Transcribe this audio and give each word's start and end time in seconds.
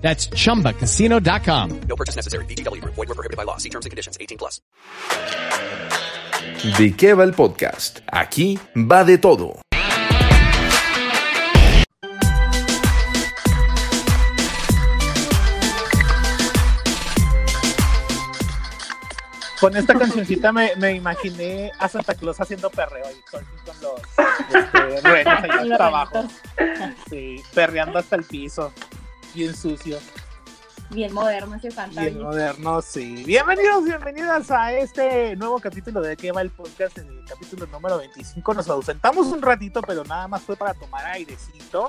That's 0.00 0.28
chumbacasino.com. 0.28 1.80
No 1.88 1.96
purchase 1.96 2.16
necessary. 2.16 2.44
BGW. 2.46 2.82
Void 2.84 3.08
were 3.08 3.14
prohibited 3.14 3.36
by 3.36 3.44
law. 3.44 3.58
See 3.58 3.68
terms 3.68 3.86
and 3.86 3.90
conditions. 3.90 4.16
18 4.20 4.38
plus. 4.38 4.60
¿De 6.78 6.94
qué 6.94 7.14
va 7.14 7.24
el 7.24 7.32
podcast? 7.32 8.00
Aquí 8.12 8.58
va 8.76 9.04
de 9.04 9.18
todo. 9.18 9.60
Con 19.60 19.76
esta 19.76 19.94
cancioncita 19.94 20.52
me, 20.52 20.74
me 20.76 20.94
imaginé 20.94 21.70
a 21.78 21.86
Santa 21.86 22.14
Claus 22.14 22.40
haciendo 22.40 22.70
perreo 22.70 23.06
ahí 23.06 23.20
con, 23.30 23.44
los 23.82 24.00
este, 24.54 25.00
renos 25.02 25.42
los 25.48 25.72
hasta 25.72 25.86
abajo. 25.86 26.28
Sí, 27.10 27.42
perreando 27.52 27.98
hasta 27.98 28.16
el 28.16 28.24
piso. 28.24 28.72
Bien 29.34 29.54
sucio, 29.54 29.98
Bien 30.90 31.12
moderno 31.12 31.54
ese 31.54 31.70
Santa. 31.70 32.00
bien 32.00 32.20
moderno, 32.20 32.82
sí. 32.82 33.22
Bienvenidos, 33.24 33.84
bienvenidas 33.84 34.50
a 34.50 34.72
este 34.72 35.36
nuevo 35.36 35.60
capítulo 35.60 36.00
de 36.00 36.16
¿Qué 36.16 36.32
va 36.32 36.42
el 36.42 36.50
podcast? 36.50 36.98
En 36.98 37.06
el 37.06 37.24
capítulo 37.26 37.64
número 37.68 37.98
25 37.98 38.54
nos 38.54 38.68
ausentamos 38.68 39.28
un 39.28 39.40
ratito, 39.40 39.82
pero 39.82 40.02
nada 40.02 40.26
más 40.26 40.42
fue 40.42 40.56
para 40.56 40.74
tomar 40.74 41.04
airecito. 41.06 41.88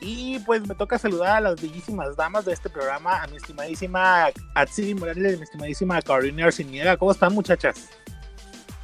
Y 0.00 0.38
pues 0.40 0.66
me 0.66 0.74
toca 0.74 0.98
saludar 0.98 1.36
a 1.36 1.40
las 1.40 1.60
bellísimas 1.60 2.16
damas 2.16 2.46
de 2.46 2.54
este 2.54 2.70
programa, 2.70 3.22
a 3.22 3.26
mi 3.26 3.36
estimadísima 3.36 4.30
Atsiri 4.54 4.94
Morales 4.94 5.32
y 5.32 5.34
a 5.34 5.36
mi 5.36 5.42
estimadísima 5.44 6.00
Carolina 6.00 6.46
Arciniega. 6.46 6.96
¿Cómo 6.96 7.12
están, 7.12 7.34
muchachas? 7.34 7.90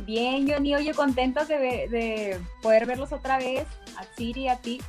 Bien, 0.01 0.47
Johnny, 0.47 0.75
oye, 0.75 0.93
contentos 0.93 1.49
de, 1.49 1.57
de 1.57 2.39
poder 2.61 2.85
verlos 2.85 3.11
otra 3.13 3.39
vez, 3.39 3.67
a 3.97 4.05
Siri, 4.19 4.49
a 4.49 4.57
ti. 4.61 4.83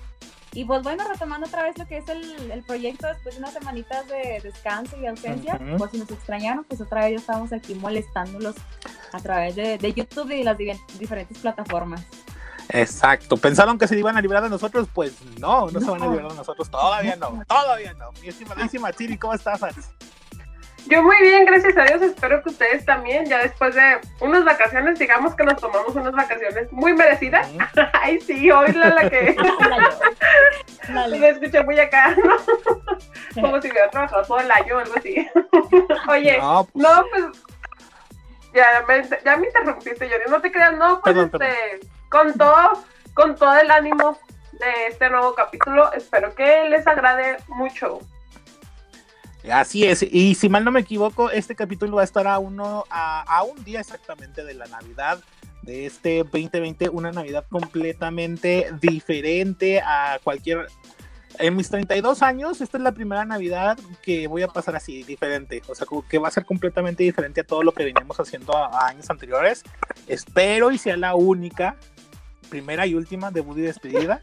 Y 0.57 0.65
pues 0.65 0.81
bueno, 0.81 1.03
retomando 1.07 1.45
otra 1.45 1.61
vez 1.61 1.77
lo 1.77 1.85
que 1.85 1.97
es 1.97 2.09
el, 2.09 2.49
el 2.49 2.63
proyecto 2.63 3.05
después 3.05 3.35
de 3.35 3.41
unas 3.41 3.53
semanitas 3.53 4.07
de 4.07 4.41
descanso 4.41 4.97
y 4.99 5.05
ausencia, 5.05 5.59
por 5.77 5.91
si 5.91 5.99
nos 5.99 6.09
extrañaron, 6.09 6.63
pues 6.63 6.81
otra 6.81 7.01
vez 7.01 7.11
ya 7.11 7.17
estamos 7.17 7.53
aquí 7.53 7.75
molestándolos 7.75 8.55
a 9.13 9.19
través 9.19 9.55
de, 9.55 9.77
de 9.77 9.93
YouTube 9.93 10.31
y 10.31 10.41
las 10.41 10.57
diferentes 10.57 11.37
plataformas. 11.37 12.01
Exacto. 12.69 13.37
¿Pensaron 13.37 13.77
que 13.77 13.87
se 13.87 13.99
iban 13.99 14.17
a 14.17 14.21
librar 14.21 14.41
de 14.41 14.49
nosotros? 14.49 14.87
Pues 14.91 15.13
no, 15.37 15.69
no, 15.69 15.79
se 15.79 15.91
van 15.91 16.01
a 16.01 16.07
librar 16.07 16.31
de 16.31 16.37
nosotros. 16.37 16.71
Todavía 16.71 17.15
no, 17.17 17.43
todavía 17.47 17.93
no. 17.93 18.11
Mi 18.19 18.29
estimadísima 18.29 18.91
Chiri, 18.91 19.15
¿cómo 19.15 19.35
estás? 19.35 19.61
Yo 20.89 21.03
muy 21.03 21.17
bien, 21.21 21.45
gracias 21.45 21.77
a 21.77 21.83
Dios. 21.83 22.01
Espero 22.01 22.41
que 22.41 22.49
ustedes 22.49 22.85
también, 22.85 23.25
ya 23.25 23.39
después 23.39 23.75
de 23.75 23.99
unas 24.21 24.45
vacaciones, 24.45 24.97
digamos 24.97 25.35
que 25.35 25.43
nos 25.43 25.59
tomamos 25.59 25.95
unas 25.95 26.13
vacaciones 26.13 26.71
muy 26.71 26.93
merecidas. 26.93 27.49
Ay, 27.93 28.19
sí, 28.21 28.49
hoy 28.49 28.71
la, 28.71 28.89
la 28.89 29.09
que 29.09 29.35
me 31.19 31.29
escuché 31.29 31.63
muy 31.63 31.79
acá, 31.79 32.15
¿no? 32.15 32.37
Como 33.41 33.61
si 33.61 33.69
hubiera 33.69 33.89
trabajado 33.89 34.23
todo 34.23 34.39
el 34.39 34.49
año 34.49 34.77
o 34.77 34.79
algo 34.79 34.93
así. 34.97 35.27
Oye, 36.07 36.37
No, 36.37 36.67
pues, 36.71 36.85
no, 36.85 37.05
pues 37.09 37.25
ya 38.53 38.85
me, 38.87 39.03
ya 39.23 39.37
me 39.37 39.47
interrumpiste, 39.47 40.09
Yori. 40.09 40.23
No 40.29 40.41
te 40.41 40.51
creas, 40.51 40.75
no, 40.77 41.01
pues 41.01 41.15
Perdón, 41.15 41.41
este, 41.41 41.87
con 42.09 42.33
todo, 42.33 42.83
con 43.13 43.35
todo 43.35 43.55
el 43.59 43.69
ánimo 43.69 44.17
de 44.53 44.87
este 44.87 45.09
nuevo 45.09 45.35
capítulo, 45.35 45.91
espero 45.93 46.33
que 46.33 46.69
les 46.69 46.87
agrade 46.87 47.37
mucho. 47.47 47.99
Así 49.51 49.85
es. 49.85 50.03
Y 50.03 50.35
si 50.35 50.49
mal 50.49 50.63
no 50.63 50.71
me 50.71 50.81
equivoco, 50.81 51.29
este 51.29 51.55
capítulo 51.55 51.97
va 51.97 52.01
a 52.01 52.05
estar 52.05 52.27
a 52.27 52.39
uno, 52.39 52.85
a, 52.89 53.21
a 53.21 53.43
un 53.43 53.63
día 53.63 53.79
exactamente 53.79 54.43
de 54.43 54.53
la 54.53 54.65
Navidad 54.67 55.19
de 55.67 55.85
este 55.85 56.23
2020, 56.23 56.89
una 56.89 57.11
Navidad 57.11 57.45
completamente 57.49 58.69
diferente 58.81 59.81
a 59.81 60.19
cualquier. 60.23 60.67
En 61.39 61.55
mis 61.55 61.69
32 61.69 62.23
años, 62.23 62.61
esta 62.61 62.77
es 62.77 62.83
la 62.83 62.93
primera 62.93 63.23
Navidad 63.23 63.77
que 64.01 64.27
voy 64.27 64.41
a 64.41 64.47
pasar 64.47 64.75
así, 64.75 65.03
diferente. 65.03 65.61
O 65.67 65.75
sea, 65.75 65.85
que 66.09 66.17
va 66.17 66.29
a 66.29 66.31
ser 66.31 66.45
completamente 66.45 67.03
diferente 67.03 67.41
a 67.41 67.43
todo 67.43 67.61
lo 67.61 67.73
que 67.73 67.83
veníamos 67.83 68.19
haciendo 68.19 68.57
a, 68.57 68.67
a 68.67 68.87
años 68.87 69.07
anteriores. 69.09 69.63
Espero 70.07 70.71
y 70.71 70.79
sea 70.79 70.97
la 70.97 71.13
única, 71.13 71.75
primera 72.49 72.87
y 72.87 72.95
última 72.95 73.29
debut 73.29 73.57
y 73.57 73.61
despedida. 73.61 74.21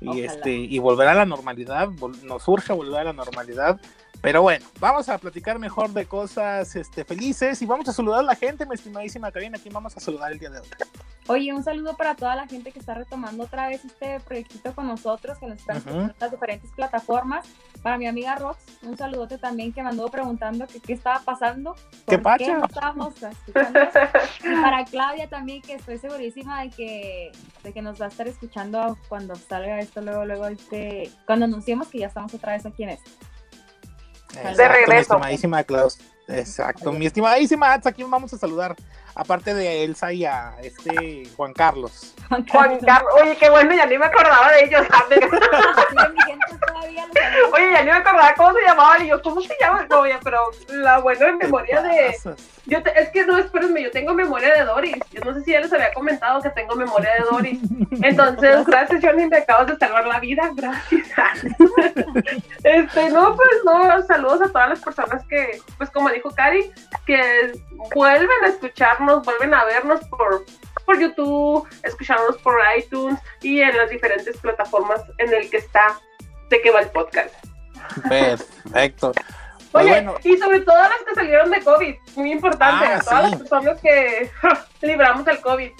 Y, 0.00 0.08
Ojalá. 0.08 0.24
este, 0.24 0.50
y 0.50 0.78
volver 0.78 1.08
a 1.08 1.14
la 1.14 1.26
normalidad. 1.26 1.90
Nos 2.24 2.48
urge 2.48 2.72
volver 2.72 3.00
a 3.00 3.04
la 3.04 3.12
normalidad. 3.12 3.80
Pero 4.20 4.42
bueno, 4.42 4.66
vamos 4.80 5.08
a 5.08 5.16
platicar 5.18 5.58
mejor 5.58 5.90
de 5.90 6.06
cosas 6.06 6.74
este, 6.74 7.04
felices 7.04 7.62
y 7.62 7.66
vamos 7.66 7.88
a 7.88 7.92
saludar 7.92 8.20
a 8.20 8.24
la 8.24 8.34
gente, 8.34 8.66
mi 8.66 8.74
estimadísima 8.74 9.30
Karina. 9.30 9.58
¿A 9.58 9.60
quién 9.60 9.72
vamos 9.72 9.96
a 9.96 10.00
saludar 10.00 10.32
el 10.32 10.38
día 10.38 10.50
de 10.50 10.60
hoy? 10.60 10.66
Oye, 11.28 11.52
un 11.52 11.62
saludo 11.62 11.94
para 11.94 12.14
toda 12.14 12.34
la 12.34 12.46
gente 12.46 12.72
que 12.72 12.78
está 12.78 12.94
retomando 12.94 13.44
otra 13.44 13.68
vez 13.68 13.84
este 13.84 14.18
proyectito 14.20 14.74
con 14.74 14.88
nosotros, 14.88 15.38
que 15.38 15.46
nos 15.46 15.58
están 15.58 15.76
escuchando 15.76 16.04
en 16.04 16.14
las 16.18 16.30
diferentes 16.30 16.70
plataformas. 16.72 17.46
Para 17.82 17.98
mi 17.98 18.06
amiga 18.06 18.34
Rox, 18.36 18.58
un 18.82 18.96
saludote 18.96 19.36
también 19.36 19.72
que 19.74 19.82
me 19.82 19.90
anduvo 19.90 20.08
preguntando 20.08 20.66
qué 20.66 20.94
estaba 20.94 21.20
pasando. 21.20 21.76
¿Qué 22.08 22.16
por 22.16 22.38
pacha? 22.38 22.58
no 22.58 22.64
estábamos 22.64 23.14
escuchando. 23.22 23.78
Y 24.42 24.62
para 24.62 24.84
Claudia 24.86 25.28
también, 25.28 25.60
que 25.60 25.74
estoy 25.74 25.98
segurísima 25.98 26.62
de 26.62 26.70
que, 26.70 27.32
de 27.62 27.72
que 27.74 27.82
nos 27.82 28.00
va 28.00 28.06
a 28.06 28.08
estar 28.08 28.26
escuchando 28.26 28.96
cuando 29.08 29.36
salga 29.36 29.80
esto, 29.80 30.00
luego, 30.00 30.24
luego, 30.24 30.46
este, 30.46 31.10
cuando 31.26 31.44
anunciemos 31.44 31.88
que 31.88 31.98
ya 31.98 32.06
estamos 32.06 32.32
otra 32.32 32.54
vez 32.54 32.64
aquí 32.64 32.84
en 32.84 32.90
esto. 32.90 33.10
Mi 34.34 34.54
regreso. 34.68 35.20
Exacto, 36.28 36.92
mi 36.92 37.06
estimadísima 37.06 37.72
Ats, 37.72 37.86
¿a 37.86 37.92
quién 37.92 38.10
vamos 38.10 38.32
a 38.34 38.38
saludar? 38.38 38.76
Aparte 39.14 39.54
de 39.54 39.82
Elsa 39.84 40.12
y 40.12 40.24
a 40.24 40.54
este 40.62 41.26
Juan 41.36 41.52
Carlos. 41.52 42.14
Juan 42.52 42.78
Carlos, 42.78 43.12
oye, 43.20 43.36
qué 43.36 43.50
bueno, 43.50 43.74
ya 43.74 43.86
ni 43.86 43.98
me 43.98 44.04
acordaba 44.06 44.52
de 44.52 44.64
ellos. 44.64 44.86
Oye, 47.52 47.72
ya 47.72 47.80
ni 47.82 47.86
me 47.90 47.96
acordaba 47.96 48.34
cómo 48.36 48.52
se 48.52 48.62
llamaban. 48.64 49.04
Y 49.04 49.08
yo, 49.08 49.20
¿cómo 49.22 49.40
se 49.40 49.54
llama? 49.60 49.86
No, 49.90 50.06
ya, 50.06 50.20
pero 50.22 50.38
la 50.68 50.98
buena 50.98 51.32
memoria 51.36 51.82
de. 51.82 52.14
Yo 52.66 52.82
te- 52.82 53.00
es 53.00 53.08
que 53.10 53.24
no, 53.24 53.38
espérenme, 53.38 53.82
yo 53.82 53.90
tengo 53.90 54.12
memoria 54.14 54.54
de 54.54 54.64
Doris. 54.64 54.96
Yo 55.10 55.20
no 55.24 55.32
sé 55.34 55.42
si 55.42 55.52
ya 55.52 55.60
les 55.60 55.72
había 55.72 55.92
comentado 55.94 56.42
que 56.42 56.50
tengo 56.50 56.74
memoria 56.76 57.10
de 57.14 57.24
Doris. 57.30 57.58
Entonces, 58.02 58.66
gracias, 58.66 59.00
Johnny, 59.02 59.26
me 59.26 59.38
acabas 59.38 59.68
de 59.68 59.76
salvar 59.78 60.06
la 60.06 60.20
vida. 60.20 60.50
Gracias. 60.54 61.06
Este, 62.64 63.08
no, 63.10 63.34
pues 63.36 63.48
no, 63.64 64.02
saludos 64.02 64.42
a 64.42 64.48
todas 64.48 64.68
las 64.70 64.80
personas 64.80 65.24
que, 65.26 65.60
pues 65.78 65.88
como 65.90 66.08
dijo 66.18 66.30
Cari, 66.34 66.70
que 67.06 67.52
vuelven 67.94 68.44
a 68.44 68.48
escucharnos, 68.48 69.24
vuelven 69.24 69.54
a 69.54 69.64
vernos 69.64 70.00
por, 70.08 70.44
por 70.84 71.00
YouTube, 71.00 71.66
escucharnos 71.82 72.36
por 72.38 72.54
iTunes 72.76 73.18
y 73.42 73.60
en 73.60 73.76
las 73.76 73.90
diferentes 73.90 74.36
plataformas 74.38 75.00
en 75.18 75.32
el 75.32 75.48
que 75.50 75.56
está 75.58 75.98
de 76.50 76.60
que 76.60 76.70
va 76.70 76.80
el 76.80 76.90
podcast. 76.90 77.34
Perfecto. 78.08 79.12
Pues 79.70 79.84
Oye, 79.84 79.92
bueno, 79.96 80.14
y 80.24 80.34
sobre 80.38 80.60
todo 80.60 80.76
las 80.78 81.02
que 81.06 81.14
salieron 81.14 81.50
de 81.50 81.60
COVID, 81.60 81.94
muy 82.16 82.32
importante, 82.32 82.86
Ah, 82.86 82.96
a 82.96 83.00
todas 83.00 83.24
sí. 83.24 83.30
las 83.32 83.40
personas 83.40 83.80
que 83.82 84.30
libramos 84.86 85.28
el 85.28 85.40
COVID. 85.42 85.70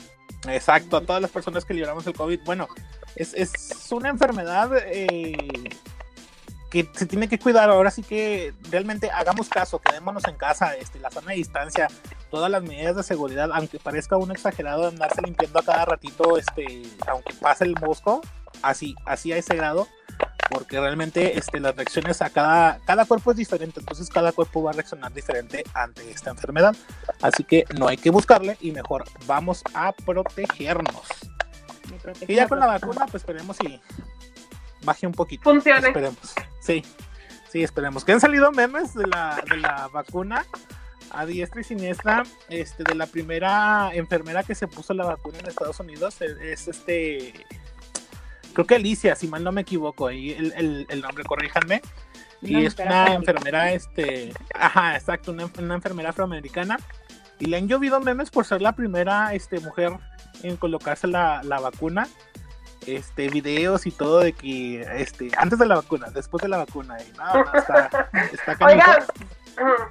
exacto, 0.46 0.98
a 0.98 1.00
todas 1.00 1.22
las 1.22 1.30
personas 1.30 1.64
que 1.64 1.72
libramos 1.72 2.06
el 2.06 2.12
COVID. 2.12 2.40
Bueno, 2.44 2.68
es, 3.16 3.32
es 3.32 3.90
una 3.90 4.10
enfermedad 4.10 4.70
eh, 4.88 5.70
que 6.70 6.88
se 6.92 7.06
tiene 7.06 7.28
que 7.28 7.38
cuidar. 7.38 7.70
Ahora 7.70 7.90
sí 7.90 8.02
que 8.02 8.54
realmente 8.70 9.10
hagamos 9.10 9.48
caso, 9.48 9.80
quedémonos 9.80 10.24
en 10.26 10.36
casa, 10.36 10.74
este, 10.74 10.98
la 10.98 11.10
zona 11.10 11.30
de 11.30 11.36
distancia, 11.36 11.88
todas 12.30 12.50
las 12.50 12.62
medidas 12.62 12.96
de 12.96 13.02
seguridad, 13.02 13.50
aunque 13.52 13.78
parezca 13.78 14.16
un 14.16 14.30
exagerado 14.30 14.88
andarse 14.88 15.22
limpiando 15.22 15.58
a 15.58 15.64
cada 15.64 15.84
ratito, 15.84 16.36
este, 16.36 16.82
aunque 17.06 17.34
pase 17.34 17.64
el 17.64 17.74
mosco, 17.80 18.20
así, 18.62 18.94
así 19.04 19.32
a 19.32 19.36
ese 19.36 19.56
grado. 19.56 19.88
Porque 20.50 20.80
realmente 20.80 21.38
este, 21.38 21.60
las 21.60 21.76
reacciones 21.76 22.22
a 22.22 22.30
cada, 22.30 22.78
cada 22.86 23.04
cuerpo 23.04 23.32
es 23.32 23.36
diferente, 23.36 23.80
entonces 23.80 24.08
cada 24.08 24.32
cuerpo 24.32 24.62
va 24.62 24.70
a 24.70 24.72
reaccionar 24.72 25.12
diferente 25.12 25.62
ante 25.74 26.10
esta 26.10 26.30
enfermedad. 26.30 26.74
Así 27.20 27.44
que 27.44 27.66
no 27.78 27.86
hay 27.86 27.98
que 27.98 28.08
buscarle 28.08 28.56
y 28.62 28.72
mejor 28.72 29.04
vamos 29.26 29.62
a 29.74 29.92
protegernos. 29.92 31.06
Y 32.26 32.34
ya 32.34 32.48
con 32.48 32.60
la 32.60 32.66
vacuna, 32.66 33.06
pues 33.10 33.22
esperemos 33.22 33.58
y 33.60 33.78
baje 34.82 35.06
un 35.06 35.12
poquito. 35.12 35.44
Funcione. 35.44 35.88
Esperemos. 35.88 36.34
Sí, 36.60 36.82
sí, 37.50 37.62
esperemos. 37.62 38.04
Que 38.04 38.12
han 38.12 38.20
salido 38.20 38.52
memes 38.52 38.94
de 38.94 39.06
la, 39.06 39.42
de 39.48 39.56
la 39.56 39.88
vacuna 39.88 40.44
a 41.10 41.26
diestra 41.26 41.60
y 41.60 41.64
siniestra. 41.64 42.24
Este, 42.48 42.84
de 42.84 42.94
la 42.94 43.06
primera 43.06 43.90
enfermera 43.94 44.42
que 44.42 44.54
se 44.54 44.68
puso 44.68 44.94
la 44.94 45.04
vacuna 45.04 45.38
en 45.38 45.46
Estados 45.46 45.80
Unidos. 45.80 46.20
Es, 46.20 46.38
es 46.40 46.68
este. 46.68 47.34
Creo 48.52 48.66
que 48.66 48.74
Alicia, 48.74 49.14
si 49.14 49.28
mal 49.28 49.44
no 49.44 49.52
me 49.52 49.60
equivoco, 49.60 50.08
ahí 50.08 50.32
el, 50.32 50.52
el, 50.56 50.86
el 50.88 51.00
nombre, 51.00 51.24
corríjanme. 51.24 51.80
Y 52.40 52.64
es 52.64 52.76
una 52.78 53.14
enfermera, 53.14 53.72
este, 53.72 54.32
ajá, 54.54 54.96
exacto, 54.96 55.32
una, 55.32 55.50
una 55.58 55.74
enfermera 55.74 56.10
afroamericana 56.10 56.78
Y 57.40 57.46
le 57.46 57.56
han 57.56 57.66
llovido 57.66 58.00
memes 58.00 58.30
por 58.30 58.44
ser 58.44 58.62
la 58.62 58.76
primera 58.76 59.34
este, 59.34 59.58
mujer 59.58 59.92
en 60.42 60.56
colocarse 60.56 61.08
la, 61.08 61.42
la 61.42 61.58
vacuna. 61.58 62.06
Este, 62.86 63.28
videos 63.28 63.86
y 63.86 63.90
todo 63.90 64.20
de 64.20 64.32
que, 64.32 64.80
este, 64.96 65.30
antes 65.36 65.58
de 65.58 65.66
la 65.66 65.76
vacuna, 65.76 66.08
después 66.10 66.42
de 66.42 66.48
la 66.48 66.58
vacuna. 66.58 66.96
Y 67.00 67.12
no, 67.12 67.54
está, 67.54 68.08
está. 68.32 68.66
Oigan, 68.66 69.04
ujú. 69.60 69.84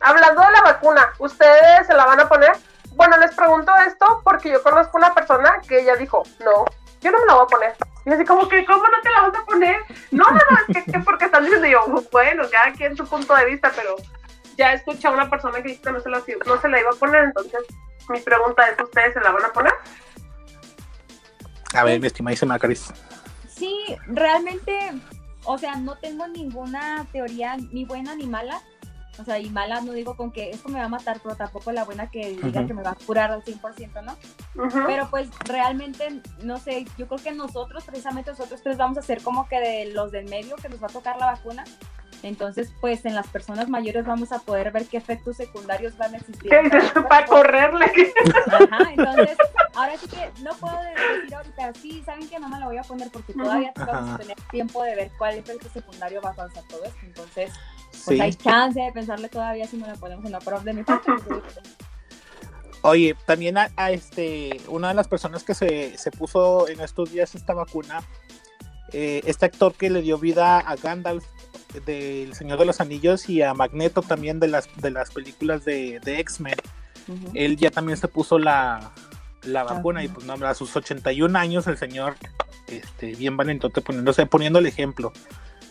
hablando 0.00 0.40
de 0.40 0.50
la 0.52 0.62
vacuna, 0.62 1.12
¿ustedes 1.18 1.86
se 1.86 1.94
la 1.94 2.06
van 2.06 2.20
a 2.20 2.28
poner? 2.28 2.52
Bueno, 2.92 3.18
les 3.18 3.34
pregunto 3.34 3.72
esto 3.86 4.20
porque 4.24 4.50
yo 4.50 4.62
conozco 4.62 4.96
una 4.96 5.12
persona 5.12 5.60
que 5.68 5.80
ella 5.80 5.96
dijo, 5.96 6.22
no, 6.40 6.64
yo 7.00 7.10
no 7.10 7.18
me 7.18 7.26
la 7.26 7.34
voy 7.34 7.44
a 7.44 7.46
poner. 7.46 7.76
Y 8.06 8.12
así 8.12 8.24
como 8.24 8.48
que, 8.48 8.64
¿cómo 8.64 8.82
no 8.82 9.00
te 9.02 9.10
la 9.10 9.28
vas 9.28 9.38
a 9.38 9.44
poner? 9.44 9.76
No, 10.10 10.24
no, 10.24 10.36
no, 10.50 10.58
es 10.68 10.84
que, 10.84 10.92
que 10.92 10.98
porque 11.00 11.26
están 11.26 11.44
diciendo 11.44 11.66
yo, 11.66 11.84
bueno, 12.12 12.44
cada 12.50 12.72
quien 12.72 12.96
su 12.96 13.06
punto 13.06 13.34
de 13.34 13.46
vista, 13.46 13.72
pero 13.74 13.96
ya 14.56 14.72
escuché 14.72 15.08
a 15.08 15.10
una 15.10 15.28
persona 15.28 15.62
que 15.62 15.70
dijo 15.70 15.82
que 15.82 15.92
no 15.92 16.00
se, 16.00 16.10
la, 16.10 16.22
no 16.46 16.60
se 16.60 16.68
la 16.68 16.80
iba 16.80 16.90
a 16.90 16.94
poner, 16.94 17.24
entonces 17.24 17.60
mi 18.08 18.20
pregunta 18.20 18.68
es, 18.68 18.80
¿ustedes 18.80 19.14
se 19.14 19.20
la 19.20 19.30
van 19.30 19.44
a 19.44 19.52
poner? 19.52 19.72
A 21.74 21.84
ver, 21.84 22.00
mi 22.00 22.06
estimadísima 22.06 22.58
Caris. 22.58 22.92
Sí, 23.48 23.76
realmente, 24.06 24.92
o 25.44 25.58
sea, 25.58 25.76
no 25.76 25.96
tengo 25.96 26.26
ninguna 26.28 27.06
teoría 27.12 27.56
ni 27.56 27.84
buena 27.84 28.14
ni 28.14 28.26
mala. 28.26 28.62
O 29.18 29.24
sea, 29.24 29.38
y 29.38 29.48
mala 29.48 29.80
no 29.80 29.92
digo 29.92 30.16
con 30.16 30.32
que 30.32 30.50
esto 30.50 30.68
me 30.68 30.80
va 30.80 30.86
a 30.86 30.88
matar, 30.88 31.20
pero 31.22 31.36
tampoco 31.36 31.70
la 31.70 31.84
buena 31.84 32.10
que 32.10 32.30
diga 32.30 32.66
que 32.66 32.74
me 32.74 32.82
va 32.82 32.90
a 32.90 32.96
curar 33.06 33.30
al 33.30 33.44
100%, 33.44 34.02
¿no? 34.02 34.16
Pero 34.86 35.08
pues 35.08 35.28
realmente, 35.44 36.20
no 36.42 36.58
sé, 36.58 36.84
yo 36.98 37.06
creo 37.06 37.22
que 37.22 37.32
nosotros, 37.32 37.84
precisamente 37.84 38.32
nosotros 38.32 38.60
tres 38.62 38.76
vamos 38.76 38.98
a 38.98 39.02
ser 39.02 39.22
como 39.22 39.48
que 39.48 39.60
de 39.60 39.92
los 39.92 40.10
del 40.10 40.28
medio 40.28 40.56
que 40.56 40.68
nos 40.68 40.82
va 40.82 40.88
a 40.88 40.90
tocar 40.90 41.16
la 41.18 41.26
vacuna. 41.26 41.64
Entonces, 42.24 42.72
pues 42.80 43.04
en 43.04 43.14
las 43.14 43.26
personas 43.26 43.68
mayores 43.68 44.06
vamos 44.06 44.32
a 44.32 44.38
poder 44.38 44.72
ver 44.72 44.86
qué 44.86 44.96
efectos 44.96 45.36
secundarios 45.36 45.94
van 45.98 46.14
a 46.14 46.16
existir. 46.16 46.50
¿Qué 46.50 46.62
dices? 46.62 46.90
Para 47.06 47.26
correrle. 47.26 47.84
Ajá, 48.46 48.90
entonces, 48.96 49.36
ahora 49.74 49.92
sí 49.98 50.08
que 50.08 50.42
no 50.42 50.54
puedo 50.54 50.74
decir 50.84 51.34
ahorita, 51.34 51.72
sí, 51.74 52.02
saben 52.06 52.26
que 52.26 52.38
no 52.38 52.48
me 52.48 52.58
la 52.58 52.64
voy 52.64 52.78
a 52.78 52.82
poner 52.82 53.10
porque 53.10 53.34
todavía 53.34 53.72
Ajá. 53.76 53.92
vamos 53.92 54.10
a 54.14 54.18
tener 54.18 54.36
tiempo 54.50 54.82
de 54.82 54.96
ver 54.96 55.10
cuál 55.18 55.34
efecto 55.34 55.68
secundario 55.68 56.22
va 56.22 56.30
a 56.30 56.34
causar 56.34 56.62
todo 56.68 56.82
esto. 56.84 56.98
Entonces, 57.02 57.52
pues 57.90 58.02
Sí. 58.16 58.20
hay 58.20 58.32
chance 58.32 58.80
de 58.80 58.90
pensarle 58.92 59.28
todavía 59.28 59.66
si 59.66 59.76
me 59.76 59.86
la 59.86 59.94
ponemos 59.94 60.24
o 60.24 60.28
no, 60.30 60.38
pero 60.38 60.60
de 60.60 60.72
mi 60.72 60.82
parte, 60.82 61.12
Oye, 62.80 63.14
también 63.26 63.58
a, 63.58 63.68
a 63.76 63.90
este, 63.92 64.60
una 64.68 64.88
de 64.88 64.94
las 64.94 65.08
personas 65.08 65.42
que 65.44 65.54
se, 65.54 65.96
se 65.98 66.10
puso 66.10 66.68
en 66.68 66.80
estos 66.80 67.12
días 67.12 67.34
esta 67.34 67.54
vacuna, 67.54 68.02
eh, 68.92 69.20
este 69.24 69.46
actor 69.46 69.74
que 69.74 69.90
le 69.90 70.02
dio 70.02 70.18
vida 70.18 70.58
a 70.58 70.76
Gandalf 70.76 71.24
del 71.86 72.34
Señor 72.34 72.58
de 72.58 72.64
los 72.64 72.80
Anillos 72.80 73.28
y 73.28 73.42
a 73.42 73.54
Magneto 73.54 74.02
también 74.02 74.40
de 74.40 74.48
las, 74.48 74.68
de 74.80 74.90
las 74.90 75.10
películas 75.10 75.64
de, 75.64 76.00
de 76.00 76.20
X-Men, 76.20 76.56
él 77.34 77.56
ya 77.56 77.70
también 77.70 77.98
se 77.98 78.08
puso 78.08 78.38
la, 78.38 78.92
la 79.42 79.62
vacuna 79.64 80.02
y 80.04 80.08
pues 80.08 80.26
no, 80.26 80.34
a 80.46 80.54
sus 80.54 80.74
81 80.76 81.38
años 81.38 81.66
el 81.66 81.76
señor, 81.76 82.14
este, 82.68 83.14
bien 83.14 83.36
valentote 83.36 83.80
poniéndose, 83.80 84.26
poniendo 84.26 84.58
el 84.58 84.66
ejemplo 84.66 85.12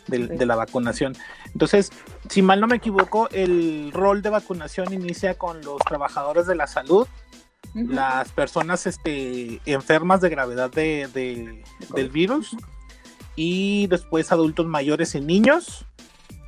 Sí. 0.05 0.17
de 0.17 0.45
la 0.45 0.57
vacunación. 0.57 1.15
Entonces, 1.53 1.89
si 2.29 2.41
mal 2.41 2.59
no 2.59 2.67
me 2.67 2.75
equivoco, 2.75 3.29
el 3.31 3.89
rol 3.93 4.21
de 4.21 4.29
vacunación 4.29 4.91
inicia 4.93 5.35
con 5.35 5.61
los 5.61 5.77
trabajadores 5.87 6.45
de 6.45 6.55
la 6.55 6.67
salud, 6.67 7.07
las 7.73 8.29
personas 8.33 8.85
este, 8.85 9.61
enfermas 9.65 10.19
de 10.19 10.27
gravedad 10.29 10.69
de, 10.69 11.07
de- 11.13 11.63
del 11.95 12.09
virus 12.09 12.53
y 13.37 13.87
después 13.87 14.31
adultos 14.33 14.65
mayores 14.65 15.15
y 15.15 15.21
niños 15.21 15.85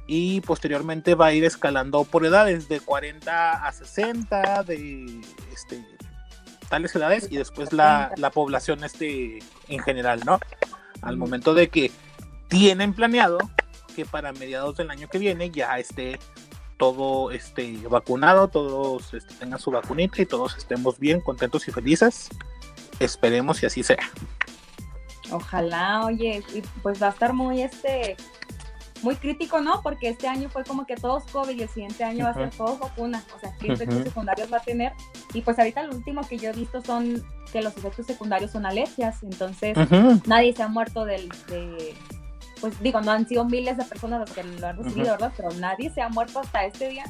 y 0.07 0.41
posteriormente 0.41 1.15
va 1.15 1.27
a 1.27 1.33
ir 1.33 1.43
escalando 1.43 2.03
por 2.03 2.25
edades 2.25 2.69
de 2.69 2.79
40 2.79 3.65
a 3.65 3.71
60 3.71 4.63
de 4.63 5.21
este, 5.51 5.83
tales 6.69 6.95
edades 6.95 7.27
y 7.31 7.37
después 7.37 7.73
la, 7.73 8.11
la 8.17 8.29
población 8.29 8.83
este, 8.83 9.39
en 9.67 9.79
general, 9.79 10.21
¿no? 10.25 10.39
Al 11.01 11.17
momento 11.17 11.53
de 11.53 11.69
que 11.69 11.91
tienen 12.47 12.93
planeado 12.93 13.37
que 13.95 14.05
para 14.05 14.33
mediados 14.33 14.77
del 14.77 14.91
año 14.91 15.07
que 15.07 15.17
viene 15.17 15.49
ya 15.49 15.79
esté 15.79 16.19
todo 16.77 17.31
este 17.31 17.77
vacunado, 17.87 18.49
todos 18.49 19.13
este, 19.13 19.33
tengan 19.35 19.59
su 19.59 19.71
vacunita 19.71 20.21
y 20.21 20.25
todos 20.25 20.57
estemos 20.57 20.99
bien, 20.99 21.21
contentos 21.21 21.67
y 21.67 21.71
felices. 21.71 22.29
Esperemos 22.99 23.63
y 23.63 23.65
así 23.65 23.83
sea. 23.83 24.11
Ojalá, 25.31 26.05
oye, 26.05 26.43
pues 26.83 27.01
va 27.01 27.07
a 27.07 27.09
estar 27.11 27.33
muy 27.33 27.61
este 27.61 28.15
muy 29.05 29.15
crítico, 29.15 29.61
¿no? 29.61 29.81
Porque 29.83 30.09
este 30.09 30.27
año 30.27 30.49
fue 30.49 30.63
como 30.63 30.85
que 30.87 30.95
todos 30.95 31.23
COVID 31.31 31.55
y 31.57 31.61
el 31.61 31.69
siguiente 31.69 32.03
año 32.03 32.25
va 32.25 32.31
a 32.31 32.33
ser 32.33 32.49
todos 32.49 32.79
vacuna. 32.79 33.23
O 33.35 33.39
sea, 33.39 33.55
¿qué 33.59 33.71
efectos 33.71 33.97
Ujú. 33.99 34.05
secundarios 34.05 34.51
va 34.51 34.57
a 34.57 34.61
tener? 34.63 34.91
Y 35.33 35.41
pues 35.41 35.57
ahorita 35.59 35.83
lo 35.83 35.95
último 35.95 36.27
que 36.27 36.37
yo 36.37 36.49
he 36.49 36.53
visto 36.53 36.81
son 36.81 37.23
que 37.53 37.61
los 37.61 37.77
efectos 37.77 38.07
secundarios 38.07 38.51
son 38.51 38.65
alergias. 38.65 39.21
Entonces, 39.23 39.77
Ujú. 39.77 40.21
nadie 40.25 40.53
se 40.53 40.63
ha 40.63 40.67
muerto 40.67 41.05
del, 41.05 41.29
de, 41.47 41.93
pues 42.59 42.81
digo, 42.81 42.99
no 43.01 43.11
han 43.11 43.27
sido 43.27 43.45
miles 43.45 43.77
de 43.77 43.85
personas 43.85 44.19
las 44.21 44.31
que 44.31 44.43
lo 44.43 44.67
han 44.67 44.77
recibido. 44.83 45.11
¿verdad? 45.11 45.31
Pero 45.37 45.49
nadie 45.51 45.91
se 45.93 46.01
ha 46.01 46.09
muerto 46.09 46.39
hasta 46.39 46.65
este 46.65 46.89
día 46.89 47.05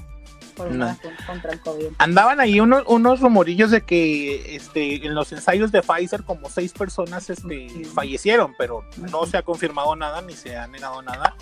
por 0.57 0.67
No. 0.69 0.75
una 0.75 0.85
vacuna 0.87 1.17
contra 1.25 1.51
el 1.53 1.59
COVID. 1.61 1.85
Andaban 1.97 2.39
ahí 2.41 2.59
unos, 2.59 2.83
unos 2.87 3.19
rumorillos 3.21 3.71
de 3.71 3.81
que 3.81 4.55
este, 4.55 5.05
en 5.05 5.15
los 5.15 5.31
ensayos 5.31 5.71
de 5.71 5.81
Pfizer 5.81 6.23
como 6.23 6.49
seis 6.49 6.71
personas 6.73 7.29
este, 7.29 7.67
fallecieron, 7.93 8.53
pero 8.57 8.83
no 9.11 9.25
se 9.25 9.37
ha 9.37 9.41
confirmado 9.43 9.95
nada 9.95 10.21
ni 10.21 10.33
se 10.33 10.57
ha 10.57 10.67
negado 10.67 11.01
nada. 11.01 11.35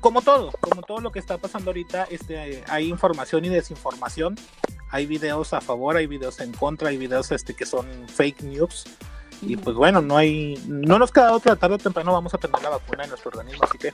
Como 0.00 0.22
todo, 0.22 0.52
como 0.60 0.82
todo 0.82 1.00
lo 1.00 1.10
que 1.10 1.18
está 1.18 1.38
pasando 1.38 1.70
ahorita, 1.70 2.04
este, 2.10 2.64
hay 2.68 2.88
información 2.88 3.44
y 3.44 3.48
desinformación. 3.48 4.36
Hay 4.90 5.06
videos 5.06 5.52
a 5.52 5.60
favor, 5.60 5.96
hay 5.96 6.06
videos 6.06 6.40
en 6.40 6.52
contra, 6.52 6.90
hay 6.90 6.96
videos 6.96 7.32
este, 7.32 7.54
que 7.54 7.66
son 7.66 7.86
fake 8.08 8.42
news. 8.42 8.84
Y 9.42 9.56
pues 9.56 9.76
bueno, 9.76 10.00
no 10.00 10.16
hay, 10.16 10.62
no 10.66 10.98
nos 10.98 11.12
queda 11.12 11.32
otra 11.32 11.56
tarde 11.56 11.74
o 11.74 11.78
temprano 11.78 12.12
vamos 12.12 12.32
a 12.34 12.38
tener 12.38 12.62
la 12.62 12.70
vacuna 12.70 13.04
en 13.04 13.10
nuestro 13.10 13.30
organismo, 13.30 13.64
así 13.64 13.78
que 13.78 13.92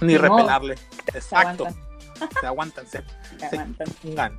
ni 0.00 0.14
modo. 0.14 0.36
repelarle. 0.36 0.76
Se 0.76 1.18
Exacto. 1.18 1.66
Se 2.40 2.46
aguantan, 2.46 2.86
se 2.86 3.02
se 3.38 3.46
aguantan, 3.46 3.86
se 3.86 3.94
pongan. 4.02 4.38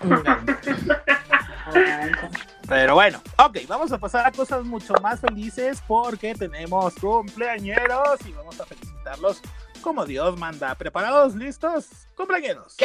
aguantan. 0.00 0.56
Pero 2.68 2.94
bueno, 2.94 3.20
ok, 3.38 3.58
vamos 3.68 3.92
a 3.92 3.98
pasar 3.98 4.26
a 4.26 4.32
cosas 4.32 4.64
mucho 4.64 4.94
más 5.02 5.20
felices 5.20 5.82
porque 5.86 6.34
tenemos 6.34 6.94
cumpleañeros 6.94 8.18
y 8.26 8.32
vamos 8.32 8.60
a 8.60 8.64
felicitarlos 9.06 9.40
como 9.82 10.04
Dios 10.04 10.38
manda. 10.38 10.74
¿Preparados? 10.74 11.34
¿Listos? 11.34 11.86
¡Cumpleañeros! 12.16 12.76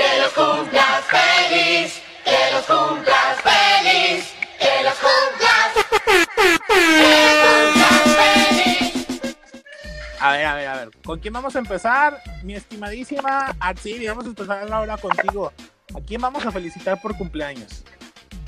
A 10.20 10.32
ver, 10.34 10.46
a 10.46 10.56
ver, 10.56 10.68
a 10.68 10.76
ver. 10.76 10.92
¿Con 11.04 11.20
quién 11.20 11.34
vamos 11.34 11.56
a 11.56 11.60
empezar? 11.60 12.22
Mi 12.44 12.54
estimadísima 12.56 13.56
Atsiri, 13.60 14.08
vamos 14.08 14.26
a 14.26 14.28
empezar 14.28 14.72
ahora 14.72 14.98
contigo. 14.98 15.52
¿A 15.96 16.02
quién 16.06 16.22
vamos 16.22 16.46
a 16.46 16.52
felicitar 16.52 17.02
por 17.02 17.18
cumpleaños? 17.18 17.84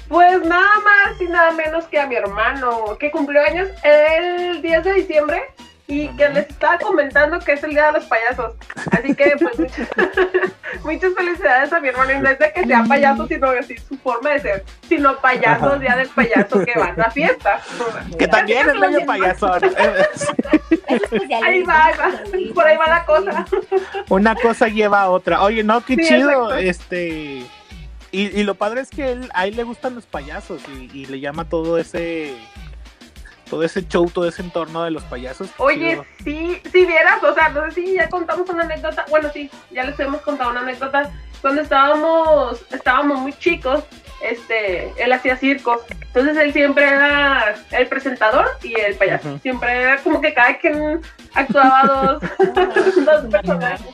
Pues 0.07 0.39
nada 0.45 0.79
más 0.83 1.19
y 1.19 1.25
nada 1.25 1.51
menos 1.51 1.85
que 1.85 1.99
a 1.99 2.05
mi 2.05 2.15
hermano, 2.15 2.95
que 2.99 3.09
cumplió 3.09 3.41
años 3.41 3.69
el 3.83 4.61
10 4.61 4.83
de 4.83 4.93
diciembre 4.93 5.43
y 5.87 6.07
que 6.09 6.29
les 6.29 6.49
estaba 6.49 6.77
comentando 6.79 7.39
que 7.39 7.53
es 7.53 7.63
el 7.63 7.71
día 7.71 7.87
de 7.87 7.93
los 7.93 8.05
payasos. 8.05 8.53
Así 8.91 9.13
que, 9.13 9.35
pues, 9.39 9.59
muchas, 9.59 9.87
muchas 10.83 11.13
felicidades 11.13 11.73
a 11.73 11.79
mi 11.79 11.89
hermano. 11.89 12.11
Y 12.13 12.19
no 12.19 12.29
es 12.29 12.39
de 12.39 12.53
que 12.53 12.65
sea 12.65 12.83
payaso, 12.87 13.27
sino 13.27 13.47
así 13.49 13.75
su 13.77 13.97
forma 13.97 14.29
de 14.31 14.39
ser, 14.39 14.65
sino 14.87 15.17
payaso, 15.17 15.65
Ajá. 15.65 15.77
día 15.79 15.95
del 15.97 16.07
payaso 16.09 16.63
que 16.65 16.79
va 16.79 16.85
a 16.87 16.93
la 16.95 17.11
fiesta. 17.11 17.59
Que 18.17 18.27
también 18.27 18.69
es 18.69 18.75
medio 18.75 19.05
payaso. 19.05 19.55
Es 19.57 20.29
especial, 20.87 21.43
Ahí 21.43 21.63
va, 21.63 21.85
ahí 21.85 21.93
va, 21.97 22.53
por 22.53 22.65
ahí 22.65 22.77
va 22.77 22.87
la 22.87 23.05
cosa. 23.05 23.45
Una 24.09 24.35
cosa 24.35 24.67
lleva 24.69 25.01
a 25.01 25.09
otra. 25.09 25.41
Oye, 25.43 25.63
no, 25.63 25.83
qué 25.83 25.95
Sí, 25.95 26.05
chido. 26.07 26.29
exacto. 26.29 26.55
Este. 26.57 27.45
Y, 28.11 28.39
y 28.39 28.43
lo 28.43 28.55
padre 28.55 28.81
es 28.81 28.89
que 28.89 29.11
él, 29.11 29.29
a 29.33 29.47
él 29.47 29.55
le 29.55 29.63
gustan 29.63 29.95
los 29.95 30.05
payasos 30.05 30.61
y, 30.69 30.89
y 30.97 31.05
le 31.07 31.19
llama 31.19 31.49
todo 31.49 31.77
ese. 31.77 32.35
Todo 33.53 33.61
ese 33.61 33.87
show, 33.87 34.09
todo 34.09 34.27
ese 34.27 34.41
entorno 34.41 34.83
de 34.83 34.89
los 34.89 35.03
payasos. 35.03 35.51
Oye, 35.59 36.01
sí, 36.23 36.59
si 36.71 36.85
vieras, 36.87 37.21
o 37.21 37.35
sea, 37.35 37.49
no 37.49 37.69
sé 37.69 37.71
si 37.73 37.93
ya 37.93 38.09
contamos 38.09 38.49
una 38.49 38.63
anécdota, 38.63 39.05
bueno, 39.11 39.29
sí, 39.31 39.47
ya 39.69 39.83
les 39.83 39.99
hemos 39.99 40.21
contado 40.21 40.49
una 40.49 40.61
anécdota, 40.61 41.11
cuando 41.39 41.61
estábamos, 41.61 42.65
estábamos 42.71 43.19
muy 43.19 43.31
chicos, 43.33 43.83
este, 44.23 44.91
él 44.97 45.11
hacía 45.13 45.37
circos, 45.37 45.81
entonces 46.01 46.35
él 46.37 46.51
siempre 46.51 46.83
era 46.83 47.53
el 47.69 47.85
presentador 47.85 48.47
y 48.63 48.73
el 48.79 48.95
payaso, 48.95 49.37
siempre 49.37 49.83
era 49.83 49.97
como 49.97 50.19
que 50.19 50.33
cada 50.33 50.57
quien 50.57 51.01
actuaba 51.35 51.83
dos, 51.83 52.21
dos 53.05 53.25
personajes. 53.29 53.85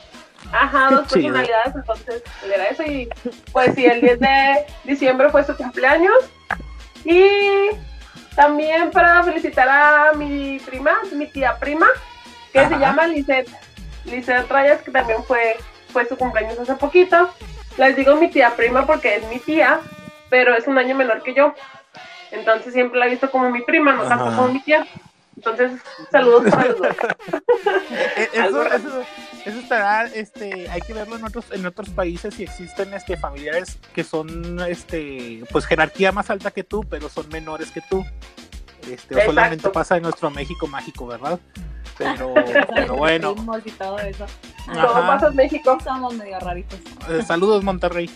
Ajá, 0.52 0.88
dos 0.88 1.06
chido. 1.08 1.34
personalidades, 1.34 1.74
entonces 1.76 2.22
él 2.46 2.52
era 2.52 2.64
eso 2.64 2.82
y 2.82 3.10
pues 3.52 3.74
sí, 3.74 3.84
el 3.84 4.00
10 4.00 4.20
de 4.20 4.66
diciembre 4.84 5.28
fue 5.28 5.44
su 5.44 5.54
cumpleaños 5.54 6.16
y 7.04 7.68
también 8.34 8.90
para 8.90 9.22
felicitar 9.22 9.68
a 9.68 10.12
mi 10.14 10.58
prima, 10.60 10.98
mi 11.12 11.26
tía 11.26 11.56
prima, 11.58 11.86
que 12.52 12.66
se 12.66 12.78
llama 12.78 13.06
Lisette. 13.06 13.50
Lisette 14.04 14.48
Rayas, 14.48 14.82
que 14.82 14.90
también 14.90 15.22
fue, 15.24 15.56
fue 15.92 16.06
su 16.06 16.16
cumpleaños 16.16 16.58
hace 16.58 16.74
poquito. 16.74 17.30
les 17.76 17.96
digo 17.96 18.16
mi 18.16 18.28
tía 18.28 18.56
prima 18.56 18.86
porque 18.86 19.16
es 19.16 19.26
mi 19.28 19.38
tía, 19.38 19.80
pero 20.30 20.54
es 20.54 20.66
un 20.66 20.78
año 20.78 20.94
menor 20.94 21.22
que 21.22 21.34
yo. 21.34 21.54
Entonces 22.30 22.72
siempre 22.72 22.98
la 22.98 23.06
he 23.06 23.10
visto 23.10 23.30
como 23.30 23.50
mi 23.50 23.62
prima, 23.62 23.92
no 23.92 24.04
tanto 24.04 24.24
como 24.24 24.48
mi 24.48 24.60
tía. 24.62 24.86
Entonces, 25.36 25.72
saludos 26.10 26.50
para 26.50 26.66
los 26.66 26.78
dos. 26.78 26.88
Eso, 28.34 28.62
raro. 28.62 28.76
eso, 28.76 29.02
eso 29.44 29.58
estará, 29.58 30.06
este, 30.06 30.68
hay 30.68 30.80
que 30.80 30.92
verlo 30.92 31.16
en 31.16 31.24
otros, 31.24 31.46
en 31.52 31.66
otros 31.66 31.88
países 31.90 32.34
si 32.34 32.42
existen 32.42 32.92
este 32.94 33.16
familiares 33.16 33.78
que 33.94 34.04
son 34.04 34.60
este 34.68 35.42
pues 35.50 35.66
jerarquía 35.66 36.12
más 36.12 36.30
alta 36.30 36.50
que 36.50 36.64
tú, 36.64 36.84
pero 36.88 37.08
son 37.08 37.28
menores 37.28 37.70
que 37.70 37.80
tú. 37.88 38.04
Este, 38.88 39.16
o 39.16 39.26
solamente 39.26 39.68
pasa 39.68 39.96
en 39.96 40.04
nuestro 40.04 40.30
México 40.30 40.66
mágico, 40.66 41.06
¿verdad? 41.06 41.38
Pero, 41.98 42.32
pero 42.74 42.96
bueno, 42.96 43.34
y 43.64 43.70
todo 43.72 43.98
eso. 43.98 44.24
¿Cómo 44.66 45.06
pasas 45.06 45.34
México? 45.34 45.78
Somos 45.84 46.14
medio 46.14 46.38
raritos. 46.40 46.78
eh, 47.10 47.22
saludos 47.22 47.62
Monterrey. 47.62 48.10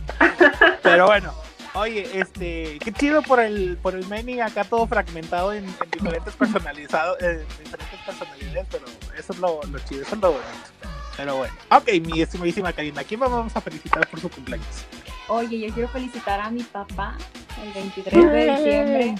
pero 0.82 1.06
bueno, 1.06 1.34
oye, 1.74 2.08
este, 2.18 2.78
qué 2.78 2.92
chido 2.92 3.22
por 3.22 3.40
el, 3.40 3.76
por 3.82 3.94
el 3.94 4.06
menu 4.06 4.42
acá 4.42 4.64
todo 4.64 4.86
fragmentado 4.86 5.52
en, 5.52 5.64
en 5.64 5.90
diferentes 5.90 6.34
personalizados, 6.34 7.20
en 7.22 7.38
diferentes 7.62 8.00
personalidades, 8.04 8.66
pero 8.70 8.84
eso 9.18 9.32
es 9.32 9.38
lo, 9.38 9.60
lo 9.62 9.78
chido, 9.80 10.02
eso 10.02 10.14
es 10.14 10.20
lo 10.20 10.32
bonito. 10.32 10.90
Pero 11.16 11.36
bueno, 11.36 11.54
ok, 11.70 11.88
mi 12.06 12.22
estimadísima 12.22 12.72
Karina, 12.72 13.02
¿a 13.02 13.04
quién 13.04 13.20
vamos 13.20 13.54
a 13.54 13.60
felicitar 13.60 14.06
por 14.08 14.20
su 14.20 14.30
cumpleaños? 14.30 14.84
Oye, 15.28 15.60
yo 15.60 15.74
quiero 15.74 15.88
felicitar 15.88 16.40
a 16.40 16.50
mi 16.50 16.62
papá 16.62 17.16
el 17.62 17.72
23 17.72 18.32
de 18.32 18.50
diciembre 18.50 19.14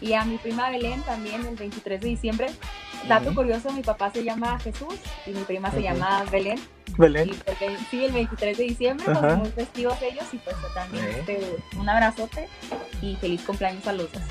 y 0.00 0.12
a 0.14 0.24
mi 0.24 0.38
prima 0.38 0.70
Belén 0.70 1.02
también 1.02 1.44
el 1.46 1.56
23 1.56 2.00
de 2.00 2.08
diciembre. 2.08 2.50
Dato 3.06 3.26
Ujú. 3.26 3.36
curioso, 3.36 3.70
mi 3.72 3.82
papá 3.82 4.10
se 4.10 4.24
llama 4.24 4.58
Jesús 4.60 4.94
y 5.26 5.30
mi 5.30 5.42
prima 5.44 5.70
se 5.70 5.82
llama 5.82 6.24
Belén. 6.30 6.58
Belén. 6.96 7.30
Y 7.30 7.34
pues, 7.34 7.56
sí, 7.90 8.04
el 8.04 8.12
23 8.12 8.58
de 8.58 8.64
diciembre, 8.64 9.04
pues 9.06 9.18
Ajá. 9.18 9.36
muy 9.36 9.50
festivos 9.50 9.96
ellos 10.02 10.24
y 10.32 10.38
pues 10.38 10.56
también 10.74 11.04
este, 11.06 11.56
un 11.78 11.88
abrazote 11.88 12.48
y 13.00 13.14
feliz 13.16 13.42
cumpleaños 13.42 13.86
a 13.86 13.92
los 13.92 14.10
dos. 14.12 14.22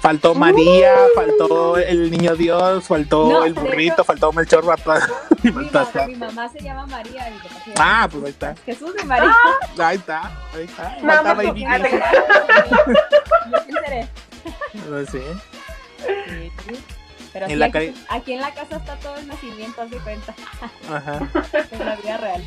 Faltó 0.00 0.34
María, 0.34 0.94
faltó 1.14 1.78
el 1.78 2.10
niño 2.10 2.36
Dios, 2.36 2.84
faltó 2.84 3.28
No, 3.28 3.44
el 3.44 3.54
burrito, 3.54 3.94
hecho- 3.94 4.04
faltó 4.04 4.32
Melchor 4.32 4.64
Ratón. 4.64 5.00
y 5.42 5.50
Mi, 5.50 5.68
mi 6.08 6.14
mamá 6.16 6.48
se 6.48 6.60
llama 6.60 6.86
María 6.86 7.28
y 7.28 7.32
mi 7.32 7.38
papá 7.38 7.54
se 7.64 7.70
llama 7.70 7.74
Ah, 8.04 8.08
pues 8.10 8.24
ahí 8.24 8.30
está. 8.30 8.54
Jesús 8.66 8.92
y 9.02 9.06
María. 9.06 9.34
Ahí 9.78 9.96
está, 9.96 10.20
ahí 10.54 10.64
está. 10.64 10.96
Nada 11.02 11.34
Falta 11.34 11.52
No 14.88 15.04
sé. 15.06 15.22
Sí. 16.28 16.52
Pero 17.32 17.46
En 17.46 17.50
sí, 17.52 17.56
la 17.56 17.66
aquí, 18.08 18.32
en 18.32 18.40
la 18.40 18.54
casa 18.54 18.76
está 18.76 18.96
todo 18.96 19.16
el 19.16 19.26
nacimiento, 19.26 19.82
haz 19.82 19.90
de 19.90 19.98
cuenta, 19.98 20.34
Ajá. 20.90 21.28
en 21.70 21.86
la 21.86 21.96
vida 21.96 22.16
real. 22.16 22.42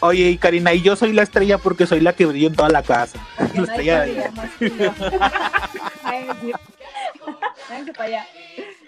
Oye, 0.00 0.30
y 0.30 0.38
Karina, 0.38 0.72
y 0.72 0.80
yo 0.82 0.96
soy 0.96 1.12
la 1.12 1.22
estrella 1.22 1.58
porque 1.58 1.86
soy 1.86 2.00
la 2.00 2.14
que 2.14 2.26
brilla 2.26 2.48
en 2.48 2.56
toda 2.56 2.70
la 2.70 2.82
casa. 2.82 3.18
Porque 3.38 3.58
La 3.60 3.64
estrella 3.64 4.00
de 4.00 4.30
más 4.30 4.48
para 7.96 8.04
allá. 8.06 8.26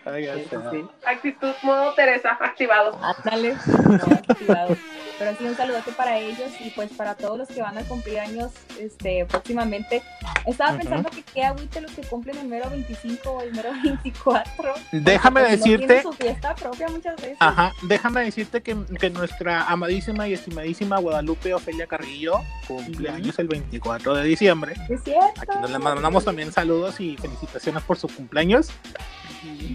Ay, 0.06 0.46
sí. 0.70 0.84
Actitud 1.06 1.52
modo 1.62 1.94
Teresa, 1.94 2.30
activado. 2.40 2.98
Ándale. 3.02 3.56
No, 3.86 3.94
activado. 3.94 4.76
Pero 5.18 5.36
sí, 5.38 5.44
un 5.44 5.56
saludote 5.56 5.92
para 5.92 6.18
ellos 6.18 6.50
y 6.60 6.70
pues 6.70 6.90
para 6.92 7.14
todos 7.14 7.38
los 7.38 7.48
que 7.48 7.62
van 7.62 7.78
a 7.78 7.82
cumplir 7.82 8.18
años 8.18 8.50
este, 8.80 9.24
próximamente. 9.26 10.02
Estaba 10.44 10.76
pensando 10.76 11.08
que 11.10 11.22
qué 11.22 11.44
agüite 11.44 11.80
los 11.80 11.92
que 11.92 12.02
cumplen 12.02 12.36
el 12.38 12.48
mero 12.48 12.68
25 12.68 13.30
o 13.30 13.40
el 13.42 13.52
mero 13.52 13.70
24. 13.84 14.74
Déjame 14.92 15.42
No 15.42 15.48
decirte- 15.48 15.86
tienen 15.86 16.02
su 16.02 16.12
fiesta 16.12 16.54
propia 16.54 16.88
muchas 16.88 17.16
veces. 17.16 17.36
Ajá, 17.40 17.72
déjame 17.82 18.22
decirte 18.24 18.62
que, 18.62 18.76
que 18.98 19.10
nuestra 19.10 19.64
amadísima 19.66 20.26
y 20.28 20.32
estimadísima 20.34 20.98
Guadalupe 20.98 21.54
Ofelia 21.54 21.86
Carrillo 21.86 22.40
cumple 22.66 23.08
años 23.10 23.38
el 23.38 23.46
24 23.48 24.14
de 24.16 24.24
diciembre. 24.24 24.74
Es 24.88 25.02
cierto. 25.04 25.40
Aquí 25.40 25.58
nos 25.60 25.70
le 25.70 25.78
mandamos 25.78 26.24
también 26.24 26.50
saludos 26.52 26.98
y 27.00 27.16
felicitaciones 27.16 27.82
por 27.84 27.96
su 27.98 28.08
cumpleaños. 28.08 28.68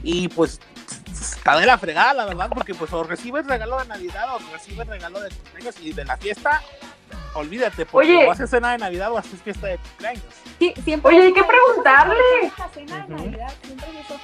Y 0.04 0.28
pues 0.30 0.60
está 1.22 1.58
de 1.58 1.66
la 1.66 1.78
fregada, 1.78 2.14
la 2.14 2.26
verdad, 2.26 2.50
porque 2.50 2.74
pues 2.74 2.92
o 2.94 3.04
recibes 3.04 3.46
regalo 3.46 3.80
de 3.80 3.88
Navidad 3.88 4.36
o 4.36 4.40
recibes 4.54 4.88
regalo 4.88 5.20
de 5.20 5.30
cumpleaños 5.30 5.76
y 5.82 5.94
de 5.94 6.06
la 6.06 6.18
fiesta, 6.18 6.62
olvídate, 7.34 7.86
porque 7.86 8.16
Oye. 8.16 8.28
o 8.28 8.32
haces 8.32 8.50
cena 8.50 8.72
de 8.72 8.78
Navidad 8.80 9.12
o 9.12 9.18
haces 9.18 9.42
fiesta 9.42 9.68
de 9.68 9.78
cumpleaños. 9.78 10.24
Sí, 10.60 10.74
siempre 10.84 11.16
Oye, 11.16 11.28
hay 11.28 11.34
que 11.34 11.44
preguntarle. 11.44 12.16
La 12.58 12.70
cena 12.70 12.96
de 13.08 13.14
Ujú. 13.14 13.24
Navidad, 13.26 13.54
siempre 13.64 13.88
es 14.00 14.06
eso. 14.06 14.20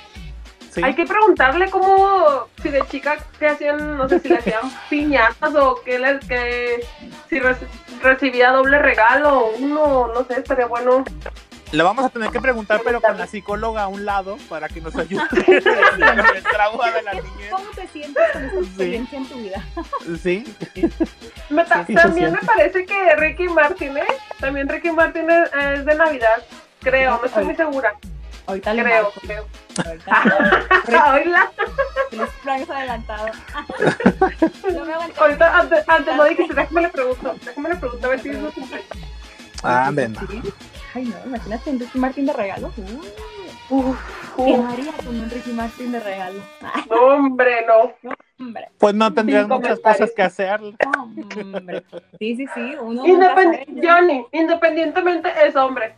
Sí. 0.72 0.82
Hay 0.84 0.94
que 0.94 1.06
preguntarle 1.06 1.70
cómo, 1.70 2.48
si 2.62 2.68
de 2.68 2.86
chica, 2.90 3.18
que 3.40 3.48
hacían, 3.48 3.96
no 3.98 4.10
sé 4.10 4.20
si 4.20 4.28
le 4.28 4.40
hacían 4.40 4.60
piñatas 4.90 5.56
o 5.56 5.82
que, 5.86 5.98
le, 6.00 6.20
que 6.20 6.86
si 7.30 7.40
reci- 7.40 7.68
recibía 8.02 8.52
doble 8.52 8.80
regalo 8.80 9.40
o 9.40 9.52
uno, 9.56 10.12
no 10.14 10.26
sé, 10.26 10.40
estaría 10.42 10.66
bueno. 10.66 11.06
Le 11.76 11.84
vamos 11.84 12.06
a 12.06 12.10
tener 12.10 12.30
que 12.30 12.40
preguntar, 12.40 12.80
pero 12.86 13.02
con 13.02 13.18
la 13.18 13.28
psicóloga 13.28 13.84
a 13.84 13.88
un 13.88 14.06
lado 14.06 14.38
para 14.48 14.70
que 14.70 14.80
nos 14.80 14.96
ayude 14.96 15.28
con 15.30 15.40
el 16.36 16.44
trauma 16.44 16.92
de 16.92 17.02
la 17.04 17.14
niñez. 17.16 17.50
¿Cómo 17.52 17.66
te 17.76 17.86
sientes 17.88 18.24
con 18.32 18.46
esta 18.46 18.60
experiencia 18.60 19.18
en 19.18 19.26
tu 19.28 19.36
vida? 19.40 19.64
Sí. 20.24 20.56
Me 21.50 21.66
ta- 21.66 21.80
Sí, 21.86 21.88
sí, 21.88 21.94
se 21.94 22.02
también 22.02 22.32
me 22.32 22.40
parece 22.40 22.86
que 22.86 23.16
Ricky 23.18 23.50
Martin, 23.50 23.98
¿eh? 23.98 24.06
También 24.40 24.70
Ricky 24.70 24.90
Martin 24.92 25.30
es, 25.30 25.50
es 25.54 25.86
de 25.86 25.96
Navidad, 25.96 26.46
creo, 26.80 27.18
no 27.20 27.26
estoy 27.26 27.44
muy 27.44 27.56
segura. 27.56 27.94
Ahorita 28.48 28.74
le 28.74 28.84
Creo, 28.84 29.04
marco. 29.04 29.20
creo. 29.22 29.46
Ahorita. 29.86 31.14
Oíla, 31.14 31.52
Feliz 32.10 32.30
cumpleaños 32.30 32.70
adelantado. 32.70 33.28
No 34.72 34.86
me 34.86 34.94
aguanté. 34.94 35.20
ahorita 35.20 35.58
antes, 35.60 35.90
antes 35.90 36.16
no 36.16 36.24
dijiste, 36.24 36.54
déjame 36.54 36.82
le 36.84 36.90
pregunto, 36.90 37.36
déjame 37.44 37.70
le 37.70 37.76
pregunto 37.76 38.08
a 38.08 38.10
ver 38.12 38.20
si 38.22 38.30
es 38.30 38.38
su 38.38 38.52
cumpleaños. 38.54 38.88
Ah, 39.64 39.90
ven. 39.92 40.16
Ay, 40.96 41.04
no, 41.06 41.16
imagínate 41.26 41.70
un 41.70 41.80
Ricky 41.80 42.00
Martin 42.00 42.26
de 42.26 42.34
regalo. 42.34 42.72
Uh, 43.70 43.76
Uf, 43.90 43.98
¿Qué 44.38 44.56
haría 44.56 44.94
con 45.06 45.20
un 45.20 45.30
Ricky 45.30 45.52
Martin 45.52 45.92
de 45.92 46.00
regalo? 46.00 46.40
No, 46.90 46.96
hombre, 47.16 47.66
no. 47.68 48.12
hombre, 48.40 48.70
Pues 48.78 48.94
no 48.96 49.14
tendrías 49.14 49.48
muchas 49.48 49.80
cosas 49.80 50.12
que 50.16 50.22
hacer. 50.24 50.60
hombre. 50.98 51.84
Sí, 52.20 52.36
sí, 52.38 52.46
sí. 52.54 52.76
Uno 52.80 53.06
Independ-. 53.06 53.66
Johnny, 53.84 54.26
independientemente 54.32 55.30
es 55.46 55.56
hombre. 55.56 55.96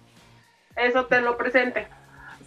Eso 0.76 1.06
te 1.06 1.22
lo 1.22 1.38
presente. 1.38 1.88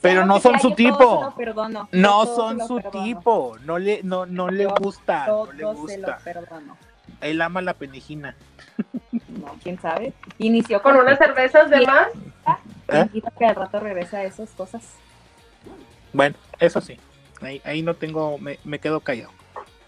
Pero 0.00 0.24
no 0.24 0.40
son 0.40 0.52
sea, 0.52 0.60
su 0.60 0.70
tipo. 0.72 1.18
se 1.18 1.24
lo 1.26 1.34
perdono. 1.34 1.88
No 1.92 2.24
son 2.24 2.66
su 2.66 2.76
perdono. 2.80 3.04
tipo. 3.04 3.56
No 3.64 3.78
le, 3.78 4.00
no, 4.02 4.24
no 4.26 4.48
le 4.48 4.64
gusta. 4.66 5.26
No 5.26 5.46
Todo 5.46 5.52
le 5.52 5.58
se 5.58 5.62
lo 5.64 5.74
gusta. 5.74 6.18
perdono. 6.24 6.76
Él 7.20 7.42
ama 7.42 7.60
la 7.60 7.74
penijina. 7.74 8.34
No, 9.28 9.56
quién 9.62 9.80
sabe. 9.80 10.12
Inició 10.38 10.82
Con 10.82 10.96
unas 10.96 11.18
cervezas 11.18 11.70
de 11.70 11.80
más. 11.86 12.08
¿Eh? 12.88 13.08
Que 13.38 13.46
al 13.46 13.54
rato 13.54 13.80
regresa 13.80 14.18
a 14.18 14.24
esas 14.24 14.50
cosas. 14.50 14.82
Bueno, 16.12 16.36
eso 16.58 16.80
sí. 16.80 16.98
Ahí, 17.40 17.62
ahí 17.64 17.82
no 17.82 17.94
tengo, 17.94 18.38
me, 18.38 18.58
me 18.64 18.78
quedo 18.78 19.00
callado. 19.00 19.30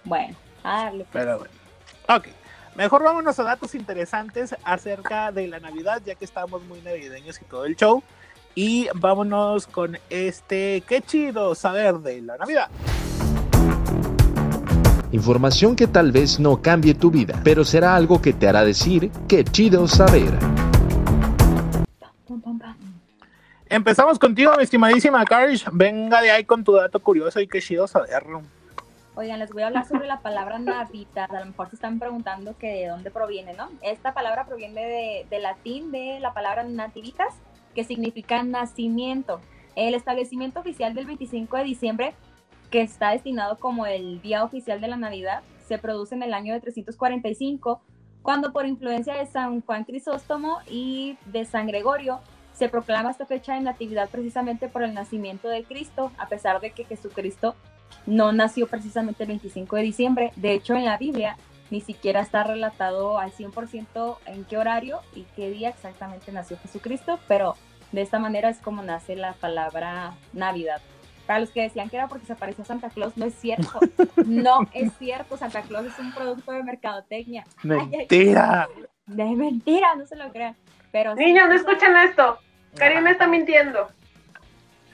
Bueno, 0.05 0.37
a 0.63 0.85
darle. 0.85 1.05
pues. 1.05 1.25
Pero 1.25 1.39
bueno. 1.39 1.55
Ok. 2.09 2.29
Mejor 2.75 3.03
vámonos 3.03 3.39
a 3.39 3.43
datos 3.43 3.75
interesantes 3.75 4.57
acerca 4.65 5.31
de 5.31 5.47
la 5.47 5.61
Navidad, 5.61 6.01
ya 6.05 6.15
que 6.15 6.25
estamos 6.25 6.63
muy 6.65 6.81
navideños 6.81 7.41
y 7.43 7.45
todo 7.45 7.67
el 7.67 7.77
show. 7.77 8.03
Y 8.55 8.89
vámonos 8.95 9.67
con 9.67 9.99
este. 10.09 10.83
Qué 10.87 11.03
chido 11.03 11.55
saber 11.55 11.99
de 11.99 12.23
la 12.23 12.39
Navidad. 12.39 12.71
Información 15.13 15.77
que 15.77 15.87
tal 15.87 16.11
vez 16.11 16.41
no 16.41 16.63
cambie 16.63 16.95
tu 16.95 17.11
vida, 17.11 17.39
pero 17.45 17.65
será 17.65 17.95
algo 17.95 18.23
que 18.23 18.33
te 18.33 18.49
hará 18.49 18.65
decir 18.65 19.11
qué 19.29 19.45
chido 19.45 19.87
saber. 19.87 20.33
Empezamos 23.69 24.19
contigo, 24.19 24.53
mi 24.57 24.63
estimadísima 24.63 25.23
Karsh. 25.27 25.67
Venga 25.71 26.23
de 26.23 26.31
ahí 26.31 26.45
con 26.45 26.65
tu 26.65 26.73
dato 26.73 26.99
curioso 26.99 27.41
y 27.41 27.47
qué 27.47 27.61
chido 27.61 27.87
saberlo. 27.87 28.41
Oigan, 29.15 29.39
les 29.39 29.51
voy 29.51 29.63
a 29.63 29.67
hablar 29.67 29.87
sobre 29.87 30.07
la 30.07 30.21
palabra 30.21 30.59
Navidad. 30.59 31.31
A 31.31 31.41
lo 31.41 31.47
mejor 31.47 31.69
se 31.69 31.77
están 31.77 31.99
preguntando 31.99 32.57
que 32.57 32.69
de 32.69 32.87
dónde 32.89 33.11
proviene, 33.11 33.53
¿no? 33.53 33.69
Esta 33.83 34.15
palabra 34.15 34.47
proviene 34.47 34.81
de, 34.81 35.27
de 35.29 35.39
latín 35.41 35.93
de 35.93 36.21
la 36.21 36.33
palabra 36.33 36.65
nativitas, 36.65 37.35
que 37.75 37.85
significa 37.85 38.43
nacimiento. 38.45 39.43
El 39.77 39.95
establecimiento 39.95 40.61
oficial 40.61 40.95
del 40.95 41.05
25 41.05 41.59
de 41.59 41.65
diciembre, 41.65 42.15
que 42.73 42.81
está 42.81 43.11
destinado 43.11 43.59
como 43.59 43.85
el 43.87 44.23
día 44.23 44.43
oficial 44.43 44.81
de 44.81 44.89
la 44.89 44.97
Navidad, 44.97 45.43
se 45.69 45.77
produce 45.77 46.15
en 46.15 46.23
el 46.23 46.33
año 46.33 46.55
de 46.55 46.61
345, 46.61 47.83
cuando 48.23 48.53
por 48.53 48.67
influencia 48.67 49.15
de 49.15 49.27
San 49.27 49.61
Juan 49.61 49.85
Crisóstomo 49.85 50.59
y 50.67 51.19
de 51.27 51.45
San 51.45 51.67
Gregorio, 51.67 52.21
se 52.55 52.71
proclama 52.71 53.11
esta 53.11 53.27
fecha 53.27 53.55
de 53.55 53.61
natividad 53.61 54.09
precisamente 54.09 54.69
por 54.69 54.83
el 54.83 54.95
nacimiento 54.95 55.49
de 55.49 55.65
Cristo, 55.65 56.13
a 56.17 56.29
pesar 56.29 56.61
de 56.61 56.71
que 56.71 56.85
Jesucristo 56.85 57.55
no 58.07 58.33
nació 58.33 58.67
precisamente 58.67 59.25
el 59.25 59.29
25 59.29 59.77
de 59.77 59.83
diciembre. 59.83 60.33
De 60.37 60.53
hecho, 60.55 60.75
en 60.75 60.87
la 60.87 60.97
Biblia 60.97 61.37
ni 61.71 61.83
siquiera 61.83 62.21
está 62.21 62.43
relatado 62.43 63.19
al 63.19 63.33
100% 63.33 64.17
en 64.27 64.45
qué 64.45 64.57
horario 64.57 65.01
y 65.15 65.25
qué 65.37 65.51
día 65.51 65.69
exactamente 65.69 66.33
nació 66.33 66.57
Jesucristo, 66.57 67.19
pero 67.29 67.55
de 67.93 68.01
esta 68.01 68.19
manera 68.19 68.49
es 68.49 68.59
como 68.59 68.83
nace 68.83 69.15
la 69.15 69.35
palabra 69.35 70.15
Navidad. 70.33 70.81
Para 71.27 71.41
los 71.41 71.51
que 71.51 71.63
decían 71.63 71.89
que 71.89 71.97
era 71.97 72.09
porque 72.09 72.27
se 72.27 72.33
apareció 72.33 72.65
Santa 72.65 72.91
Claus, 72.91 73.17
no 73.17 73.25
es 73.27 73.35
cierto. 73.35 73.79
No 74.27 74.61
es 74.75 74.93
cierto. 74.99 75.37
Santa 75.37 75.63
Claus 75.63 75.87
es 75.87 75.99
un 75.99 76.13
producto 76.13 76.53
de 76.53 76.63
mercadotecnia. 76.63 77.45
Ay, 77.65 77.71
ay. 77.71 77.89
Mentira. 77.99 78.69
De 79.07 79.25
mentira, 79.25 79.95
no 79.95 80.07
se 80.07 80.17
lo 80.17 80.31
crean. 80.33 80.57
Pero 80.91 81.17
sí, 81.17 81.25
Niños, 81.25 81.49
no 81.49 81.55
eso- 81.55 81.69
escuchen 81.69 81.97
esto. 81.97 82.39
Karina 82.77 83.11
está 83.11 83.27
mintiendo. 83.27 83.89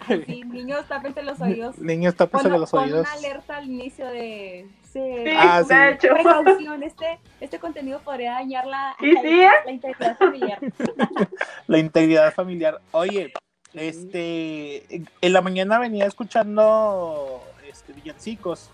Sí, 0.07 0.43
niños, 0.45 0.87
tápense 0.89 1.23
los 1.23 1.41
oídos. 1.41 1.77
Niños, 1.79 2.15
tápense 2.15 2.49
los 2.49 2.73
oídos. 2.73 3.01
una 3.01 3.13
alerta 3.13 3.57
al 3.57 3.67
inicio 3.67 4.07
de... 4.07 4.67
Sí, 4.85 5.01
Sí, 5.25 5.31
Ah, 5.37 5.63
sí. 5.63 5.75
de 5.75 5.91
hecho. 5.91 6.09
precaución, 6.15 6.83
este, 6.83 7.19
este 7.41 7.59
contenido 7.59 7.99
podría 8.01 8.33
dañar 8.33 8.67
la, 8.67 8.97
Y 9.01 9.13
sí, 9.13 9.41
¿eh? 9.43 9.51
la 9.67 9.71
integridad 9.71 10.17
familiar. 10.17 10.59
La 11.67 11.79
integridad 11.79 12.33
familiar. 12.33 12.81
Oye, 12.93 13.33
este, 13.75 15.03
en 15.21 15.33
la 15.33 15.41
mañana 15.41 15.79
venía 15.79 16.07
escuchando 16.07 17.43
este, 17.69 17.93
villancicos. 17.93 18.71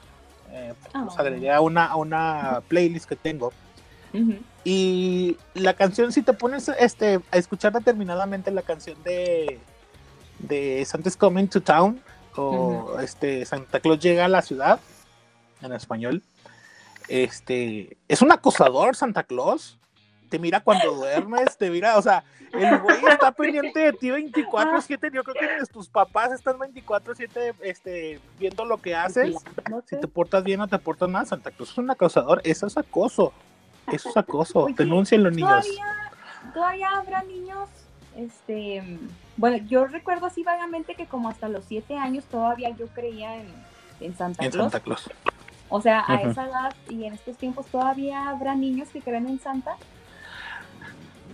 Eh, 0.51 0.73
pues 0.81 0.93
Ah. 0.95 1.09
agregué 1.19 1.51
a 1.51 1.61
una, 1.61 1.87
a 1.87 1.97
una 1.97 2.63
playlist 2.69 3.09
que 3.09 3.17
tengo. 3.17 3.53
Y 4.63 5.37
la 5.55 5.75
canción, 5.75 6.13
si 6.13 6.23
te 6.23 6.33
pones 6.33 6.69
este, 6.69 7.21
a 7.33 7.37
escuchar 7.37 7.73
determinadamente 7.73 8.53
la 8.53 8.63
canción 8.63 8.97
de, 9.03 9.59
de 10.39 10.85
Santa's 10.85 11.17
Coming 11.17 11.49
to 11.49 11.61
Town 11.61 12.01
o 12.37 12.97
este, 13.01 13.45
Santa 13.45 13.81
Claus 13.81 13.99
llega 13.99 14.25
a 14.25 14.29
la 14.29 14.41
ciudad, 14.43 14.79
en 15.63 15.73
español, 15.73 16.23
este, 17.09 17.97
es 18.07 18.23
un 18.23 18.31
acosador 18.31 18.95
Santa 18.95 19.25
Claus. 19.25 19.79
Te 20.28 20.38
mira 20.38 20.61
cuando 20.61 20.95
duermes, 20.95 21.57
te 21.57 21.71
mira, 21.71 21.97
o 21.97 22.02
sea, 22.02 22.25
el 22.52 22.78
güey 22.78 22.97
está 23.11 23.31
pendiente 23.37 23.81
de 23.81 23.93
ti 23.93 24.09
24-7. 24.09 25.12
Yo 25.12 25.23
creo 25.23 25.35
que 25.35 25.66
tus 25.73 25.88
papás 25.88 26.33
están 26.33 26.57
24-7 26.59 27.54
este, 27.62 28.21
viendo 28.38 28.64
lo 28.64 28.78
que 28.78 28.95
haces. 28.95 29.37
Si 29.87 30.00
te 30.00 30.09
portas 30.09 30.43
bien 30.43 30.61
o 30.61 30.69
te 30.69 30.78
portas 30.78 31.09
mal, 31.09 31.26
Santa 31.26 31.50
Claus 31.50 31.71
es 31.71 31.78
un 31.78 31.90
acosador. 31.90 32.40
Eso 32.45 32.66
es 32.66 32.76
acoso. 32.76 33.33
Eso 33.93 34.09
es 34.09 34.16
acoso. 34.16 34.66
Denúncienlo, 34.76 35.31
niños. 35.31 35.49
Todavía, 35.49 36.12
todavía 36.52 36.88
habrá 36.90 37.23
niños, 37.23 37.69
este, 38.16 38.83
bueno, 39.37 39.59
yo 39.69 39.87
recuerdo 39.87 40.26
así 40.26 40.43
vagamente 40.43 40.95
que 40.95 41.07
como 41.07 41.28
hasta 41.28 41.49
los 41.49 41.64
siete 41.64 41.97
años 41.97 42.25
todavía 42.25 42.71
yo 42.71 42.87
creía 42.88 43.37
en, 43.37 43.49
en 44.00 44.16
Santa 44.16 44.45
En 44.45 44.50
Claus. 44.50 44.73
Santa 44.73 44.85
Claus. 44.85 45.11
O 45.69 45.81
sea, 45.81 46.04
a 46.07 46.23
esa 46.23 46.47
edad 46.47 46.75
y 46.88 47.04
en 47.04 47.14
estos 47.14 47.37
tiempos 47.37 47.66
todavía 47.66 48.28
habrá 48.28 48.54
niños 48.54 48.88
que 48.90 49.00
creen 49.00 49.26
en 49.26 49.40
Santa. 49.40 49.76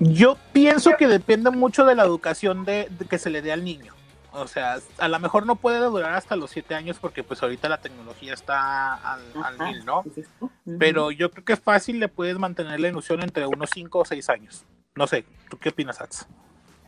Yo 0.01 0.37
pienso 0.53 0.97
que 0.97 1.07
depende 1.07 1.51
mucho 1.51 1.85
de 1.85 1.95
la 1.95 2.05
educación 2.05 2.65
de, 2.65 2.89
de 2.91 3.05
que 3.07 3.19
se 3.19 3.31
le 3.31 3.43
dé 3.43 3.53
al 3.53 3.65
niño. 3.65 3.95
O 4.33 4.47
sea, 4.47 4.79
a 4.99 5.09
lo 5.09 5.19
mejor 5.19 5.45
no 5.45 5.57
puede 5.57 5.79
durar 5.81 6.15
hasta 6.15 6.37
los 6.37 6.51
siete 6.51 6.75
años 6.75 6.99
porque 7.01 7.25
pues 7.25 7.43
ahorita 7.43 7.69
la 7.69 7.79
tecnología 7.79 8.33
está 8.33 8.95
al, 8.95 9.59
mil, 9.59 9.85
¿no? 9.85 10.01
Ujú. 10.01 10.51
Pero 10.79 11.11
yo 11.11 11.31
creo 11.31 11.45
que 11.45 11.57
fácil 11.57 11.99
le 11.99 12.09
puedes 12.09 12.39
mantener 12.39 12.79
la 12.79 12.89
ilusión 12.89 13.23
entre 13.23 13.47
unos 13.47 13.71
cinco 13.71 14.01
o 14.01 14.05
seis 14.05 14.29
años. 14.31 14.65
No 14.95 15.07
sé, 15.07 15.25
¿tú 15.49 15.59
qué 15.59 15.71
opinas, 15.71 16.01
Ats? 16.01 16.29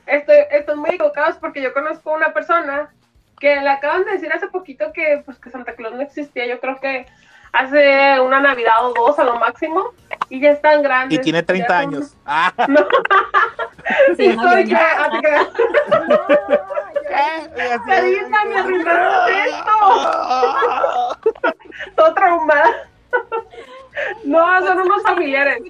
Estoy, 0.07 0.37
están 0.51 0.79
muy 0.79 0.91
equivocados 0.91 1.37
porque 1.37 1.63
yo 1.63 1.73
conozco 1.73 2.13
una 2.13 2.33
persona 2.33 2.95
que 3.41 3.57
le 3.57 3.69
acaban 3.69 4.05
de 4.05 4.13
decir 4.13 4.33
hace 4.33 4.49
poquito 4.49 4.93
que, 4.93 5.23
pues, 5.25 5.39
que 5.39 5.51
Santa 5.51 5.75
Claus 5.75 5.95
no 5.95 6.03
existía. 6.03 6.47
Yo 6.47 6.61
creo 6.61 6.79
que 6.81 7.07
hace 7.53 8.19
una 8.21 8.41
Navidad 8.41 8.85
o 8.87 8.93
dos 8.95 9.19
a 9.19 9.25
lo 9.25 9.37
máximo 9.39 9.93
y 10.29 10.41
ya 10.41 10.51
están 10.51 10.83
grandes. 10.83 11.19
Y 11.19 11.23
tiene 11.23 11.41
ya 11.41 11.47
30 11.47 11.67
son- 11.69 11.77
años. 11.77 12.17
Ah, 12.27 12.53
Se 14.17 14.17
Sí, 14.17 14.35
soy 14.37 14.65
que- 14.69 14.75
así 14.77 15.21
que- 15.21 15.49
Karina, 17.87 18.45
me 18.47 18.59
arruinaste 18.59 19.49
esto. 19.49 21.19
Todo 21.97 22.15
traumada. 22.15 22.71
No, 24.25 24.67
son 24.67 24.81
unos 24.81 25.03
familiares. 25.03 25.63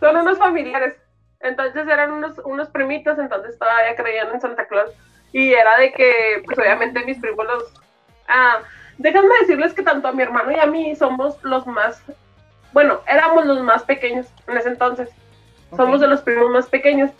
Son 0.00 0.16
unos 0.16 0.38
familiares. 0.38 0.96
Entonces 1.40 1.86
eran 1.86 2.10
unos, 2.12 2.38
unos 2.44 2.68
primitos, 2.70 3.18
entonces 3.18 3.56
todavía 3.58 3.94
creían 3.94 4.28
en 4.32 4.40
Santa 4.40 4.66
Claus. 4.66 4.90
Y 5.32 5.52
era 5.52 5.76
de 5.78 5.92
que, 5.92 6.42
pues 6.44 6.58
obviamente 6.58 7.04
mis 7.04 7.18
primos 7.18 7.46
los... 7.46 7.64
Ah, 8.28 8.58
déjenme 8.98 9.34
decirles 9.40 9.72
que 9.72 9.82
tanto 9.82 10.08
a 10.08 10.12
mi 10.12 10.22
hermano 10.22 10.52
y 10.52 10.56
a 10.56 10.66
mí 10.66 10.94
somos 10.96 11.42
los 11.42 11.66
más... 11.66 12.02
Bueno, 12.72 13.00
éramos 13.06 13.46
los 13.46 13.62
más 13.62 13.82
pequeños 13.84 14.26
en 14.46 14.58
ese 14.58 14.68
entonces. 14.68 15.08
Somos 15.76 16.00
de 16.00 16.08
los 16.08 16.20
primos 16.20 16.50
más 16.50 16.66
pequeños. 16.66 17.10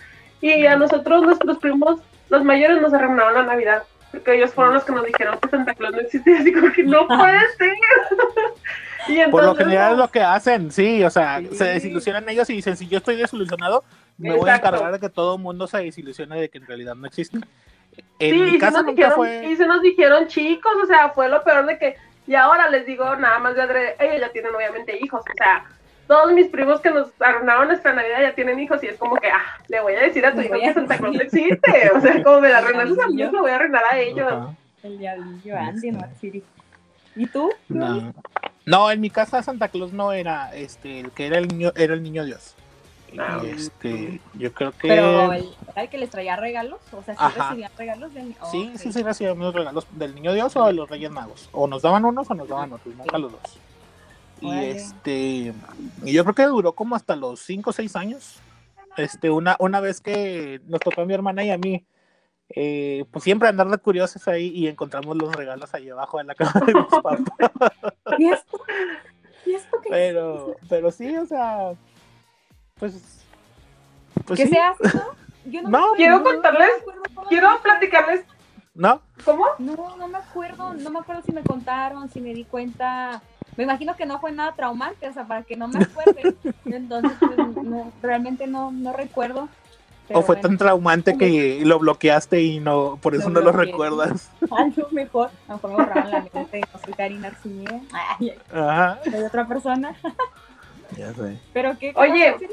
Y 0.41 0.67
a 0.67 0.77
nosotros, 0.77 1.23
nuestros 1.23 1.59
primos, 1.59 2.01
los 2.29 2.45
mayores, 2.45 2.81
nos 2.81 2.93
arruinaron 2.93 3.35
la 3.35 3.43
Navidad. 3.43 3.83
Porque 4.11 4.35
ellos 4.37 4.53
fueron 4.53 4.75
los 4.75 4.85
que 4.85 4.93
nos 4.93 5.05
dijeron 5.05 5.39
que 5.39 5.49
Santa 5.49 5.75
Claus 5.75 5.95
no 5.95 6.01
existía. 6.01 6.39
Así 6.39 6.53
como 6.53 6.73
que 6.73 6.83
no 6.83 7.07
puede 7.07 7.41
ser. 7.57 7.73
y 9.09 9.19
entonces, 9.21 9.31
Por 9.31 9.45
lo 9.45 9.55
general 9.55 9.93
es 9.93 9.99
lo 9.99 10.09
que 10.09 10.21
hacen, 10.21 10.71
sí, 10.71 11.03
o 11.05 11.11
sea, 11.11 11.41
Sí. 11.41 11.49
se 11.57 11.65
desilusionan 11.65 12.29
ellos 12.29 12.49
y 12.51 12.55
dicen, 12.55 12.77
si 12.77 12.89
yo 12.89 12.99
estoy 12.99 13.17
desilusionado, 13.17 13.85
me 14.17 14.35
voy 14.35 14.51
a 14.51 14.57
encargar 14.57 14.93
de 14.93 14.99
que 14.99 15.09
todo 15.09 15.37
el 15.37 15.43
mundo 15.43 15.67
se 15.67 15.79
desilusione 15.79 16.41
de 16.41 16.49
que 16.49 16.59
en 16.59 16.67
realidad 16.67 16.95
no 16.95 17.07
existe. 17.07 17.39
En 18.19 18.35
Sí, 18.35 18.43
mi 18.43 18.49
y 18.49 18.53
sí 18.53 18.59
casa 18.59 18.79
nos 18.79 18.87
nunca 18.87 18.97
dijeron, 18.97 19.17
fue... 19.17 19.47
y 19.47 19.57
se 19.57 19.67
nos 19.67 19.83
dijeron 19.83 20.27
chicos, 20.27 20.73
o 20.83 20.87
sea, 20.87 21.11
fue 21.11 21.29
lo 21.29 21.43
peor 21.45 21.67
de 21.67 21.79
que, 21.79 21.97
y 22.27 22.35
ahora 22.35 22.69
les 22.69 22.87
digo 22.87 23.17
nada 23.17 23.39
más 23.39 23.55
de 23.55 23.63
adrede, 23.63 23.97
ellos 24.01 24.21
ya 24.21 24.33
tienen 24.33 24.55
obviamente 24.55 24.99
hijos, 25.03 25.21
o 25.21 25.35
sea, 25.37 25.65
todos 26.07 26.33
mis 26.33 26.49
primos 26.49 26.81
que 26.81 26.91
nos 26.91 27.09
arruinaron 27.21 27.69
nuestra 27.69 27.93
Navidad 27.93 28.23
ya 28.23 28.35
tienen 28.35 28.59
hijos 28.59 28.83
y 28.83 28.87
es 28.87 28.97
como 28.97 29.17
que, 29.17 29.29
ah, 29.29 29.59
le 29.69 29.81
voy 29.81 29.95
a 29.95 30.01
decir 30.01 30.25
a 30.25 30.35
tu 30.35 30.41
hijo 30.41 30.55
que 30.55 30.75
Santa 30.75 30.99
Claus 30.99 31.21
existe, 31.21 31.91
o 31.95 32.01
sea, 32.01 32.23
como 32.25 32.41
me 32.41 32.49
la 32.49 32.59
arruinaste 32.59 33.03
a 33.03 33.07
mí, 33.09 33.23
lo 33.23 33.41
voy 33.41 33.51
a 33.51 33.57
arruinar 33.57 33.83
a 33.91 33.99
ellos. 33.99 34.33
Ajá. 34.33 34.55
El 34.83 34.99
diablillo 34.99 35.59
Andy, 35.59 35.91
no 35.91 36.01
Siri. 36.21 36.43
¿Y 37.17 37.27
tú? 37.27 37.51
No. 37.69 38.15
No, 38.65 38.91
en 38.91 39.01
mi 39.01 39.11
casa 39.11 39.43
Santa 39.43 39.69
Claus 39.69 39.93
no 39.93 40.13
era 40.13 40.55
este 40.55 41.01
el 41.01 41.11
que 41.11 41.27
era 41.27 41.39
el 41.39 41.49
niño 41.49 41.73
era 41.75 41.95
el 41.95 42.03
niño 42.03 42.25
Dios. 42.25 42.55
Y, 43.13 43.19
Ah. 43.19 43.41
este, 43.45 44.21
yo 44.35 44.53
creo 44.53 44.73
que 44.73 44.89
Pero 44.89 45.33
el, 45.33 45.49
¿era 45.73 45.83
el 45.83 45.89
que 45.89 45.99
les 45.99 46.11
traía 46.11 46.37
regalos? 46.37 46.79
O 46.93 47.03
sea, 47.03 47.15
¿sí 47.15 47.21
Ajá. 47.23 47.49
recibían 47.49 47.73
regalos 47.79 48.13
del 48.15 48.35
sí, 48.51 48.71
Ok. 48.73 48.79
sí, 48.79 48.93
sí 48.93 49.03
recibíamos 49.03 49.47
los 49.47 49.55
regalos 49.55 49.87
del 49.93 50.15
niño 50.15 50.33
Dios 50.35 50.55
o 50.57 50.67
de 50.67 50.73
los 50.75 50.89
Reyes 50.91 51.11
Magos. 51.11 51.49
O 51.53 51.67
nos 51.67 51.83
daban 51.83 52.05
unos 52.05 52.31
o 52.31 52.35
nos 52.35 52.49
daban 52.49 52.73
otros, 52.73 52.95
nunca 52.95 53.17
los 53.19 53.33
dos. 53.33 53.59
Y 54.41 54.55
este, 54.57 55.53
y 56.05 56.13
yo 56.13 56.23
creo 56.23 56.35
que 56.35 56.45
duró 56.45 56.73
como 56.73 56.95
hasta 56.95 57.17
los 57.17 57.41
5 57.41 57.71
o 57.71 57.73
6 57.73 57.97
años. 57.97 58.37
Este, 58.97 59.31
una, 59.31 59.57
una 59.59 59.81
vez 59.81 60.01
que 60.01 60.61
nos 60.67 60.81
tocó 60.81 61.01
a 61.03 61.05
mi 61.07 61.15
hermana 61.15 61.45
y 61.45 61.51
a 61.51 61.59
mí, 61.59 61.85
eh, 62.51 63.05
pues 63.11 63.25
siempre 63.25 63.49
andar 63.49 63.69
de 63.69 63.79
curiosos 63.79 64.27
ahí 64.29 64.49
y 64.49 64.69
encontramos 64.69 65.17
los 65.17 65.35
regalos 65.35 65.73
ahí 65.75 65.89
abajo 65.89 66.19
de 66.19 66.25
la 66.25 66.35
cama 66.37 66.61
de 66.67 66.75
mis 66.75 66.85
papás. 66.87 67.21
¿Y 68.19 68.29
esto? 68.29 68.61
¿Y 69.47 69.55
esto 69.55 69.77
qué? 69.83 69.89
Pero, 69.91 70.57
pero 70.69 70.91
sí, 70.91 71.17
o 71.17 71.27
sea, 71.27 71.73
pues, 72.79 73.25
pues 74.27 74.41
¿Qué 74.41 74.47
sí, 74.47 74.53
se 74.53 74.61
hace, 74.61 74.97
no? 74.97 75.05
Yo 75.47 75.63
no, 75.63 75.69
No, 75.69 75.71
me 75.71 75.79
acuerdo, 75.79 75.97
quiero 75.97 76.19
no 76.19 76.25
contarles, 76.25 76.71
Quiero 77.29 77.63
platicarles, 77.63 78.25
¿no? 78.75 79.03
¿cómo? 79.25 79.47
No, 79.59 79.97
no 79.97 80.09
me 80.09 80.19
acuerdo, 80.19 80.75
no 80.75 80.91
me 80.91 81.01
acuerdo 81.01 81.23
si 81.23 81.33
me 81.33 81.43
contaron, 81.43 82.11
si 82.11 82.21
me 82.21 82.35
di 82.35 82.45
cuenta. 82.45 83.23
Me 83.57 83.65
imagino 83.65 83.97
que 83.97 84.07
no 84.07 84.21
fue 84.21 84.31
nada 84.31 84.55
traumante, 84.55 85.09
o 85.09 85.13
sea, 85.13 85.25
para 85.25 85.43
que 85.43 85.57
no 85.57 85.69
me 85.69 85.83
acuerde. 85.83 86.37
Entonces, 86.65 87.13
pues, 87.19 87.37
no, 87.65 87.93
realmente 88.03 88.47
no, 88.47 88.71
no 88.71 88.93
recuerdo. 88.93 89.49
Pero 90.07 90.21
o 90.21 90.23
fue 90.23 90.37
bueno, 90.37 90.49
tan 90.49 90.59
traumante 90.59 91.19
que 91.19 91.61
lo 91.65 91.79
bloqueaste 91.79 92.41
y 92.41 92.61
no, 92.61 92.99
por 93.03 93.15
eso 93.15 93.29
Lo 93.29 93.41
no 93.41 93.47
lo 93.47 93.53
recuerdas. 93.53 94.31
A 94.51 94.67
lo 94.75 94.89
mejor, 94.91 95.31
a 95.49 95.53
lo 95.53 95.55
mejor 95.55 95.71
me 95.71 95.77
borraron 95.77 96.11
la 96.11 96.21
mente, 96.21 96.61
no 96.73 96.81
soy 96.83 96.95
Karina 96.95 97.29
Arciniega, 97.29 99.01
soy 99.05 99.23
otra 99.23 99.47
persona. 99.47 99.95
Ya 100.97 101.13
sé. 101.13 101.39
Pero 101.53 101.77
qué 101.79 101.93
Oye, 101.97 102.33
¿cómo 102.33 102.39
se 102.39 102.49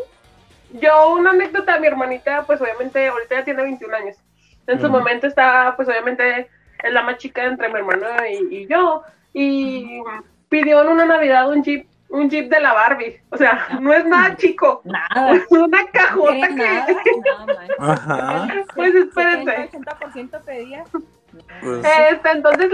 Yo, 0.79 1.13
una 1.13 1.31
anécdota, 1.31 1.79
mi 1.79 1.87
hermanita, 1.87 2.43
pues 2.45 2.61
obviamente 2.61 3.07
ahorita 3.07 3.35
ya 3.35 3.43
tiene 3.45 3.63
21 3.63 3.95
años. 3.95 4.17
En 4.67 4.81
su 4.81 4.89
momento 4.89 5.27
está, 5.27 5.73
pues 5.75 5.87
obviamente, 5.87 6.49
es 6.83 6.93
la 6.93 7.03
más 7.03 7.17
chica 7.17 7.43
entre 7.43 7.67
mi 7.69 7.75
hermano 7.75 8.07
y, 8.29 8.55
y 8.55 8.67
yo. 8.67 9.03
Y 9.33 10.01
pidió 10.49 10.81
en 10.81 10.87
una 10.89 11.05
Navidad 11.05 11.49
un 11.49 11.63
jeep, 11.63 11.87
un 12.09 12.29
jeep 12.29 12.49
de 12.49 12.59
la 12.59 12.73
Barbie. 12.73 13.21
O 13.29 13.37
sea, 13.37 13.67
no 13.79 13.93
es 13.93 14.05
nada 14.05 14.35
chico. 14.37 14.81
Nada. 14.85 15.33
Es 15.33 15.43
una 15.49 15.81
no 15.81 15.87
cajota 15.91 16.49
nada, 16.49 16.85
que. 17.03 17.11
nada, 17.25 17.45
man. 17.77 17.89
Ajá. 17.91 18.47
Pues 18.75 18.95
espérense. 18.95 19.69
80% 19.71 20.43
pedía. 20.45 20.83
Pues, 21.61 21.85
Este, 22.11 22.29
entonces 22.31 22.69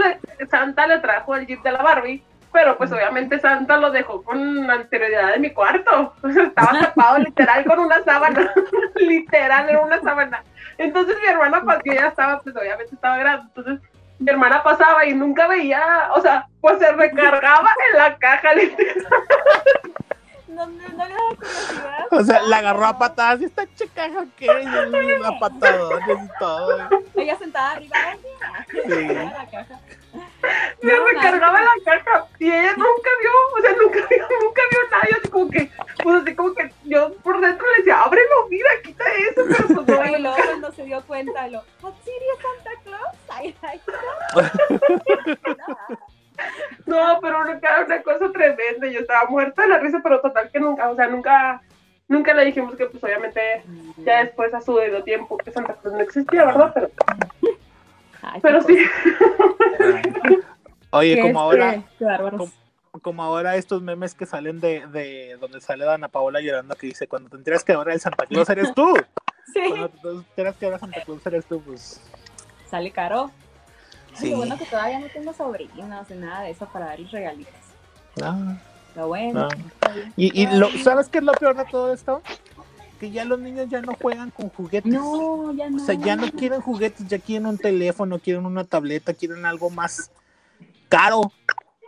Santa 0.50 0.86
le 0.86 0.98
trajo 1.00 1.34
el 1.34 1.46
jeep 1.46 1.62
de 1.62 1.72
la 1.72 1.82
Barbie. 1.82 2.22
Pero 2.52 2.76
pues 2.76 2.92
obviamente 2.92 3.40
Santa 3.40 3.78
lo 3.78 3.90
dejó 3.90 4.22
con 4.22 4.70
anterioridad 4.70 5.34
en 5.34 5.42
mi 5.42 5.50
cuarto. 5.50 6.14
O 6.22 6.30
sea, 6.32 6.44
estaba 6.44 6.80
tapado 6.80 7.18
literal 7.18 7.64
con 7.64 7.78
una 7.78 8.02
sábana. 8.04 8.52
literal, 8.96 9.68
era 9.68 9.80
una 9.80 10.00
sábana. 10.00 10.44
Entonces 10.78 11.16
mi 11.20 11.28
hermana, 11.28 11.62
pues 11.64 11.78
yo 11.84 11.92
ya 11.92 12.08
estaba, 12.08 12.40
pues 12.40 12.54
obviamente 12.56 12.94
estaba 12.94 13.16
grande. 13.18 13.46
Entonces 13.54 13.80
mi 14.18 14.30
hermana 14.30 14.62
pasaba 14.62 15.04
y 15.06 15.14
nunca 15.14 15.48
veía, 15.48 16.10
o 16.14 16.20
sea, 16.20 16.46
pues 16.60 16.78
se 16.78 16.92
recargaba 16.92 17.70
en 17.92 17.98
la 17.98 18.16
caja. 18.18 18.54
literal. 18.54 19.06
No, 20.48 20.66
no, 20.66 20.88
no 20.88 21.06
le 21.06 21.14
da 21.14 21.36
curiosidad. 21.36 22.06
o 22.10 22.22
sea, 22.22 22.42
la 22.42 22.58
agarró 22.58 22.84
a 22.84 22.98
patadas 22.98 23.40
y 23.40 23.46
esta 23.46 23.66
chica 23.74 24.06
que 24.36 24.44
es 24.44 24.66
a 25.24 25.38
patadas 25.40 26.00
y 26.06 26.38
todo. 26.38 26.88
Ella 27.14 27.38
sentada 27.38 27.72
arriba. 27.72 27.96
Sí. 28.70 29.06
la 29.06 29.46
caja. 29.50 29.80
No, 30.82 31.06
recargaba 31.06 31.60
nada. 31.60 31.72
la 31.76 31.84
caja 31.84 32.26
y 32.38 32.46
ella 32.46 32.72
nunca 32.72 33.10
vio, 33.20 33.30
o 33.56 33.60
sea, 33.60 33.72
nunca 33.72 34.06
vio, 34.10 34.26
nunca 34.40 34.62
vio 34.70 34.80
nadie, 34.90 35.16
así 35.18 35.28
como 35.28 35.50
que, 35.50 35.70
pues 36.02 36.22
así 36.22 36.34
como 36.34 36.54
que 36.54 36.72
yo 36.84 37.14
por 37.22 37.40
dentro 37.40 37.66
le 37.70 37.76
decía, 37.78 38.02
ábrelo, 38.02 38.48
mira, 38.48 38.68
quita 38.82 39.04
eso, 39.30 39.44
pero 39.48 39.66
pues 39.68 39.86
no. 39.86 40.04
Y 40.16 40.18
luego 40.20 40.36
cuando 40.44 40.72
se 40.72 40.84
dio 40.84 41.00
cuenta, 41.06 41.46
lo, 41.48 41.60
¿Hatsiri 41.60 42.26
es 42.34 42.40
Santa 42.42 42.72
Claus? 42.84 43.16
Ay, 43.28 43.54
ay, 43.62 43.80
no. 43.86 43.94
No, 46.86 47.18
pero 47.20 47.46
era 47.46 47.84
una 47.86 48.02
cosa 48.02 48.30
tremenda. 48.32 48.88
Yo 48.88 49.00
estaba 49.00 49.28
muerta 49.28 49.62
de 49.62 49.68
la 49.68 49.78
risa, 49.78 50.00
pero 50.02 50.20
total 50.20 50.50
que 50.50 50.60
nunca, 50.60 50.90
o 50.90 50.96
sea, 50.96 51.06
nunca, 51.06 51.62
nunca 52.08 52.34
le 52.34 52.46
dijimos 52.46 52.74
que 52.76 52.86
pues 52.86 53.02
obviamente 53.02 53.62
ya 53.98 54.24
después 54.24 54.52
a 54.52 54.60
su 54.60 54.76
debido 54.76 55.02
tiempo 55.02 55.38
que 55.38 55.52
Santa 55.52 55.74
Cruz 55.74 55.92
no 55.92 56.00
existía, 56.00 56.44
¿verdad? 56.44 56.72
Pero, 56.74 56.90
Ay, 58.22 58.40
pero 58.40 58.62
sí. 58.62 58.76
Oye, 60.90 61.20
como 61.22 61.40
ahora, 61.40 61.74
este, 61.74 62.04
bárbaros. 62.04 62.38
como- 62.38 62.52
como 63.00 63.22
ahora 63.22 63.56
estos 63.56 63.80
memes 63.80 64.14
que 64.14 64.26
salen 64.26 64.60
de, 64.60 64.86
de 64.88 65.38
donde 65.40 65.62
sale 65.62 65.84
Dana 65.86 66.08
Paola 66.08 66.40
llorando 66.42 66.74
que 66.74 66.88
dice, 66.88 67.08
cuando 67.08 67.30
te 67.30 67.36
enteras 67.36 67.64
que 67.64 67.72
ahora 67.72 67.94
el 67.94 68.00
Santa 68.00 68.26
Claus 68.26 68.48
eres 68.50 68.74
tú. 68.74 68.94
Sí, 69.52 69.60
Cuando 69.68 69.88
te 69.88 70.08
enteras 70.08 70.56
que 70.56 70.64
ahora 70.66 70.78
Santa 70.78 71.02
Claus 71.04 71.26
eres 71.26 71.44
tú, 71.46 71.60
pues... 71.62 72.00
sale 72.70 72.90
caro. 72.92 73.30
Ay, 74.12 74.16
Sí. 74.16 74.30
Lo 74.30 74.36
bueno 74.36 74.56
que 74.56 74.66
todavía 74.66 75.00
no 75.00 75.06
tengo 75.08 75.32
sobrinos 75.32 76.10
ni 76.10 76.16
nada 76.16 76.42
de 76.42 76.50
eso 76.50 76.66
para 76.66 76.86
darles 76.86 77.10
regalitos. 77.10 77.52
No, 78.20 78.56
Lo 78.94 79.08
bueno. 79.08 79.48
no. 79.48 79.92
bien. 79.94 80.12
Y, 80.16 80.42
y 80.42 80.46
lo, 80.58 80.68
¿sabes 80.84 81.08
qué 81.08 81.18
es 81.18 81.24
lo 81.24 81.32
peor 81.32 81.56
de 81.56 81.64
todo 81.64 81.92
esto? 81.92 82.22
Que 83.02 83.10
ya 83.10 83.24
los 83.24 83.40
niños 83.40 83.66
ya 83.68 83.82
no 83.82 83.96
juegan 84.00 84.30
con 84.30 84.48
juguetes. 84.50 84.92
No, 84.92 85.52
ya 85.54 85.68
no. 85.68 85.76
O 85.76 85.80
sea, 85.84 85.96
ya 85.96 86.14
no 86.14 86.30
quieren 86.30 86.60
juguetes, 86.60 87.04
ya 87.08 87.18
quieren 87.18 87.46
un 87.46 87.58
teléfono, 87.58 88.20
quieren 88.20 88.46
una 88.46 88.62
tableta, 88.62 89.12
quieren 89.12 89.44
algo 89.44 89.70
más 89.70 90.12
caro, 90.88 91.32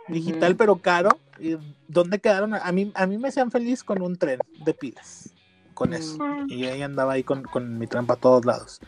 digital 0.09 0.57
pero 0.57 0.75
caro. 0.75 1.17
¿Y 1.39 1.55
¿Dónde 1.87 2.19
quedaron? 2.19 2.53
A 2.53 2.69
mí, 2.73 2.91
a 2.93 3.05
mí 3.07 3.17
me 3.17 3.29
hacían 3.29 3.49
feliz 3.49 3.81
con 3.81 4.01
un 4.01 4.17
tren 4.17 4.39
de 4.65 4.73
pilas, 4.73 5.29
con 5.73 5.93
eso. 5.93 6.21
Mm. 6.21 6.51
Y 6.51 6.65
ahí 6.65 6.81
andaba 6.81 7.13
ahí 7.13 7.23
con, 7.23 7.43
con 7.43 7.79
mi 7.79 7.87
tren 7.87 8.05
para 8.05 8.19
todos 8.19 8.43
lados. 8.43 8.81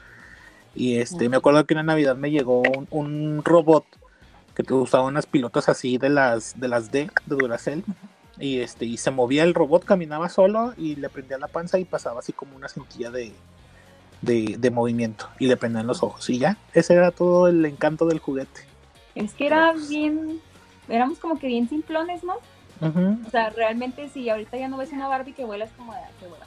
Y 0.75 0.97
este, 0.97 1.23
Ujú. 1.23 1.29
me 1.29 1.37
acuerdo 1.37 1.65
que 1.65 1.75
en 1.75 1.85
Navidad 1.85 2.17
me 2.17 2.29
llegó 2.29 2.61
un, 2.61 2.87
un 2.91 3.41
robot 3.45 3.85
que 4.53 4.63
te 4.63 4.73
usaba 4.73 5.05
unas 5.05 5.27
pilotas 5.27 5.69
así 5.69 5.97
de 5.97 6.09
las 6.09 6.59
de 6.59 6.67
las 6.67 6.91
D 6.91 7.09
de 7.25 7.35
Duracell. 7.37 7.85
Y 8.39 8.59
este, 8.59 8.85
y 8.85 8.97
se 8.97 9.09
movía 9.11 9.43
el 9.43 9.53
robot, 9.53 9.83
caminaba 9.85 10.29
solo 10.29 10.73
y 10.77 10.95
le 10.95 11.09
prendía 11.09 11.37
la 11.37 11.47
panza 11.47 11.79
y 11.79 11.85
pasaba 11.85 12.19
así 12.19 12.33
como 12.33 12.55
una 12.55 12.69
cintilla 12.69 13.09
de, 13.09 13.33
de, 14.21 14.55
de 14.59 14.71
movimiento. 14.71 15.27
Y 15.39 15.47
le 15.47 15.57
prendían 15.57 15.87
los 15.87 16.03
ojos. 16.03 16.29
Y 16.29 16.37
ya, 16.37 16.57
ese 16.73 16.93
era 16.93 17.11
todo 17.11 17.47
el 17.47 17.65
encanto 17.65 18.05
del 18.05 18.19
juguete. 18.19 18.61
Es 19.15 19.33
que 19.33 19.47
era 19.47 19.73
bien. 19.89 20.39
Éramos 20.87 21.17
como 21.19 21.39
que 21.39 21.47
bien 21.47 21.67
simplones, 21.67 22.23
¿no? 22.23 22.35
O 22.79 23.29
sea, 23.31 23.49
realmente 23.49 24.07
si 24.09 24.29
ahorita 24.29 24.55
ya 24.57 24.67
no 24.67 24.77
ves 24.77 24.91
una 24.91 25.07
Barbie 25.07 25.33
que 25.33 25.43
vuela, 25.45 25.65
es 25.65 25.71
como 25.71 25.93
de, 25.93 25.99
"Ah, 25.99 26.09
qué 26.19 26.27
vuela. 26.27 26.45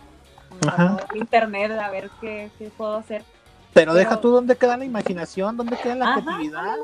Ajá. 0.69 0.85
Vamos 0.85 1.03
a 1.03 1.07
ver 1.13 1.17
internet 1.17 1.73
a 1.73 1.91
ver 1.91 2.11
qué, 2.21 2.51
qué 2.57 2.71
puedo 2.77 2.95
hacer. 2.97 3.25
Pero 3.75 3.93
Pero- 3.93 3.95
deja 3.95 4.21
tú 4.21 4.31
dónde 4.31 4.57
queda 4.57 4.77
la 4.77 4.85
imaginación, 4.85 5.57
dónde 5.57 5.77
queda 5.77 5.97
la 5.97 6.13
Ajá, 6.13 6.21
creatividad. 6.23 6.77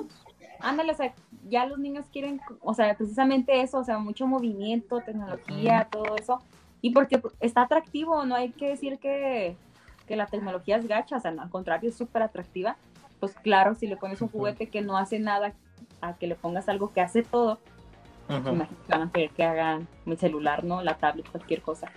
Ándale, 0.61 0.93
o 0.93 0.95
sea, 0.95 1.13
ya 1.49 1.67
los 1.67 1.79
niños 1.79 2.07
quieren, 2.13 2.41
o 2.61 2.75
sea, 2.75 2.95
precisamente 2.97 3.61
eso, 3.61 3.79
o 3.79 3.85
sea, 3.85 3.99
mucho 3.99 4.27
movimiento, 4.27 5.01
tecnología, 5.01 5.89
todo 5.91 6.17
eso. 6.17 6.41
Y 6.83 6.91
porque 6.91 7.21
está 7.41 7.63
atractivo, 7.63 8.25
no 8.25 8.35
hay 8.35 8.51
que 8.51 8.69
decir 8.69 8.99
que, 8.99 9.57
que 10.07 10.17
la 10.17 10.27
tecnología 10.27 10.77
es 10.77 10.87
gacha, 10.87 11.17
o 11.17 11.21
sea, 11.21 11.31
no, 11.31 11.43
al 11.43 11.51
contrario, 11.51 11.89
es 11.91 11.97
súper 11.97 12.23
atractiva. 12.23 12.77
Pues 13.21 13.35
claro, 13.35 13.75
si 13.75 13.87
le 13.87 13.97
pones 13.97 14.21
un 14.21 14.29
juguete 14.29 14.69
que 14.69 14.83
no 14.83 14.97
hace 14.99 15.19
nada, 15.19 15.53
a 16.01 16.15
que 16.15 16.27
le 16.27 16.35
pongas 16.35 16.69
algo 16.69 16.93
que 16.93 17.01
hace 17.01 17.23
todo, 17.23 17.59
Ujú. 18.29 18.51
imagínate 18.51 18.75
que 18.87 18.93
van 18.93 19.03
a 19.09 19.13
querer 19.13 19.31
que 19.31 19.45
hagan 19.45 19.89
mi 20.05 20.17
celular, 20.17 20.65
¿no? 20.65 20.83
La 20.83 20.97
tablet, 20.99 21.29
cualquier 21.31 21.63
cosa. 21.63 21.91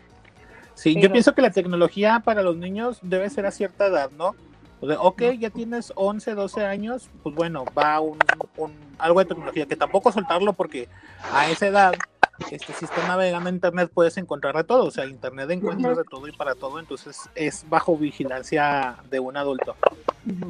Sí, 0.76 0.95
yo 0.95 1.02
Pero- 1.02 1.12
pienso 1.13 1.36
que 1.36 1.41
la 1.41 1.52
tecnología 1.52 2.22
para 2.24 2.41
los 2.41 2.56
niños 2.56 3.00
debe 3.02 3.30
ser 3.30 3.45
a 3.45 3.52
cierta 3.52 3.88
edad, 3.88 4.12
¿no? 4.12 4.36
Ok, 4.82 5.22
ya 5.39 5.50
tienes 5.50 5.92
11, 5.96 6.36
12 6.36 6.65
años, 6.65 7.10
pues 7.24 7.36
bueno, 7.36 7.65
va 7.78 8.00
un, 8.00 8.18
un- 8.58 8.74
algo 8.98 9.20
de 9.20 9.26
tecnología, 9.26 9.65
que 9.65 9.76
tampoco 9.76 10.12
soltarlo 10.12 10.54
porque 10.54 10.88
a 11.34 11.50
esa 11.50 11.68
edad, 11.68 11.94
este, 12.50 12.72
si 12.74 12.86
estás 12.86 13.06
navegando 13.08 13.50
en 13.50 13.56
internet 13.56 13.92
puedes 13.94 14.15
encontrar 14.18 14.56
de 14.56 14.63
todo, 14.63 14.86
o 14.86 14.92
sea, 14.92 15.06
internet 15.06 15.50
encuentras 15.52 15.98
de 15.98 16.04
todo 16.06 16.28
y 16.28 16.32
para 16.32 16.56
todo, 16.56 16.80
entonces 16.80 17.30
es 17.36 17.65
bajo 17.70 17.98
vigilancia 17.98 18.96
de 19.10 19.20
un 19.20 19.36
adulto. 19.36 19.76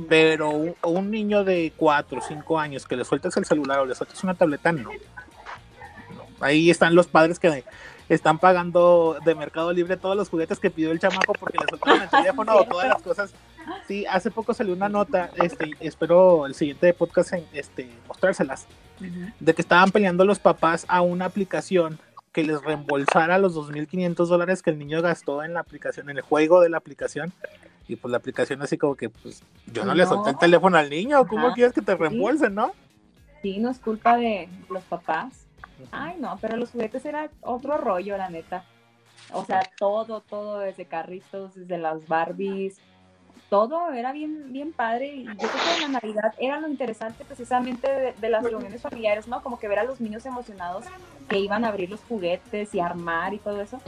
Pero 0.07 0.49
un, 0.49 0.75
un 0.83 1.09
niño 1.11 1.43
de 1.43 1.73
4 1.77 2.19
o 2.19 2.21
5 2.21 2.59
años 2.59 2.85
que 2.85 2.95
le 2.97 3.05
sueltes 3.05 3.35
el 3.37 3.45
celular 3.45 3.79
o 3.79 3.85
le 3.85 3.95
sueltes 3.95 4.23
una 4.23 4.33
tableta, 4.35 4.71
no. 4.71 4.89
No. 4.91 6.21
Ahí 6.41 6.69
están 6.69 6.93
los 6.95 7.07
padres 7.07 7.39
que 7.39 7.63
están 8.09 8.39
pagando 8.39 9.17
de 9.25 9.35
Mercado 9.35 9.71
Libre 9.73 9.97
todos 9.97 10.15
los 10.15 10.29
juguetes 10.29 10.59
que 10.59 10.69
pidió 10.71 10.91
el 10.91 10.99
chamaco 10.99 11.33
porque 11.33 11.57
le 11.59 11.65
soltaron 11.69 12.01
el 12.03 12.09
teléfono 12.09 12.55
o 12.55 12.65
todas 12.65 12.87
las 12.89 13.01
cosas. 13.01 13.31
Sí, 13.87 14.05
hace 14.05 14.31
poco 14.31 14.53
salió 14.53 14.73
una 14.73 14.89
nota, 14.89 15.31
este, 15.35 15.71
espero 15.79 16.45
el 16.45 16.53
siguiente 16.53 16.93
podcast 16.93 17.33
en, 17.33 17.45
este, 17.53 17.89
mostrárselas, 18.07 18.67
de 19.39 19.53
que 19.53 19.61
estaban 19.61 19.91
peleando 19.91 20.25
los 20.25 20.39
papás 20.39 20.85
a 20.87 21.01
una 21.01 21.25
aplicación 21.25 21.99
que 22.31 22.43
les 22.43 22.61
reembolsara 22.61 23.37
los 23.39 23.55
2.500 23.55 24.27
dólares 24.27 24.61
que 24.61 24.69
el 24.69 24.77
niño 24.77 25.01
gastó 25.01 25.43
en 25.43 25.53
la 25.53 25.61
aplicación, 25.61 26.09
en 26.09 26.17
el 26.17 26.23
juego 26.23 26.61
de 26.61 26.69
la 26.69 26.77
aplicación. 26.77 27.33
Y 27.87 27.95
pues 27.95 28.11
la 28.11 28.17
aplicación 28.17 28.61
así 28.61 28.77
como 28.77 28.95
que, 28.95 29.09
pues, 29.09 29.41
yo 29.65 29.83
no, 29.83 29.95
le 29.95 30.05
solté 30.05 30.29
el 30.29 30.37
teléfono 30.37 30.77
al 30.77 30.91
niño, 30.91 31.25
¿cómo 31.27 31.47
Ajá. 31.47 31.55
quieres 31.55 31.73
que 31.73 31.81
te 31.81 31.95
reembolsen, 31.95 32.53
no? 32.53 32.73
Sí, 33.41 33.57
no 33.57 33.71
es 33.71 33.79
culpa 33.79 34.15
de 34.15 34.47
los 34.69 34.83
papás. 34.83 35.47
Ay, 35.91 36.17
no, 36.19 36.37
pero 36.39 36.57
los 36.57 36.69
juguetes 36.69 37.03
era 37.05 37.31
otro 37.41 37.77
rollo, 37.77 38.15
la 38.17 38.29
neta. 38.29 38.63
O 39.31 39.43
sea, 39.45 39.61
todo, 39.77 40.21
todo, 40.21 40.59
desde 40.59 40.85
carritos, 40.85 41.55
desde 41.55 41.77
las 41.77 42.07
Barbies, 42.07 42.79
todo 43.49 43.91
era 43.91 44.11
bien, 44.11 44.53
bien 44.53 44.71
padre. 44.73 45.07
Y 45.07 45.25
yo 45.25 45.35
creo 45.35 45.49
que 45.49 45.83
en 45.83 45.91
la 45.91 45.99
Navidad 45.99 46.33
era 46.37 46.59
lo 46.59 46.67
interesante 46.67 47.25
precisamente 47.25 47.89
de, 47.89 48.13
de 48.13 48.29
las 48.29 48.43
reuniones 48.43 48.81
familiares, 48.81 49.27
¿no? 49.27 49.41
Como 49.41 49.59
que 49.59 49.67
ver 49.67 49.79
a 49.79 49.83
los 49.83 49.99
niños 49.99 50.25
emocionados 50.25 50.85
que 51.29 51.39
iban 51.39 51.63
a 51.63 51.69
abrir 51.69 51.89
los 51.89 52.01
juguetes 52.01 52.73
y 52.73 52.79
armar 52.79 53.33
y 53.33 53.37
todo 53.37 53.61
eso. 53.61 53.79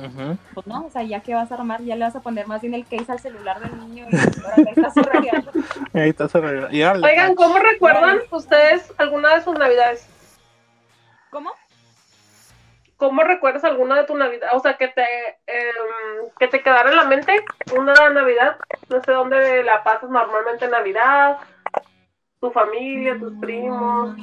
Pues 0.54 0.68
no, 0.68 0.86
o 0.86 0.90
sea, 0.92 1.04
ya 1.04 1.22
que 1.22 1.34
vas 1.34 1.52
a 1.52 1.56
armar, 1.56 1.82
ya 1.82 1.96
le 1.96 2.06
vas 2.06 2.16
a 2.16 2.22
poner 2.22 2.48
más 2.48 2.62
bien 2.62 2.74
el 2.74 2.86
case 2.86 3.12
al 3.12 3.20
celular 3.20 3.60
del 3.60 3.78
niño 3.80 4.08
y 4.10 4.16
ahora 4.44 4.56
ahí 4.58 4.66
está 4.76 4.92
su 4.92 5.02
regalo. 5.02 5.52
Ahí 5.94 6.10
está 6.10 6.30
su 6.30 6.40
regalo. 6.40 7.06
Oigan, 7.06 7.36
¿cómo 7.36 7.58
recuerdan 7.60 8.20
ustedes 8.32 8.94
alguna 8.98 9.36
de 9.36 9.44
sus 9.44 9.58
navidades? 9.58 10.08
¿Cómo? 11.32 11.52
¿Cómo 13.02 13.24
recuerdas 13.24 13.64
alguna 13.64 13.96
de 13.96 14.04
tu 14.04 14.16
Navidad? 14.16 14.50
O 14.54 14.60
sea, 14.60 14.78
que 14.78 14.88
te, 14.88 15.02
em, 15.48 16.30
que 16.38 16.48
te 16.48 16.62
quedara 16.62 16.92
en 16.92 16.96
la 16.96 17.06
mente 17.06 17.34
una 17.76 18.12
Navidad. 18.12 18.58
No 18.92 19.02
sé 19.02 19.12
dónde 19.12 19.64
la 19.64 19.84
pasas 19.84 20.08
normalmente 20.12 20.66
en 20.66 20.72
Navidad. 20.72 21.40
Tu 22.40 22.52
familia, 22.52 23.18
tus 23.18 23.34
primos. 23.40 24.16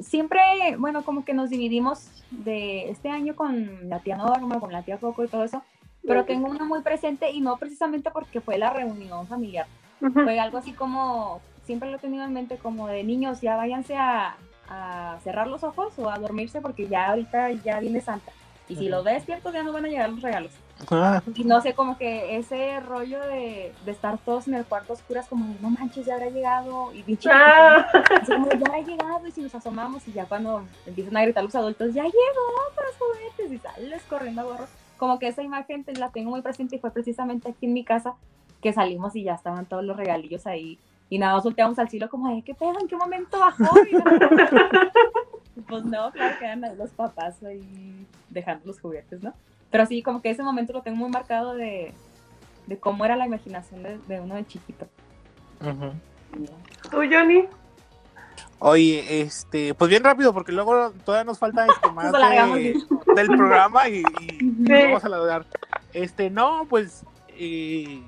Siempre, 0.00 0.40
bueno, 0.78 1.04
como 1.04 1.22
que 1.26 1.34
nos 1.34 1.50
dividimos 1.50 2.24
de 2.30 2.88
este 2.88 3.10
año 3.10 3.36
con 3.36 3.90
la 3.90 3.98
tía 3.98 4.16
Norma, 4.16 4.58
con 4.58 4.72
la 4.72 4.82
tía 4.82 4.96
Coco 4.96 5.24
y 5.24 5.28
todo 5.28 5.44
eso, 5.44 5.62
pero 6.02 6.24
tengo 6.24 6.48
una 6.48 6.64
muy 6.64 6.80
presente 6.80 7.30
y 7.30 7.42
no 7.42 7.58
precisamente 7.58 8.10
porque 8.10 8.40
fue 8.40 8.56
la 8.56 8.72
reunión 8.72 9.26
familiar, 9.26 9.66
fue 10.14 10.40
algo 10.40 10.56
así 10.56 10.72
como, 10.72 11.42
siempre 11.64 11.90
lo 11.90 11.98
he 11.98 12.00
tenido 12.00 12.24
en 12.24 12.32
mente 12.32 12.56
como 12.56 12.88
de 12.88 13.04
niños, 13.04 13.42
ya 13.42 13.54
váyanse 13.56 13.98
a, 13.98 14.38
a 14.68 15.18
cerrar 15.24 15.46
los 15.48 15.62
ojos 15.64 15.92
o 15.98 16.08
a 16.10 16.18
dormirse 16.18 16.60
porque 16.60 16.86
ya 16.88 17.08
ahorita 17.10 17.50
ya 17.52 17.80
viene 17.80 18.00
Santa. 18.00 18.32
Y 18.68 18.76
si 18.76 18.88
los 18.88 19.04
ves 19.04 19.14
despiertos 19.16 19.52
ya 19.52 19.62
no 19.62 19.72
van 19.72 19.84
a 19.84 19.88
llegar 19.88 20.08
los 20.08 20.22
regalos. 20.22 20.52
Ah, 20.90 21.22
Y 21.34 21.44
no 21.44 21.60
sé, 21.60 21.74
como 21.74 21.98
que 21.98 22.36
ese 22.38 22.80
rollo 22.80 23.20
de, 23.20 23.72
de 23.84 23.90
estar 23.90 24.16
todos 24.18 24.48
en 24.48 24.54
el 24.54 24.64
cuarto 24.64 24.94
oscuras, 24.94 25.26
como 25.28 25.46
de, 25.52 25.60
no 25.60 25.68
manches, 25.70 26.06
ya 26.06 26.14
habrá 26.14 26.30
llegado. 26.30 26.92
Y 26.94 27.02
chiquito, 27.02 27.30
Ah, 27.34 27.86
como, 28.26 28.48
ya 28.50 28.72
ha 28.74 28.80
llegado 28.80 29.26
y 29.26 29.30
si 29.32 29.42
nos 29.42 29.54
asomamos 29.54 30.06
y 30.08 30.12
ya 30.12 30.24
cuando 30.24 30.64
empiezan 30.86 31.16
a 31.16 31.22
gritar 31.22 31.44
los 31.44 31.54
adultos, 31.54 31.92
ya 31.92 32.04
llegó 32.04 32.74
para 32.74 32.88
los 32.88 32.96
juguetes 32.96 33.52
y 33.52 33.58
sales 33.58 34.02
corriendo 34.08 34.40
a 34.40 34.44
gorro. 34.44 34.66
Como 34.96 35.18
que 35.18 35.26
esa 35.28 35.42
imagen 35.42 35.84
te- 35.84 35.94
la 35.94 36.10
tengo 36.10 36.30
muy 36.30 36.40
presente 36.42 36.76
y 36.76 36.78
fue 36.78 36.90
precisamente 36.92 37.50
aquí 37.50 37.66
en 37.66 37.74
mi 37.74 37.84
casa 37.84 38.14
que 38.62 38.72
salimos 38.72 39.14
y 39.16 39.24
ya 39.24 39.34
estaban 39.34 39.66
todos 39.66 39.84
los 39.84 39.96
regalillos 39.96 40.46
ahí. 40.46 40.78
Y 41.12 41.18
nada 41.18 41.34
más 41.34 41.44
volteamos 41.44 41.78
al 41.78 41.90
cielo 41.90 42.08
como, 42.08 42.26
"Ay, 42.28 42.40
¿qué 42.40 42.54
pedo? 42.54 42.72
¿En 42.80 42.88
qué 42.88 42.96
momento 42.96 43.38
bajó? 43.38 43.64
Pues 45.68 45.84
no, 45.84 46.10
claro 46.10 46.38
que 46.38 46.44
eran 46.46 46.64
ahí 46.64 46.74
los 46.76 46.90
papás 46.90 47.42
ahí 47.42 48.06
dejando 48.30 48.64
los 48.66 48.80
juguetes, 48.80 49.22
¿no? 49.22 49.34
Pero 49.70 49.84
sí, 49.84 50.02
como 50.02 50.22
que 50.22 50.30
ese 50.30 50.42
momento 50.42 50.72
lo 50.72 50.80
tengo 50.80 50.96
muy 50.96 51.10
marcado 51.10 51.54
de, 51.54 51.92
de 52.66 52.78
cómo 52.78 53.04
era 53.04 53.16
la 53.16 53.26
imaginación 53.26 53.82
de, 53.82 53.98
de 54.08 54.20
uno 54.20 54.34
de 54.36 54.46
chiquito. 54.46 54.86
ujú. 55.60 55.92
¿Tú, 56.90 56.96
Johnny? 57.10 57.44
Oye, 58.58 59.20
este, 59.20 59.74
pues 59.74 59.90
bien 59.90 60.02
rápido, 60.04 60.32
porque 60.32 60.52
luego 60.52 60.92
todavía 61.04 61.24
nos 61.24 61.38
falta 61.38 61.66
este 61.66 61.90
más 61.92 62.10
de- 62.12 62.74
del 63.14 63.26
programa 63.28 63.88
y, 63.90 64.02
y. 64.20 64.38
Sí. 64.38 64.64
vamos 64.66 65.04
a 65.04 65.06
alargar. 65.06 65.44
Este, 65.92 66.30
no, 66.30 66.66
pues 66.68 67.04
eh, 67.28 68.02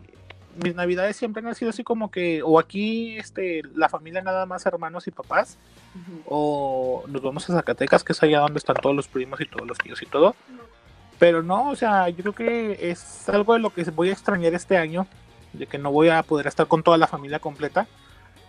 mis 0.62 0.74
navidades 0.74 1.16
siempre 1.16 1.46
han 1.46 1.54
sido 1.54 1.70
así 1.70 1.84
como 1.84 2.10
que, 2.10 2.42
o 2.42 2.58
aquí, 2.58 3.16
este, 3.16 3.62
la 3.74 3.88
familia 3.88 4.22
nada 4.22 4.46
más 4.46 4.64
hermanos 4.66 5.06
y 5.06 5.10
papás, 5.10 5.58
o 6.26 7.04
nos 7.08 7.22
vamos 7.22 7.48
a 7.48 7.54
Zacatecas, 7.54 8.04
que 8.04 8.12
es 8.12 8.22
allá 8.22 8.40
donde 8.40 8.58
están 8.58 8.76
todos 8.76 8.94
los 8.94 9.08
primos 9.08 9.40
y 9.40 9.46
todos 9.46 9.66
los 9.66 9.78
tíos 9.78 10.02
y 10.02 10.06
todo. 10.06 10.34
Pero 11.18 11.42
no, 11.42 11.70
o 11.70 11.76
sea, 11.76 12.08
yo 12.08 12.22
creo 12.22 12.34
que 12.34 12.90
es 12.90 13.28
algo 13.28 13.54
de 13.54 13.60
lo 13.60 13.70
que 13.70 13.84
voy 13.84 14.10
a 14.10 14.12
extrañar 14.12 14.52
este 14.54 14.76
año, 14.76 15.06
de 15.52 15.66
que 15.66 15.78
no 15.78 15.92
voy 15.92 16.08
a 16.08 16.22
poder 16.22 16.46
estar 16.46 16.66
con 16.66 16.82
toda 16.82 16.98
la 16.98 17.06
familia 17.06 17.38
completa, 17.38 17.86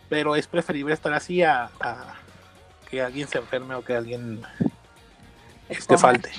pero 0.10 0.36
es 0.36 0.48
preferible 0.48 0.94
estar 0.94 1.14
así 1.14 1.44
a, 1.44 1.70
a 1.80 2.16
que 2.90 3.02
alguien 3.02 3.28
se 3.28 3.38
enferme 3.38 3.76
o 3.76 3.84
que 3.84 3.96
alguien 3.96 4.42
este 5.70 5.98
falte. 5.98 6.32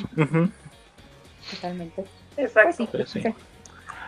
Totalmente. 1.50 2.04
Exacto. 2.36 2.86
Pues 2.90 3.10
sí, 3.10 3.20
Pues 3.20 3.34
sí. 3.36 3.55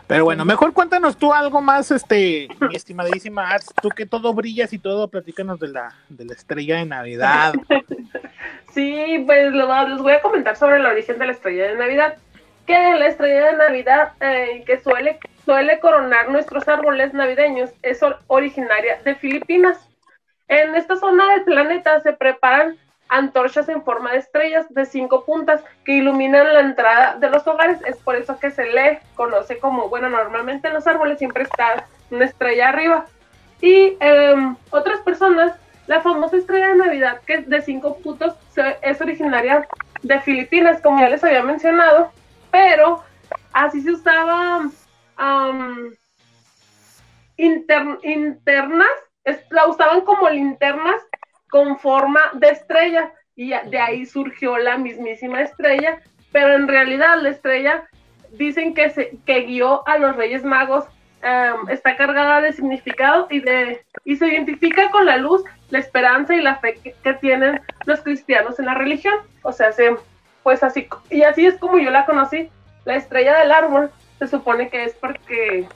Pero 0.09 0.25
bueno, 0.25 0.45
mejor 0.45 0.73
cuéntanos 0.73 1.17
tú 1.19 1.33
algo 1.33 1.61
más, 1.61 1.91
este, 1.91 2.49
mi 2.61 2.75
estimadísima 2.75 3.51
Ars, 3.51 3.67
tú 3.83 3.91
que 3.91 4.07
todo 4.07 4.33
brillas 4.35 4.73
y 4.73 4.79
todo, 4.79 5.09
platícanos 5.09 5.61
de 5.61 5.69
la, 5.69 5.95
de 6.09 6.25
la 6.25 6.33
estrella 6.33 6.77
de 6.79 6.87
Navidad. 6.87 7.55
Sí, 8.75 9.25
pues 9.27 9.53
lo- 9.53 9.89
les 9.89 9.99
voy 9.99 10.13
a 10.13 10.21
comentar 10.21 10.55
sobre 10.57 10.77
el 10.77 10.87
origen 10.87 11.19
de 11.19 11.27
la 11.27 11.33
estrella 11.33 11.69
de 11.69 11.77
Navidad. 11.77 12.17
Que 12.67 12.75
la 12.75 13.07
estrella 13.07 13.47
de 13.51 13.57
Navidad 13.57 14.13
eh, 14.21 14.63
que 14.67 14.79
suele, 14.79 15.19
suele 15.45 15.81
coronar 15.81 16.29
nuestros 16.31 16.69
árboles 16.69 17.13
navideños 17.15 17.71
es 17.83 18.03
or- 18.03 18.19
originaria 18.29 19.01
de 19.05 19.15
Filipinas. 19.17 19.79
En 20.49 20.75
esta 20.77 20.97
zona 20.97 21.27
del 21.35 21.45
planeta 21.45 21.99
se 22.01 22.13
preparan 22.13 22.77
antorchas 23.09 23.69
en 23.69 23.83
forma 23.83 24.13
de 24.13 24.19
estrellas 24.19 24.67
de 24.71 24.85
cinco 24.87 25.25
puntas 25.25 25.63
que 25.85 25.93
iluminan 25.93 26.53
la 26.53 26.61
entrada 26.61 27.17
de 27.17 27.31
los 27.31 27.47
hogares. 27.47 27.81
Es 27.87 27.97
por 27.97 28.17
eso 28.17 28.39
que 28.39 28.51
se 28.51 28.67
le 28.67 29.01
conoce 29.15 29.59
como, 29.59 29.89
bueno, 29.89 30.09
normalmente 30.11 30.69
en 30.69 30.75
los 30.75 30.87
árboles 30.87 31.19
siempre 31.19 31.45
está 31.45 31.87
una 32.11 32.25
estrella 32.25 32.69
arriba. 32.69 33.07
Y 33.61 33.97
em, 34.01 34.57
otras 34.71 35.01
personas 35.01 35.53
la 35.89 36.03
famosa 36.03 36.37
estrella 36.37 36.69
de 36.69 36.77
Navidad, 36.77 37.21
que 37.27 37.35
es 37.35 37.49
de 37.49 37.63
cinco 37.63 37.97
puntos, 37.97 38.35
es 38.83 39.01
originaria 39.01 39.67
de 40.03 40.21
Filipinas, 40.21 40.83
como 40.83 41.01
ya 41.01 41.09
les 41.09 41.25
había 41.25 41.43
mencionado, 41.43 42.13
pero 42.51 43.03
así 43.55 43.81
se 43.81 43.93
usaba 43.93 44.69
inter- 47.39 47.99
internas, 48.03 48.89
la 49.49 49.67
usaban 49.67 50.03
como 50.03 50.29
linternas 50.29 51.01
con 51.51 51.79
forma 51.79 52.21
de 52.35 52.49
estrella, 52.49 53.13
y 53.37 53.51
de 53.51 53.79
ahí 53.79 54.07
surgió 54.07 54.59
la 54.59 54.79
mismísima 54.79 55.43
estrella, 55.43 56.01
pero 56.33 56.55
en 56.55 56.69
realidad 56.69 57.21
la 57.21 57.31
estrella 57.31 57.89
dicen 58.33 58.75
que, 58.75 58.91
se, 58.91 59.19
que 59.25 59.41
guió 59.43 59.87
a 59.87 59.99
los 59.99 60.17
Reyes 60.17 60.45
Magos, 60.45 60.85
am, 61.23 61.69
está 61.69 61.97
cargada 61.97 62.41
de 62.41 62.53
significado 62.53 63.27
y, 63.31 63.41
de, 63.41 63.85
y 64.05 64.17
se 64.17 64.27
identifica 64.29 64.91
con 64.91 65.07
la 65.07 65.17
luz 65.17 65.43
la 65.71 65.79
esperanza 65.79 66.35
y 66.35 66.43
la 66.43 66.57
fe 66.57 66.75
que, 66.83 66.95
que 67.03 67.15
tienen 67.15 67.61
los 67.85 68.01
cristianos 68.01 68.59
en 68.59 68.67
la 68.67 68.75
religión. 68.75 69.15
O 69.43 69.53
sea, 69.53 69.73
se, 69.73 69.97
pues 70.43 70.63
así, 70.63 70.89
y 71.11 71.23
así 71.23 71.47
es 71.47 71.57
como 71.57 71.79
yo 71.79 71.91
la 71.91 72.07
conocí. 72.07 72.49
La 72.85 72.97
estrella 72.97 73.39
del 73.39 73.53
árbol 73.53 73.91
se 74.19 74.27
supone 74.27 74.69
que 74.69 74.85
es 74.85 74.95
porque, 74.95 75.67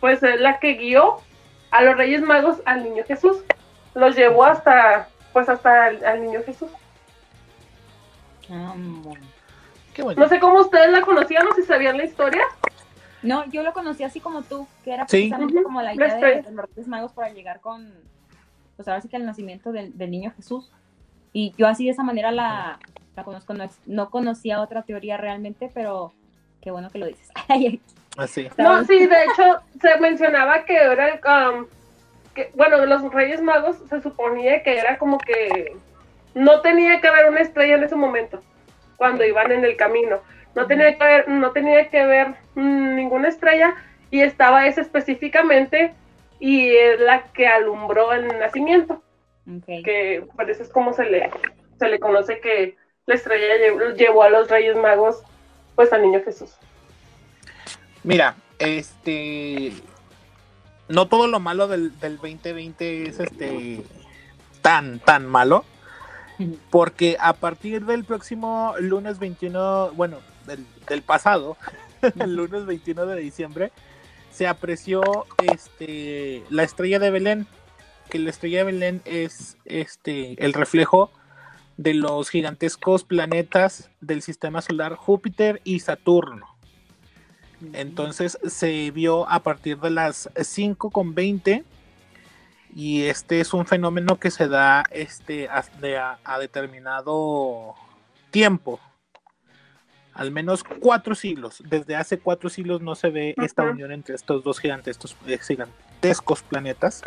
pues, 0.00 0.22
es 0.22 0.40
la 0.40 0.58
que 0.58 0.74
guió 0.74 1.18
a 1.70 1.82
los 1.82 1.96
Reyes 1.96 2.22
Magos 2.22 2.60
al 2.64 2.84
niño 2.84 3.04
Jesús. 3.06 3.44
Los 3.94 4.16
llevó 4.16 4.44
hasta, 4.44 5.08
pues, 5.32 5.48
hasta 5.48 5.88
el, 5.88 6.04
al 6.04 6.22
niño 6.22 6.40
Jesús. 6.44 6.70
Ah, 8.50 8.74
bueno. 8.76 9.26
Qué 9.94 10.02
bueno. 10.02 10.20
No 10.20 10.28
sé 10.28 10.40
cómo 10.40 10.60
ustedes 10.60 10.90
la 10.90 11.02
conocían 11.02 11.46
o 11.46 11.54
si 11.54 11.62
sabían 11.62 11.96
la 11.96 12.04
historia. 12.04 12.42
No, 13.22 13.44
yo 13.50 13.62
lo 13.62 13.72
conocí 13.72 14.04
así 14.04 14.20
como 14.20 14.42
tú, 14.42 14.68
que 14.84 14.92
era 14.92 15.06
precisamente 15.06 15.62
como 15.62 15.82
la 15.82 15.94
idea 15.94 16.14
de, 16.14 16.42
los 16.52 16.66
Reyes 16.68 16.86
Magos 16.86 17.12
para 17.12 17.30
llegar 17.30 17.60
con, 17.60 17.92
pues 18.76 18.86
ahora 18.86 19.00
sí 19.00 19.08
que 19.08 19.16
el 19.16 19.26
nacimiento 19.26 19.72
del, 19.72 19.96
del 19.98 20.10
niño 20.10 20.32
Jesús. 20.36 20.70
Y 21.32 21.52
yo 21.58 21.66
así 21.66 21.84
de 21.84 21.90
esa 21.90 22.04
manera 22.04 22.30
la, 22.30 22.78
la 23.16 23.24
conozco, 23.24 23.54
no, 23.54 23.68
no 23.86 24.10
conocía 24.10 24.60
otra 24.60 24.82
teoría 24.82 25.16
realmente, 25.16 25.70
pero 25.74 26.12
qué 26.60 26.70
bueno 26.70 26.90
que 26.90 26.98
lo 26.98 27.06
dices. 27.06 27.28
Así. 28.16 28.48
No, 28.56 28.84
sí, 28.84 29.06
de 29.06 29.24
hecho 29.24 29.60
se 29.80 30.00
mencionaba 30.00 30.64
que 30.64 30.74
era, 30.74 31.20
um, 31.50 31.66
que, 32.38 32.52
bueno, 32.54 32.78
de 32.78 32.86
los 32.86 33.02
Reyes 33.12 33.42
Magos 33.42 33.78
se 33.90 34.00
suponía 34.00 34.62
que 34.62 34.78
era 34.78 34.96
como 34.96 35.18
que 35.18 35.76
no 36.34 36.60
tenía 36.60 37.00
que 37.00 37.08
haber 37.08 37.28
una 37.28 37.40
estrella 37.40 37.74
en 37.74 37.82
ese 37.82 37.96
momento, 37.96 38.40
cuando 38.96 39.24
iban 39.24 39.50
en 39.50 39.64
el 39.64 39.76
camino. 39.76 40.20
No 40.54 40.68
tenía 40.68 40.96
que 40.96 41.02
haber, 41.02 41.28
no 41.28 41.50
tenía 41.50 41.88
que 41.88 41.98
haber 41.98 42.28
mm, 42.54 42.94
ninguna 42.94 43.28
estrella 43.28 43.74
y 44.12 44.20
estaba 44.20 44.68
esa 44.68 44.82
específicamente 44.82 45.94
y 46.38 46.70
es 46.70 47.00
la 47.00 47.24
que 47.32 47.48
alumbró 47.48 48.12
el 48.12 48.28
nacimiento, 48.38 49.02
que 49.66 50.24
por 50.36 50.48
eso 50.48 50.62
es 50.62 50.68
como 50.68 50.92
se 50.92 51.06
le, 51.06 51.30
se 51.80 51.88
le 51.88 51.98
conoce 51.98 52.38
que 52.38 52.76
la 53.06 53.16
estrella 53.16 53.56
llevó, 53.56 53.80
llevó 53.96 54.22
a 54.22 54.30
los 54.30 54.48
Reyes 54.48 54.76
Magos 54.76 55.24
pues 55.74 55.92
al 55.92 56.02
niño 56.02 56.20
Jesús. 56.24 56.52
Mira, 58.04 58.36
este. 58.60 59.72
No 60.88 61.06
todo 61.06 61.26
lo 61.26 61.40
malo 61.40 61.68
del, 61.68 61.98
del 62.00 62.16
2020 62.16 63.08
es 63.08 63.20
este. 63.20 63.84
tan, 64.62 64.98
tan 65.00 65.26
malo. 65.26 65.64
Porque 66.70 67.16
a 67.18 67.32
partir 67.32 67.84
del 67.84 68.04
próximo 68.04 68.74
lunes 68.78 69.18
21, 69.18 69.92
bueno, 69.94 70.18
del, 70.46 70.64
del 70.88 71.02
pasado, 71.02 71.56
el 72.20 72.36
lunes 72.36 72.64
21 72.64 73.06
de 73.06 73.20
diciembre, 73.20 73.72
se 74.30 74.46
apreció 74.46 75.26
este 75.42 76.44
la 76.50 76.62
estrella 76.62 76.98
de 76.98 77.10
Belén. 77.10 77.46
Que 78.08 78.18
la 78.18 78.30
estrella 78.30 78.58
de 78.58 78.64
Belén 78.64 79.02
es 79.04 79.58
este 79.66 80.42
el 80.42 80.54
reflejo 80.54 81.10
de 81.76 81.94
los 81.94 82.28
gigantescos 82.30 83.04
planetas 83.04 83.90
del 84.00 84.20
sistema 84.22 84.62
solar 84.62 84.94
Júpiter 84.94 85.60
y 85.64 85.80
Saturno. 85.80 86.57
Entonces 87.72 88.38
se 88.46 88.90
vio 88.92 89.28
a 89.28 89.40
partir 89.42 89.78
de 89.78 89.90
las 89.90 90.30
5 90.40 90.90
con 90.90 91.14
20 91.14 91.64
y 92.74 93.02
este 93.04 93.40
es 93.40 93.52
un 93.52 93.66
fenómeno 93.66 94.18
que 94.20 94.30
se 94.30 94.46
da 94.48 94.84
este, 94.90 95.48
a, 95.48 95.64
de 95.80 95.98
a- 95.98 96.18
a 96.24 96.38
determinado 96.38 97.74
tiempo. 98.30 98.78
Al 100.14 100.30
menos 100.32 100.64
cuatro 100.64 101.14
siglos. 101.14 101.62
Desde 101.68 101.94
hace 101.96 102.18
cuatro 102.18 102.48
siglos 102.50 102.80
no 102.80 102.94
se 102.94 103.10
ve 103.10 103.34
esta 103.38 103.62
unión 103.62 103.92
entre 103.92 104.14
estos 104.16 104.42
dos 104.42 104.58
gigantescos, 104.58 105.16
eh, 105.26 105.38
gigantescos 105.38 106.42
planetas. 106.42 107.02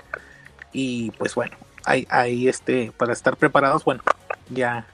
Y 0.73 1.11
pues 1.11 1.35
bueno, 1.35 1.55
ahí, 1.85 2.07
ahí 2.09 2.47
este, 2.47 2.91
para 2.97 3.11
estar 3.13 3.35
preparados, 3.35 3.83
bueno, 3.83 4.01
ya 4.49 4.85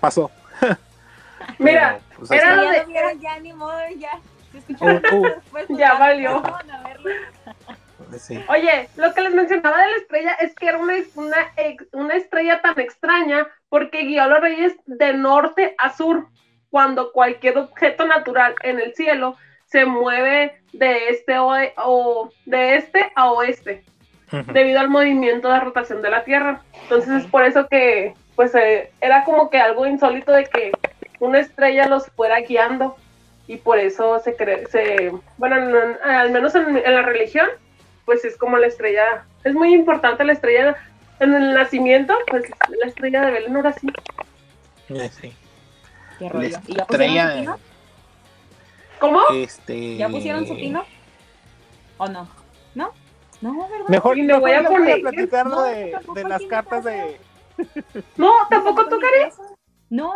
pasó. 0.00 0.30
Mira, 1.58 1.98
Pero, 2.08 2.18
pues, 2.18 2.30
era 2.30 2.56
de- 2.56 2.78
lo 2.80 2.86
vieron, 2.86 3.20
ya 3.20 3.38
ni 3.38 3.52
modo, 3.52 3.78
ya. 3.98 4.18
Uh, 4.54 4.84
uh. 4.84 5.22
después, 5.22 5.34
pues, 5.50 5.66
Ya 5.78 5.94
valió. 5.94 6.42
Sí. 8.18 8.42
Oye, 8.48 8.88
lo 8.96 9.12
que 9.12 9.20
les 9.20 9.34
mencionaba 9.34 9.82
de 9.82 9.90
la 9.90 9.96
estrella 9.96 10.32
es 10.40 10.54
que 10.54 10.68
era 10.68 10.78
una, 10.78 10.94
una, 11.14 11.36
una 11.92 12.14
estrella 12.14 12.60
tan 12.62 12.78
extraña 12.80 13.46
porque 13.68 14.04
guió 14.04 14.22
a 14.22 14.28
los 14.28 14.40
reyes 14.40 14.76
de 14.86 15.12
norte 15.12 15.74
a 15.76 15.94
sur, 15.94 16.28
cuando 16.70 17.12
cualquier 17.12 17.58
objeto 17.58 18.06
natural 18.06 18.54
en 18.62 18.80
el 18.80 18.94
cielo 18.94 19.36
se 19.66 19.84
mueve 19.84 20.62
de 20.72 21.08
este 21.10 21.38
o, 21.38 21.52
o 21.76 22.30
de 22.46 22.76
este 22.76 23.12
a 23.14 23.30
oeste 23.32 23.84
debido 24.52 24.80
al 24.80 24.88
movimiento 24.88 25.50
de 25.50 25.60
rotación 25.60 26.02
de 26.02 26.10
la 26.10 26.24
Tierra. 26.24 26.62
Entonces 26.82 27.24
es 27.24 27.26
por 27.26 27.44
eso 27.44 27.66
que 27.68 28.14
pues 28.36 28.54
eh, 28.54 28.92
era 29.00 29.24
como 29.24 29.50
que 29.50 29.58
algo 29.58 29.86
insólito 29.86 30.32
de 30.32 30.44
que 30.44 30.72
una 31.18 31.40
estrella 31.40 31.88
los 31.88 32.06
fuera 32.08 32.40
guiando 32.40 32.96
y 33.48 33.56
por 33.56 33.78
eso 33.78 34.20
se 34.20 34.36
cree, 34.36 34.66
se, 34.68 35.10
bueno, 35.38 35.56
en- 35.56 35.98
al 36.04 36.30
menos 36.30 36.54
en, 36.54 36.76
en 36.76 36.94
la 36.94 37.02
religión, 37.02 37.48
pues 38.04 38.24
es 38.24 38.36
como 38.36 38.56
la 38.58 38.68
estrella, 38.68 39.24
es 39.42 39.54
muy 39.54 39.74
importante 39.74 40.22
la 40.24 40.34
estrella 40.34 40.76
en 41.18 41.34
el 41.34 41.54
nacimiento, 41.54 42.14
pues 42.28 42.44
la 42.68 42.86
estrella 42.86 43.22
de 43.26 43.32
Belén 43.32 43.56
ahora 43.56 43.72
sí. 43.72 43.88
Sí. 45.20 45.34
Qué 46.18 46.28
rollo. 46.28 46.48
La 46.50 46.62
¿Y 46.66 46.74
ya 46.76 46.86
pusieron 46.86 47.26
su 47.26 47.34
pino? 47.40 47.58
¿Cómo? 49.00 49.20
Este... 49.34 49.96
¿Ya 49.96 50.08
pusieron 50.08 50.46
su 50.46 50.54
pino? 50.54 50.84
¿O 51.98 52.06
no? 52.06 52.28
¿No? 52.74 52.92
No, 53.40 53.68
¿verdad? 53.68 53.88
Mejor 53.88 54.18
Y 54.18 54.22
me 54.22 54.38
voy 54.38 54.52
a 54.52 54.62
voy 54.62 54.76
poner- 54.76 54.98
a 55.06 55.10
platicar 55.10 55.46
No, 55.46 55.62
de, 55.62 55.90
tampoco 55.92 56.14
de 56.14 56.24
las 56.28 56.42
cartas 56.42 56.84
de... 56.84 57.20
No, 58.16 58.32
tampoco 58.50 58.88
tú, 58.88 58.98
Cari. 58.98 59.32
No, 59.90 60.12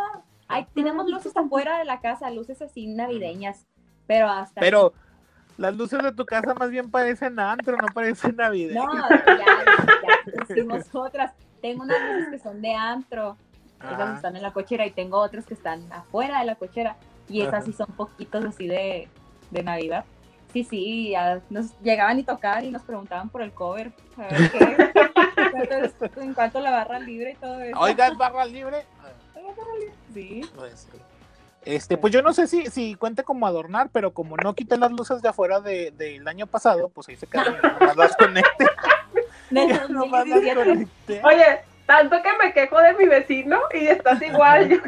hay, 0.53 0.67
tenemos 0.75 1.09
luces 1.09 1.37
afuera 1.37 1.79
de 1.79 1.85
la 1.85 2.01
casa, 2.01 2.31
luces 2.31 2.61
así 2.62 2.87
navideñas, 2.87 3.67
pero 4.07 4.29
hasta... 4.29 4.61
Pero 4.61 4.93
las 5.57 5.77
luces 5.77 6.03
de 6.03 6.12
tu 6.12 6.25
casa 6.25 6.55
más 6.55 6.71
bien 6.71 6.91
parecen 6.91 7.38
antro, 7.38 7.77
no 7.77 7.87
parecen 7.95 8.37
navideño. 8.37 8.85
No, 8.85 9.09
ya, 9.27 9.37
ya 9.37 10.47
pusimos 10.47 10.95
otras. 10.95 11.33
Tengo 11.61 11.83
unas 11.83 11.99
luces 12.12 12.29
que 12.31 12.38
son 12.38 12.61
de 12.61 12.75
antro, 12.75 13.37
esas 13.79 14.01
Ajá. 14.01 14.15
están 14.15 14.37
en 14.37 14.43
la 14.43 14.53
cochera 14.53 14.87
y 14.87 14.91
tengo 14.91 15.19
otras 15.19 15.47
que 15.47 15.55
están 15.55 15.93
afuera 15.93 16.41
de 16.41 16.47
la 16.47 16.55
cochera 16.55 16.97
y 17.29 17.43
esas 17.43 17.55
Ajá. 17.55 17.62
sí 17.62 17.73
son 17.73 17.87
poquitos 17.88 18.45
así 18.45 18.67
de, 18.67 19.09
de 19.51 19.62
Navidad. 19.62 20.05
Sí, 20.53 20.65
sí, 20.65 21.11
ya 21.11 21.41
nos 21.49 21.79
llegaban 21.81 22.19
y 22.19 22.25
tocaban 22.25 22.65
y 22.65 22.71
nos 22.71 22.83
preguntaban 22.83 23.31
por 23.31 23.41
el 23.41 23.53
cover, 23.53 23.91
a 24.19 24.29
ver 24.29 24.51
qué, 24.51 24.93
en 26.21 26.35
cuanto 26.35 26.61
la 26.61 26.71
barra 26.71 26.99
libre 26.99 27.33
y 27.33 27.35
todo 27.37 27.59
eso. 27.61 27.79
Oiga, 27.81 28.09
¿es 28.09 28.19
barra 28.19 28.45
libre? 28.45 28.85
Sí. 30.14 30.42
Pues, 30.55 30.88
sí. 30.92 30.98
Este, 31.64 31.96
pues 31.96 32.12
yo 32.12 32.22
no 32.22 32.33
sé 32.33 32.46
si, 32.48 32.66
si 32.66 32.96
cuente 32.96 33.22
como 33.22 33.46
adornar, 33.46 33.88
pero 33.92 34.12
como 34.12 34.37
no 34.37 34.52
quité 34.55 34.76
las 34.76 34.90
luces 34.90 35.22
de 35.22 35.28
afuera 35.28 35.61
de- 35.61 35.92
del 35.92 36.26
año 36.26 36.46
pasado, 36.48 36.88
pues 36.88 37.09
ahí 37.09 37.16
se 37.16 37.26
quedaron. 37.28 37.57
Nomás 37.62 37.96
las 37.96 38.16
conecté. 38.16 38.66
Del 39.50 39.68
nomás 39.92 40.26
las 40.26 40.42
2017. 40.42 40.64
conecté. 40.64 41.20
Oye, 41.24 41.61
tanto 41.87 42.16
que 42.20 42.28
me 42.44 42.52
quejo 42.52 42.78
de 42.81 42.94
mi 42.94 43.07
vecino 43.07 43.61
y 43.72 43.87
estás 43.87 44.20
igual. 44.22 44.68
Yo 44.70 44.78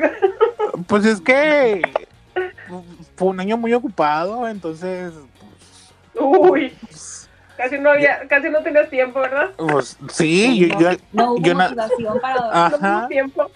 Pues 0.88 1.04
es 1.06 1.20
que 1.20 1.80
fue 3.16 3.28
un 3.28 3.38
año 3.40 3.56
muy 3.56 3.72
ocupado, 3.72 4.48
entonces, 4.48 5.12
Uy, 6.16 6.76
casi 7.56 7.78
no 7.78 7.90
había, 7.90 8.26
casi 8.28 8.48
no 8.50 8.62
tenías 8.62 8.88
tiempo, 8.90 9.20
¿verdad? 9.20 9.50
pues 9.56 9.96
sí, 10.12 10.68
yo, 10.68 10.78
yo, 10.80 10.90
No 11.12 11.32
hubo 11.32 11.40
yo 11.40 11.54
na- 11.54 11.64
motivación 11.68 12.20
para. 12.20 12.40
No 12.40 12.46
Ajá. 12.76 13.06
tiempo. 13.08 13.50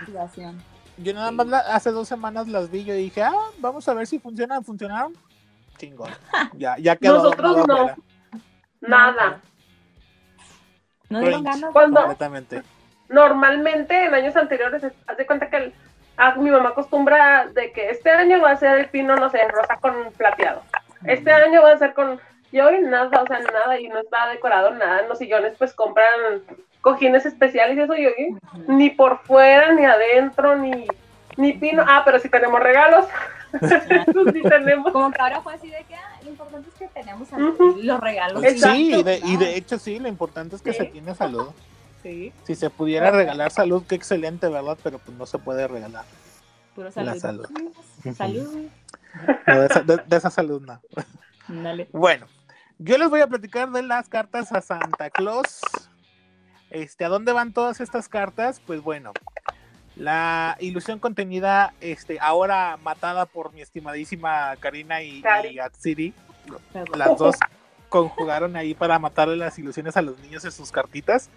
Motivación. 0.00 0.62
yo 0.98 1.12
nada 1.14 1.30
más 1.30 1.46
la- 1.46 1.58
hace 1.60 1.90
dos 1.90 2.06
semanas 2.08 2.48
las 2.48 2.70
vi, 2.70 2.84
yo 2.84 2.94
dije, 2.94 3.22
ah, 3.22 3.32
vamos 3.58 3.88
a 3.88 3.94
ver 3.94 4.06
si 4.06 4.18
funcionan, 4.18 4.64
funcionaron. 4.64 5.12
Chingón. 5.76 6.10
Ya, 6.54 6.76
ya 6.78 6.96
quedó. 6.96 7.14
Nosotros 7.22 7.66
no. 7.66 7.90
Nada. 8.80 9.40
No 11.08 11.20
ganas. 11.20 11.60
Cuando 11.72 12.00
completamente. 12.00 12.62
normalmente 13.08 14.04
en 14.06 14.14
años 14.14 14.36
anteriores, 14.36 14.82
haz 15.06 15.16
de 15.16 15.26
cuenta 15.26 15.48
que 15.50 15.56
el- 15.56 15.74
ah, 16.16 16.34
mi 16.36 16.50
mamá 16.50 16.70
acostumbra 16.70 17.46
de 17.48 17.72
que 17.72 17.90
este 17.90 18.10
año 18.10 18.40
va 18.40 18.52
a 18.52 18.56
ser 18.56 18.78
el 18.78 18.88
pino, 18.88 19.16
no 19.16 19.30
sé, 19.30 19.46
rosa 19.48 19.76
con 19.80 20.12
plateado. 20.16 20.62
Este 21.06 21.32
año 21.32 21.62
va 21.62 21.72
a 21.72 21.78
ser 21.78 21.92
con. 21.94 22.20
Y 22.50 22.60
hoy 22.60 22.80
nada, 22.82 23.20
o 23.22 23.26
sea, 23.26 23.40
nada, 23.40 23.78
y 23.80 23.88
no 23.88 23.98
está 23.98 24.28
decorado 24.28 24.70
nada. 24.70 25.00
En 25.00 25.08
los 25.08 25.18
sillones, 25.18 25.54
pues 25.58 25.74
compran 25.74 26.42
cojines 26.84 27.24
especiales 27.26 27.76
y 27.76 27.80
eso, 27.80 27.96
y 27.96 28.06
hoy 28.06 28.36
ni 28.68 28.90
por 28.90 29.18
fuera, 29.24 29.72
ni 29.72 29.84
adentro, 29.84 30.56
ni, 30.56 30.86
ni 31.36 31.54
pino. 31.54 31.82
Ah, 31.88 32.02
pero 32.04 32.18
sí 32.20 32.28
tenemos 32.28 32.60
regalos. 32.60 33.06
Eso 33.60 34.24
sí 34.32 34.42
tenemos. 34.42 34.92
Como 34.92 35.10
que 35.12 35.20
ahora 35.22 35.40
fue 35.40 35.54
así 35.54 35.68
de 35.70 35.82
que 35.84 35.94
ah, 35.94 36.18
lo 36.24 36.28
importante 36.30 36.68
es 36.68 36.74
que 36.74 36.88
tenemos 36.88 37.28
los 37.82 38.00
regalos. 38.00 38.42
Exacto. 38.44 38.74
Sí, 38.76 38.94
y 38.94 39.02
de, 39.02 39.20
y 39.24 39.36
de 39.36 39.56
hecho 39.56 39.78
sí, 39.78 39.98
lo 40.00 40.08
importante 40.08 40.56
es 40.56 40.62
que 40.62 40.72
Sí. 40.72 40.78
se 40.78 40.84
tiene 40.86 41.14
salud. 41.14 41.48
Sí, 42.02 42.32
Si 42.42 42.54
se 42.56 42.68
pudiera 42.68 43.10
regalar 43.12 43.50
salud, 43.50 43.82
qué 43.88 43.94
excelente, 43.94 44.48
¿verdad? 44.48 44.76
Pero 44.82 44.98
pues 44.98 45.16
no 45.16 45.24
se 45.24 45.38
puede 45.38 45.66
regalar. 45.68 46.04
puro 46.74 46.88
La 46.88 47.14
salud. 47.14 47.18
salud. 47.20 47.46
Salud. 48.16 48.66
No, 49.46 49.60
de, 49.60 49.66
esa, 49.66 49.80
de- 49.80 50.02
de 50.04 50.16
esa 50.16 50.30
salud 50.30 50.60
no. 50.60 50.80
Dale. 51.48 51.88
Bueno, 51.92 52.26
yo 52.78 52.98
les 52.98 53.08
voy 53.08 53.20
a 53.20 53.26
platicar 53.28 53.70
de 53.70 53.82
las 53.84 54.08
cartas 54.08 54.52
a 54.52 54.60
Santa 54.60 55.08
Claus. 55.10 55.60
Este, 56.74 57.04
¿a 57.04 57.08
dónde 57.08 57.32
van 57.32 57.52
todas 57.52 57.80
estas 57.80 58.08
cartas? 58.08 58.60
Pues 58.66 58.82
bueno, 58.82 59.12
la 59.94 60.56
ilusión 60.58 60.98
contenida, 60.98 61.72
este, 61.80 62.18
ahora 62.20 62.78
matada 62.82 63.26
por 63.26 63.52
mi 63.52 63.60
estimadísima 63.60 64.56
Karina 64.58 65.00
y, 65.00 65.22
y 65.52 65.58
Atsiri, 65.60 66.12
las 66.96 67.16
dos 67.16 67.36
conjugaron 67.88 68.56
ahí 68.56 68.74
para 68.74 68.98
matarle 68.98 69.36
las 69.36 69.56
ilusiones 69.56 69.96
a 69.96 70.02
los 70.02 70.18
niños 70.18 70.44
en 70.44 70.50
sus 70.50 70.72
cartitas. 70.72 71.30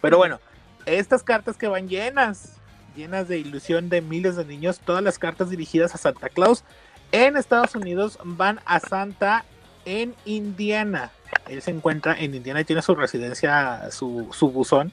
Pero 0.00 0.16
bueno, 0.16 0.38
estas 0.86 1.24
cartas 1.24 1.56
que 1.56 1.66
van 1.66 1.88
llenas, 1.88 2.52
llenas 2.94 3.26
de 3.26 3.38
ilusión 3.38 3.88
de 3.88 4.00
miles 4.00 4.36
de 4.36 4.44
niños, 4.44 4.78
todas 4.78 5.02
las 5.02 5.18
cartas 5.18 5.50
dirigidas 5.50 5.92
a 5.96 5.98
Santa 5.98 6.28
Claus 6.28 6.62
en 7.10 7.36
Estados 7.36 7.74
Unidos 7.74 8.16
van 8.22 8.60
a 8.64 8.78
Santa 8.78 9.44
en 9.84 10.14
Indiana. 10.24 11.10
Él 11.48 11.62
se 11.62 11.70
encuentra 11.70 12.18
en 12.18 12.34
Indiana 12.34 12.60
y 12.60 12.64
tiene 12.64 12.82
su 12.82 12.94
residencia, 12.94 13.90
su, 13.90 14.28
su 14.32 14.50
buzón. 14.50 14.92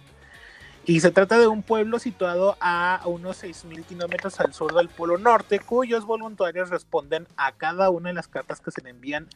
Y 0.85 0.99
se 0.99 1.11
trata 1.11 1.37
de 1.37 1.47
un 1.47 1.61
pueblo 1.61 1.99
situado 1.99 2.57
a 2.59 3.01
unos 3.05 3.43
6.000 3.43 3.83
kilómetros 3.85 4.39
al 4.39 4.53
sur 4.53 4.73
del 4.73 4.89
Polo 4.89 5.17
Norte, 5.17 5.59
cuyos 5.59 6.05
voluntarios 6.05 6.69
responden 6.69 7.27
a 7.37 7.51
cada 7.51 7.89
una 7.91 8.09
de 8.09 8.15
las 8.15 8.27
cartas 8.27 8.61
que 8.61 8.71
se 8.71 8.81
le 8.81 8.89
envían 8.89 9.27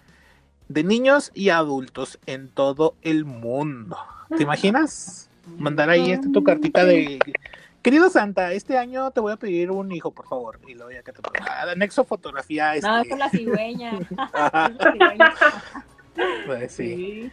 de 0.67 0.83
niños 0.83 1.31
y 1.35 1.49
adultos 1.49 2.19
en 2.25 2.49
todo 2.49 2.95
el 3.03 3.25
mundo. 3.25 3.97
¿Te 4.35 4.43
imaginas? 4.43 5.29
Mandar 5.57 5.91
ahí 5.91 6.11
este, 6.11 6.29
tu 6.29 6.43
cartita 6.43 6.83
de... 6.83 7.19
Querido 7.85 8.09
Santa, 8.09 8.51
este 8.51 8.79
año 8.79 9.11
te 9.11 9.19
voy 9.19 9.31
a 9.33 9.37
pedir 9.37 9.69
un 9.69 9.91
hijo, 9.91 10.09
por 10.09 10.27
favor. 10.27 10.59
Y 10.67 10.73
luego 10.73 10.89
ya 10.89 11.03
que 11.03 11.11
te 11.11 11.21
ah, 11.47 11.67
anexo 11.71 12.03
fotografía. 12.03 12.73
Este... 12.73 12.87
No, 12.87 12.97
es 12.97 13.07
con 13.09 13.19
la 13.19 13.29
cigüeña. 13.29 13.91
Pues 16.47 16.71
sí. 16.71 16.95
Sí. 16.95 17.31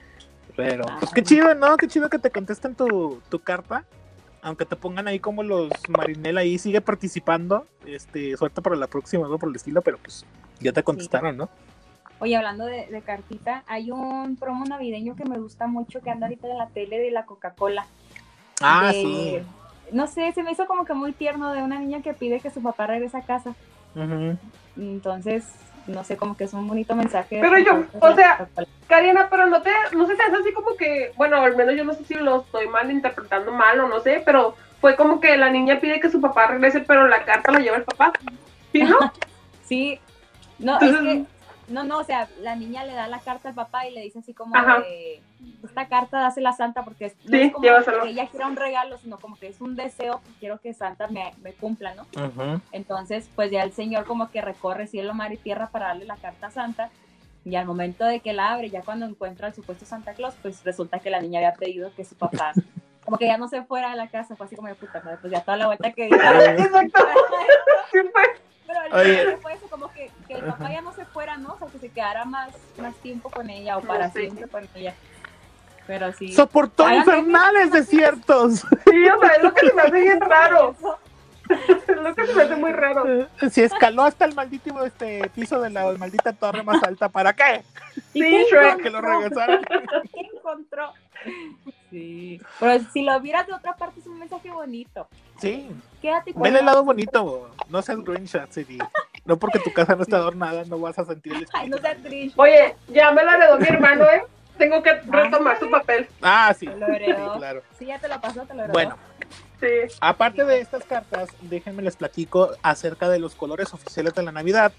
Pero, 0.57 0.85
Ah. 0.87 0.97
pues 1.01 1.11
qué 1.13 1.23
chido, 1.23 1.55
¿no? 1.55 1.77
Qué 1.79 1.89
chido 1.89 2.11
que 2.11 2.19
te 2.19 2.31
contesten 2.31 2.75
tu, 2.75 3.23
tu 3.31 3.39
carta. 3.39 3.85
Aunque 4.43 4.67
te 4.67 4.77
pongan 4.77 5.09
ahí 5.09 5.21
como 5.21 5.43
los 5.43 5.71
Marinela 5.89 6.43
ahí, 6.43 6.59
sigue 6.59 6.83
participando. 6.83 7.67
Este, 7.87 8.37
suerte 8.37 8.61
para 8.61 8.77
la 8.77 8.89
próxima, 8.89 9.25
algo 9.25 9.39
por 9.39 9.49
el 9.49 9.57
estilo, 9.57 9.81
pero 9.81 9.97
pues 9.97 10.27
ya 10.61 10.73
te 10.73 10.83
contestaron, 10.83 11.37
¿no? 11.39 11.49
Oye, 12.19 12.37
hablando 12.37 12.67
de, 12.67 12.89
de 12.89 13.01
cartita, 13.01 13.63
hay 13.67 13.91
un 13.91 14.37
promo 14.37 14.65
navideño 14.67 15.17
que 15.17 15.25
me 15.25 15.39
gusta 15.39 15.67
mucho 15.67 16.03
que 16.03 16.11
anda 16.11 16.27
ahorita 16.27 16.47
en 16.49 16.59
la 16.59 16.69
tele 16.69 16.99
de 16.99 17.11
la 17.11 17.25
Coca-Cola. 17.25 17.87
Ah, 18.61 18.89
De- 18.89 18.93
sí. 19.01 19.39
No 19.93 20.07
sé, 20.07 20.33
se 20.33 20.43
me 20.43 20.53
hizo 20.53 20.67
como 20.67 20.85
que 20.85 20.95
muy 20.95 21.13
tierno 21.13 21.53
de 21.53 21.63
una 21.63 21.79
niña 21.79 22.03
que 22.03 22.15
pide 22.15 22.41
que 22.41 22.51
su 22.51 22.63
papá 22.63 22.87
regrese 22.87 23.19
a 23.19 23.23
casa. 23.23 23.55
Entonces, 24.77 25.45
no 25.87 26.05
sé, 26.05 26.17
como 26.17 26.37
que 26.37 26.45
es 26.45 26.53
un 26.55 26.67
bonito 26.67 26.95
mensaje. 26.95 27.39
Pero 27.41 27.59
yo, 27.59 27.85
o 28.01 28.09
la 28.09 28.17
sea, 28.17 28.39
Coca-Cola. 28.39 28.69
Karina, 28.87 29.29
pero 29.31 29.47
no 29.47 29.63
te, 29.63 29.71
no 29.95 30.07
sé, 30.07 30.15
es 30.15 30.21
así 30.21 30.53
como 30.53 30.77
que, 30.77 31.13
bueno, 31.17 31.37
al 31.37 31.57
menos 31.57 31.75
yo 31.77 31.85
no 31.85 31.95
sé 31.95 32.05
si 32.05 32.15
lo 32.15 32.41
estoy 32.41 32.69
mal 32.69 32.91
interpretando 32.91 33.53
mal 33.53 33.81
o 33.81 33.89
no 33.89 34.01
sé, 34.01 34.23
pero 34.25 34.55
fue 34.81 34.97
como 34.97 35.21
que 35.21 35.37
la 35.37 35.51
niña 35.51 35.81
pide 35.81 36.01
que 36.01 36.11
su 36.11 36.21
papá 36.21 36.47
regrese, 36.47 36.81
pero 36.81 37.07
la 37.07 37.25
carta 37.25 37.53
la 37.53 37.61
lleva 37.61 37.77
el 37.77 37.85
papá. 37.85 38.13
¿Sí, 38.73 38.83
no? 38.83 38.99
Sí, 39.65 39.99
no, 40.59 40.79
es 40.81 40.97
que, 40.97 41.25
no, 41.69 41.85
no, 41.85 41.99
o 41.99 42.05
sea, 42.05 42.29
la 42.41 42.57
niña 42.57 42.85
le 42.85 42.93
da 42.93 43.09
la 43.09 43.21
carta 43.21 43.49
al 43.49 43.55
papá 43.55 43.87
y 43.87 43.95
le 43.95 44.03
dice 44.03 44.19
así 44.19 44.35
como 44.35 44.55
de, 44.55 45.23
esta 45.65 45.87
carta 45.87 46.21
dásela 46.21 46.51
a 46.51 46.55
Santa 46.55 46.85
porque 46.85 47.07
es, 47.07 47.17
no 47.25 47.31
Sí, 47.31 47.43
es 47.43 47.53
como 47.53 47.67
que 48.03 48.11
ella 48.11 48.29
quiera 48.29 48.47
un 48.47 48.57
regalo, 48.57 48.99
sino 48.99 49.19
como 49.19 49.37
que 49.37 49.49
es 49.49 49.61
un 49.61 49.77
deseo 49.77 50.21
que 50.21 50.31
quiero 50.41 50.61
que 50.61 50.75
Santa 50.75 51.07
me, 51.09 51.33
me 51.43 51.53
cumpla, 51.53 51.95
¿no? 51.95 52.07
Entonces, 52.73 53.29
pues 53.35 53.51
ya 53.51 53.63
el 53.63 53.73
señor 53.73 54.05
como 54.05 54.31
que 54.31 54.41
recorre 54.41 54.87
cielo, 54.87 55.15
mar 55.15 55.33
y 55.33 55.37
tierra 55.37 55.69
para 55.69 55.89
darle 55.89 56.05
la 56.05 56.17
carta 56.17 56.49
a 56.49 56.51
Santa. 56.51 56.91
Y 57.45 57.57
al 57.57 57.67
momento 57.67 58.05
de 58.05 58.21
que 58.21 58.33
la 58.33 58.53
abre, 58.53 58.71
ya 58.71 58.83
cuando 58.83 59.05
encuentra 59.05 59.49
al 59.49 59.55
supuesto 59.55 59.85
Santa 59.85 60.15
Claus, 60.15 60.35
pues 60.43 60.63
resulta 60.65 61.01
que 61.01 61.11
la 61.11 61.21
niña 61.21 61.41
había 61.41 61.55
pedido 61.55 61.93
que 61.95 62.05
su 62.05 62.15
papá, 62.15 62.53
como 63.05 63.19
que 63.19 63.27
ya 63.27 63.37
no 63.37 63.49
se 63.49 63.63
fuera 63.63 63.91
de 63.91 63.97
la 63.97 64.09
casa, 64.09 64.37
fue 64.37 64.47
así 64.47 64.55
como 64.55 64.69
de 64.69 64.77
puta 64.77 65.03
madre, 65.03 65.19
pues 65.21 65.33
ya 65.33 65.41
toda 65.41 65.57
la 65.57 65.67
vuelta 65.67 65.93
que 65.93 66.07
dio. 66.07 66.17
Pero 68.91 68.97
mensaje 69.05 69.37
fue 69.43 69.53
eso, 69.55 69.67
como 69.69 69.93
que, 69.93 70.11
que 70.29 70.35
el 70.35 70.45
papá 70.45 70.71
ya 70.71 70.81
no 70.81 70.93
se 70.95 71.05
fuera, 71.07 71.37
¿no? 71.37 71.55
O 71.55 71.59
sea, 71.59 71.69
que 71.69 71.79
se 71.79 71.89
quedara 71.91 72.25
más, 72.25 72.51
más 72.79 72.95
tiempo 72.97 73.31
con 73.31 73.49
ella 73.51 73.79
o 73.79 73.81
para 73.83 74.11
Sí. 74.11 74.21
siempre 74.23 74.49
con 74.49 74.69
ella. 74.75 74.95
Pero 75.87 76.13
sí. 76.13 76.33
Soportó 76.33 76.89
infernales 76.89 77.73
desiertos. 77.73 78.61
Sí, 78.61 79.07
o 79.09 79.21
sea, 79.21 79.31
es 79.37 79.43
lo 79.43 79.53
que 79.53 79.67
se 79.69 79.75
me 79.75 79.83
hace 79.83 80.01
bien 80.01 80.21
raro. 80.29 80.77
Es 81.49 81.97
lo 81.97 82.15
que 82.15 82.27
se 82.27 82.35
me 82.35 82.43
hace 82.45 82.57
muy 82.57 82.73
raro. 82.73 83.29
Si 83.51 83.63
escaló 83.63 84.05
hasta 84.05 84.25
el 84.25 84.35
maldito 84.35 84.85
este 84.85 85.29
piso 85.35 85.61
de 85.61 85.71
la 85.71 85.91
maldita 85.99 86.33
torre 86.33 86.63
más 86.63 86.83
alta, 86.85 87.09
¿para 87.09 87.33
qué? 87.33 87.63
¿Y 88.15 88.21
Sí, 88.23 88.31
qué 88.31 88.47
Shrek. 88.51 88.83
Que 88.83 88.91
lo 88.91 89.01
regresaran. 89.01 89.63
¿Qué 89.65 90.21
encontró? 90.35 90.93
Sí. 91.93 92.41
Pero 92.59 92.83
si 92.91 93.03
lo 93.03 93.21
vieras 93.21 93.47
de 93.47 93.53
otra 93.53 93.77
parte 93.77 94.01
es 94.01 94.07
un 94.07 94.19
mensaje 94.19 94.51
bonito. 94.51 95.07
Sí. 95.39 95.69
Quédate 96.01 96.33
con 96.33 96.43
Ven 96.43 96.57
el 96.57 96.65
lado 96.65 96.83
bonito, 96.85 97.51
no 97.69 97.83
seas 97.83 98.03
Grinch, 98.03 98.35
Atsiri. 98.35 98.79
No 99.27 99.39
porque 99.39 99.59
tu 99.59 99.71
casa 99.75 99.95
no 99.95 100.03
esté 100.03 100.17
adornada, 100.17 100.65
no 100.65 100.79
vas 100.79 100.99
a 100.99 101.05
sentir 101.05 101.35
el 101.35 101.47
Ay, 101.53 101.69
no 101.69 101.77
seas 101.79 102.03
triste. 102.03 102.41
Oye, 102.41 102.75
ya 102.89 103.13
me 103.13 103.23
la 103.23 103.37
heredó 103.37 103.59
mi 103.59 103.67
hermano, 103.69 104.05
¿eh? 104.07 104.23
Tengo 104.57 104.83
que 104.83 104.93
retomar 105.03 105.59
su 105.59 105.71
papel. 105.71 106.09
Ah, 106.23 106.55
sí. 106.59 106.65
Lo 106.67 106.87
heredó. 106.87 107.35
Sí, 107.35 107.39
claro. 107.39 107.63
Sí, 107.79 107.87
ya 107.87 107.99
te 107.99 108.09
lo 108.09 108.21
pasó, 108.21 108.43
te 108.47 108.55
lo 108.55 108.61
heredó. 108.61 108.73
Bueno, 108.73 108.97
Sí. 109.61 109.95
aparte 110.01 110.45
de 110.45 110.61
estas 110.61 110.85
cartas, 110.85 111.29
déjenme 111.43 111.83
les 111.83 111.97
platico 111.97 112.51
acerca 112.63 113.09
de 113.11 113.19
los 113.19 113.35
colores 113.35 113.73
oficiales 113.75 114.15
de 114.15 114.23
la 114.23 114.33
Navidad, 114.33 114.73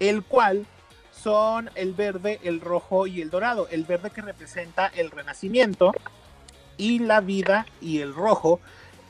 el 0.00 0.22
cual 0.22 0.66
son 1.12 1.68
el 1.74 1.94
verde, 1.94 2.38
el 2.44 2.60
rojo 2.60 3.06
y 3.06 3.20
el 3.22 3.30
dorado. 3.30 3.66
El 3.70 3.84
verde 3.84 4.10
que 4.10 4.22
representa 4.22 4.86
el 4.86 5.10
renacimiento 5.10 5.92
y 6.76 6.98
la 7.00 7.20
vida 7.20 7.66
y 7.80 8.00
el 8.00 8.14
rojo 8.14 8.60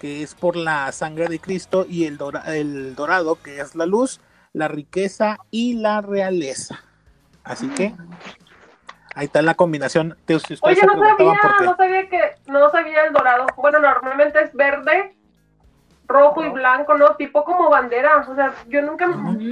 que 0.01 0.23
es 0.23 0.35
por 0.35 0.57
la 0.57 0.93
sangre 0.93 1.29
de 1.29 1.39
Cristo 1.39 1.87
y 1.89 2.05
el, 2.05 2.19
dora- 2.19 2.43
el 2.55 2.95
dorado 2.95 3.37
que 3.43 3.61
es 3.61 3.75
la 3.75 3.87
luz, 3.87 4.21
la 4.53 4.69
riqueza 4.69 5.39
y 5.51 5.75
la 5.75 6.01
realeza. 6.03 6.81
Así 7.43 7.69
que 7.71 7.95
ahí 9.15 9.27
está 9.27 9.41
la 9.43 9.55
combinación. 9.55 10.17
De, 10.27 10.39
si 10.41 10.57
Oye, 10.61 10.81
no 10.87 10.93
sabía, 10.95 11.57
no 11.61 11.77
sabía 11.77 12.09
que, 12.09 12.21
no 12.47 12.71
sabía 12.71 13.05
el 13.07 13.13
dorado. 13.13 13.47
Bueno, 13.57 13.79
normalmente 13.79 14.43
es 14.43 14.53
verde, 14.55 15.15
rojo 16.07 16.45
y 16.45 16.51
blanco, 16.51 16.97
¿no? 16.97 17.17
Tipo 17.17 17.45
como 17.45 17.71
bandera. 17.71 18.27
O 18.29 18.35
sea, 18.35 18.55
yo 18.69 18.83
nunca, 18.83 19.07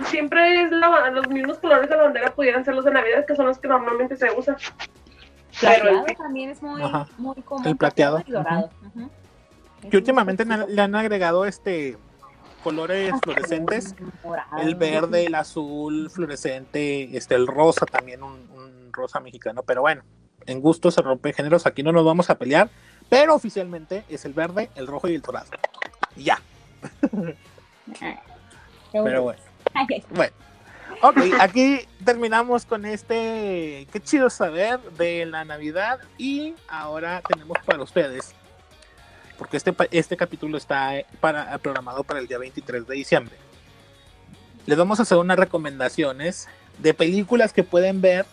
siempre 0.06 0.62
es 0.64 0.70
la- 0.70 1.10
los 1.10 1.28
mismos 1.28 1.58
colores 1.58 1.88
de 1.88 1.96
la 1.96 2.02
bandera 2.02 2.30
pudieran 2.34 2.64
ser 2.64 2.74
los 2.74 2.84
de 2.84 2.90
Navidad, 2.92 3.24
que 3.26 3.36
son 3.36 3.46
los 3.46 3.58
que 3.58 3.68
normalmente 3.68 4.16
se 4.16 4.30
usan. 4.36 4.56
Plateado 5.60 6.04
Pero- 6.04 6.18
también 6.18 6.50
es 6.50 6.62
muy, 6.62 6.82
Ajá. 6.82 7.06
muy 7.18 7.36
común. 7.42 7.66
El 7.66 7.76
plateado. 7.76 8.22
y 8.26 8.30
dorado. 8.30 8.70
Que 9.90 9.96
últimamente 9.96 10.44
le 10.44 10.80
han- 10.82 10.94
agregado 10.94 11.44
este 11.44 11.98
colores 12.62 13.12
fluorescentes. 13.22 13.94
Morado. 14.22 14.58
El 14.62 14.74
verde, 14.76 15.26
el 15.26 15.34
azul 15.34 16.08
fluorescente, 16.10 17.16
este, 17.16 17.34
el 17.34 17.46
rosa 17.48 17.86
también, 17.86 18.22
un, 18.22 18.48
un 18.54 18.92
rosa 18.92 19.18
mexicano. 19.20 19.62
Pero 19.64 19.80
bueno, 19.80 20.02
en 20.46 20.60
gusto 20.60 20.90
se 20.92 21.02
rompe 21.02 21.32
géneros. 21.32 21.66
Aquí 21.66 21.82
no 21.82 21.90
nos 21.92 22.04
vamos 22.04 22.30
a 22.30 22.36
pelear. 22.38 22.70
Pero 23.08 23.34
oficialmente 23.34 24.04
es 24.08 24.24
el 24.24 24.32
verde, 24.32 24.70
el 24.76 24.86
rojo 24.86 25.08
y 25.08 25.14
el 25.16 25.20
dorado. 25.22 25.50
Y 26.16 26.24
ya. 26.24 26.38
Qué 27.98 28.16
Pero 28.92 29.22
bueno. 29.22 29.40
Bueno. 30.14 30.32
Ok, 31.00 31.18
aquí 31.40 31.80
terminamos 32.04 32.64
con 32.64 32.84
este. 32.84 33.86
Qué 33.92 34.00
chido 34.00 34.30
saber 34.30 34.80
de 34.98 35.26
la 35.26 35.44
Navidad. 35.44 36.00
Y 36.18 36.54
ahora 36.68 37.22
tenemos 37.26 37.58
para 37.64 37.82
ustedes. 37.82 38.34
Porque 39.38 39.56
este, 39.56 39.74
este 39.90 40.16
capítulo 40.16 40.56
está 40.56 40.98
eh, 40.98 41.06
para, 41.20 41.58
programado 41.58 42.04
para 42.04 42.20
el 42.20 42.28
día 42.28 42.38
23 42.38 42.86
de 42.86 42.94
diciembre. 42.94 43.34
Les 44.66 44.78
vamos 44.78 45.00
a 45.00 45.02
hacer 45.02 45.18
unas 45.18 45.38
recomendaciones 45.38 46.48
de 46.78 46.94
películas 46.94 47.52
que 47.52 47.64
pueden 47.64 48.00
ver 48.00 48.26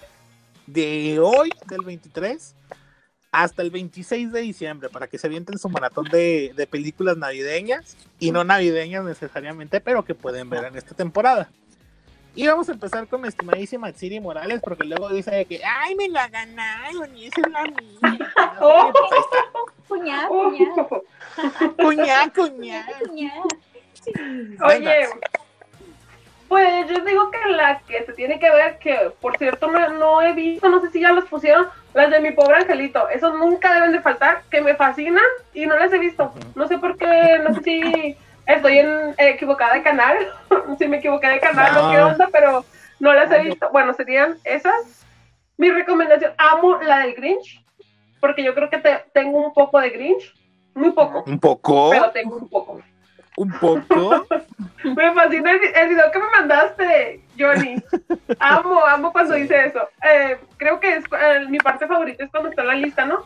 de 0.68 1.20
hoy, 1.20 1.50
del 1.68 1.82
23, 1.82 2.54
hasta 3.32 3.62
el 3.64 3.72
26 3.72 4.32
de 4.32 4.42
diciembre, 4.42 4.90
para 4.90 5.08
que 5.08 5.18
se 5.18 5.26
avienten 5.26 5.58
su 5.58 5.70
maratón 5.70 6.06
de, 6.06 6.54
de 6.56 6.68
películas 6.68 7.18
navideñas 7.18 7.98
y 8.20 8.32
no 8.32 8.44
navideñas 8.44 9.04
necesariamente, 9.04 9.82
pero 9.82 10.06
que 10.06 10.14
pueden 10.14 10.50
ver 10.52 10.66
en 10.66 10.76
esta 10.76 10.94
temporada. 10.94 11.50
Y 12.40 12.48
vamos 12.48 12.70
a 12.70 12.72
empezar 12.72 13.06
con 13.06 13.20
mi 13.20 13.28
estimadísima 13.28 13.92
Siri 13.92 14.22
Morales, 14.22 14.62
porque 14.64 14.86
luego 14.86 15.10
dice 15.10 15.44
que, 15.44 15.60
ay, 15.62 15.94
me 15.96 16.08
la 16.08 16.30
ganaron 16.30 17.18
y 17.18 17.26
esa 17.26 17.42
es 17.42 17.52
la 17.52 17.64
mía. 17.64 18.32
Oh. 18.62 18.94
Cuñá, 19.90 20.30
cuñá. 22.34 22.34
cuñá. 22.34 22.86
Sí. 23.92 24.14
Oye, 24.64 25.10
pues 26.48 26.90
yo 26.90 27.04
digo 27.04 27.30
que 27.30 27.52
la 27.52 27.80
que 27.80 28.06
se 28.06 28.14
tiene 28.14 28.40
que 28.40 28.50
ver, 28.50 28.80
que 28.80 29.12
por 29.20 29.38
cierto 29.38 29.70
no, 29.70 29.90
no 29.90 30.22
he 30.22 30.32
visto, 30.32 30.70
no 30.70 30.80
sé 30.80 30.92
si 30.92 31.02
ya 31.02 31.12
las 31.12 31.26
pusieron, 31.26 31.68
las 31.94 32.10
de 32.10 32.22
mi 32.22 32.32
pobre 32.32 32.56
angelito. 32.56 33.10
Esos 33.10 33.38
nunca 33.38 33.74
deben 33.74 33.92
de 33.92 34.00
faltar, 34.00 34.44
que 34.50 34.62
me 34.62 34.76
fascinan 34.76 35.26
y 35.54 35.66
no 35.66 35.78
las 35.78 35.92
he 35.92 36.00
visto. 36.00 36.34
No 36.56 36.70
sé 36.70 36.78
por 36.78 36.98
qué, 36.98 37.42
no 37.46 37.54
sé 37.56 37.64
si 37.64 38.18
estoy 38.56 38.80
en, 38.80 38.88
eh, 39.18 39.30
equivocada 39.30 39.74
de 39.76 39.84
canal, 39.84 40.16
si 40.78 40.88
me 40.88 40.98
equivoqué 40.98 41.28
de 41.28 41.40
canal 41.40 41.78
o 41.78 41.92
qué 41.92 41.98
No. 41.98 42.08
onda, 42.08 42.30
pero 42.32 42.66
no 43.00 43.14
las 43.14 43.32
he 43.32 43.40
visto. 43.42 43.70
Bueno, 43.72 43.94
serían 43.94 44.38
esas. 44.44 45.06
Mi 45.58 45.70
recomendación, 45.72 46.32
amo 46.38 46.78
la 46.82 47.00
del 47.00 47.16
Grinch, 47.16 47.64
porque 48.22 48.44
yo 48.44 48.54
creo 48.56 48.70
que 48.70 48.78
te- 48.78 49.04
tengo 49.14 49.38
un 49.46 49.54
poco 49.54 49.80
de 49.80 49.90
Grinch, 49.90 50.34
muy 50.74 50.92
poco, 50.92 51.24
Un 51.28 51.40
poco, 51.40 51.90
pero 51.90 52.12
tengo 52.12 52.38
un 52.38 52.48
poco. 52.50 52.82
un 53.38 53.52
poco. 53.52 54.26
Me 54.84 55.14
fascina 55.14 55.52
el, 55.52 55.60
el 55.76 55.90
video 55.90 56.10
que 56.12 56.20
me 56.20 56.30
mandaste, 56.30 57.22
Johnny. 57.38 57.76
Amo, 58.40 58.86
amo 58.86 59.12
cuando 59.12 59.34
dice 59.36 59.66
eso. 59.66 59.90
Eh, 60.02 60.38
creo 60.56 60.80
que 60.80 60.96
es 60.96 61.04
eh, 61.06 61.46
mi 61.50 61.58
parte 61.58 61.86
favorita 61.86 62.24
es 62.24 62.32
cuando 62.32 62.50
está 62.50 62.62
en 62.62 62.68
la 62.70 62.74
lista, 62.76 63.06
¿no? 63.06 63.26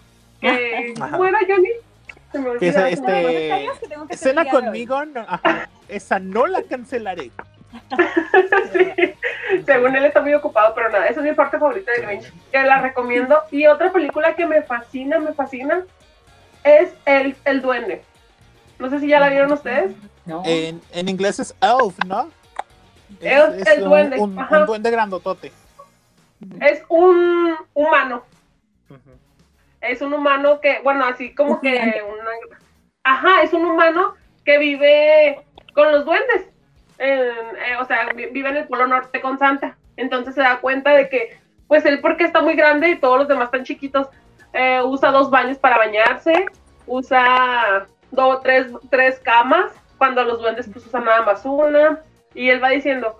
¿Cómo 1.11 1.25
era, 1.25 1.39
Johnny? 1.47 1.69
Que 2.41 2.49
olvidó. 2.49 2.85
esa, 2.85 3.01
Bueno, 3.01 3.17
¿no 3.17 3.73
este, 3.73 3.89
que 4.07 4.13
el 4.41 4.47
hoy? 4.47 4.51
conmigo, 4.51 5.05
no, 5.05 5.21
ajá, 5.21 5.69
esa 5.87 6.19
no 6.19 6.47
la 6.47 6.63
cancelaré. 6.63 7.31
Sí, 8.73 9.13
Según 9.65 9.95
él 9.95 10.05
está 10.05 10.21
muy 10.21 10.33
ocupado, 10.33 10.73
pero 10.75 10.89
nada, 10.89 11.07
esa 11.07 11.19
es 11.21 11.25
mi 11.25 11.33
parte 11.33 11.57
favorita 11.59 11.91
de 11.91 12.01
Grinch, 12.05 12.31
que 12.51 12.63
la 12.63 12.81
recomiendo. 12.81 13.39
Y 13.51 13.65
otra 13.67 13.91
película 13.91 14.35
que 14.35 14.45
me 14.45 14.61
fascina, 14.61 15.19
me 15.19 15.33
fascina, 15.33 15.83
es 16.63 16.93
El, 17.05 17.35
el 17.45 17.61
Duende. 17.61 18.03
No 18.79 18.89
sé 18.89 18.99
si 18.99 19.07
ya 19.07 19.19
la 19.19 19.29
vieron 19.29 19.51
ustedes. 19.51 19.91
No. 20.25 20.41
En, 20.45 20.81
en 20.91 21.09
inglés 21.09 21.39
es 21.39 21.55
elf, 21.61 21.97
¿no? 22.05 22.29
Elf, 23.21 23.67
el 23.67 23.83
un- 23.83 23.89
duende, 23.89 24.19
Un, 24.19 24.35
duende 24.65 24.91
grandotote. 24.91 25.51
Es 26.61 26.83
un 26.89 27.55
humano. 27.73 28.23
Ujú. 28.89 28.99
Es 29.83 30.01
un 30.01 30.13
humano 30.13 30.59
que, 30.61 30.79
bueno, 30.83 31.05
así 31.05 31.35
como 31.35 31.59
que 31.61 32.01
una... 32.07 32.29
Ajá, 33.03 33.41
es 33.43 33.51
un 33.53 33.65
humano 33.65 34.13
que 34.45 34.57
vive 34.57 35.41
con 35.73 35.91
los 35.91 36.05
duendes. 36.05 36.47
En- 36.97 37.19
eh, 37.19 37.75
o 37.79 37.85
sea, 37.85 38.07
vi- 38.15 38.27
vive 38.27 38.49
en 38.49 38.57
el 38.57 38.67
Polo 38.67 38.87
Norte 38.87 39.19
con 39.21 39.37
Santa. 39.37 39.77
Entonces 39.97 40.35
se 40.35 40.41
da 40.41 40.59
cuenta 40.59 40.91
de 40.91 41.09
que, 41.09 41.37
pues 41.67 41.85
él 41.85 41.99
porque 42.01 42.23
está 42.23 42.41
muy 42.41 42.55
grande 42.55 42.89
y 42.89 42.95
todos 42.99 43.19
los 43.19 43.27
demás 43.27 43.45
están 43.45 43.63
chiquitos, 43.65 44.07
eh, 44.53 44.81
usa 44.83 45.11
dos 45.11 45.29
baños 45.29 45.57
para 45.57 45.77
bañarse, 45.77 46.45
usa 46.87 47.87
dos, 48.11 48.41
tres, 48.41 48.67
tres 48.89 49.19
camas, 49.19 49.71
cuando 49.97 50.23
los 50.23 50.39
duendes 50.41 50.69
pues 50.71 50.85
usan 50.85 51.05
nada 51.05 51.23
más 51.23 51.45
una. 51.45 51.99
Y 52.33 52.49
él 52.49 52.63
va 52.63 52.69
diciendo, 52.69 53.19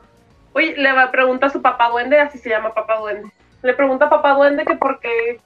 oye, 0.53 0.75
le 0.77 0.91
va, 0.93 1.11
pregunta 1.11 1.47
a 1.47 1.49
su 1.49 1.61
papá 1.61 1.89
duende, 1.89 2.19
así 2.19 2.37
se 2.37 2.49
llama 2.49 2.73
papá 2.73 2.97
duende. 2.99 3.29
Le 3.61 3.73
pregunta 3.73 4.05
a 4.05 4.09
papá 4.09 4.33
duende 4.33 4.65
que 4.65 4.75
por 4.75 4.99
qué 4.99 5.39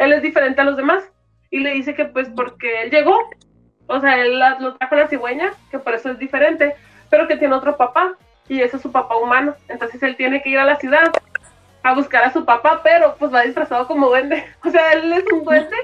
él 0.00 0.12
es 0.12 0.22
diferente 0.22 0.60
a 0.60 0.64
los 0.64 0.76
demás. 0.76 1.04
Y 1.50 1.60
le 1.60 1.70
dice 1.72 1.94
que 1.94 2.04
pues 2.04 2.28
porque 2.36 2.82
él 2.82 2.90
llegó, 2.90 3.18
o 3.86 4.00
sea, 4.00 4.18
él 4.20 4.38
la- 4.38 4.58
lo 4.60 4.74
trajo 4.76 4.94
la 4.96 5.08
cigüeña, 5.08 5.52
que 5.70 5.78
por 5.78 5.94
eso 5.94 6.10
es 6.10 6.18
diferente, 6.18 6.74
pero 7.08 7.26
que 7.26 7.36
tiene 7.36 7.54
otro 7.54 7.76
papá, 7.76 8.14
y 8.48 8.60
ese 8.62 8.76
es 8.76 8.82
su 8.82 8.92
papá 8.92 9.16
humano. 9.16 9.54
Entonces 9.68 10.02
él 10.02 10.16
tiene 10.16 10.42
que 10.42 10.50
ir 10.50 10.58
a 10.58 10.64
la 10.64 10.76
ciudad 10.76 11.10
a 11.82 11.94
buscar 11.94 12.24
a 12.24 12.32
su 12.32 12.44
papá, 12.44 12.80
pero 12.84 13.16
pues 13.18 13.32
va 13.32 13.42
disfrazado 13.42 13.86
como 13.86 14.08
duende. 14.08 14.44
O 14.64 14.70
sea, 14.70 14.92
él 14.92 15.12
es 15.12 15.24
un 15.32 15.44
duende. 15.44 15.76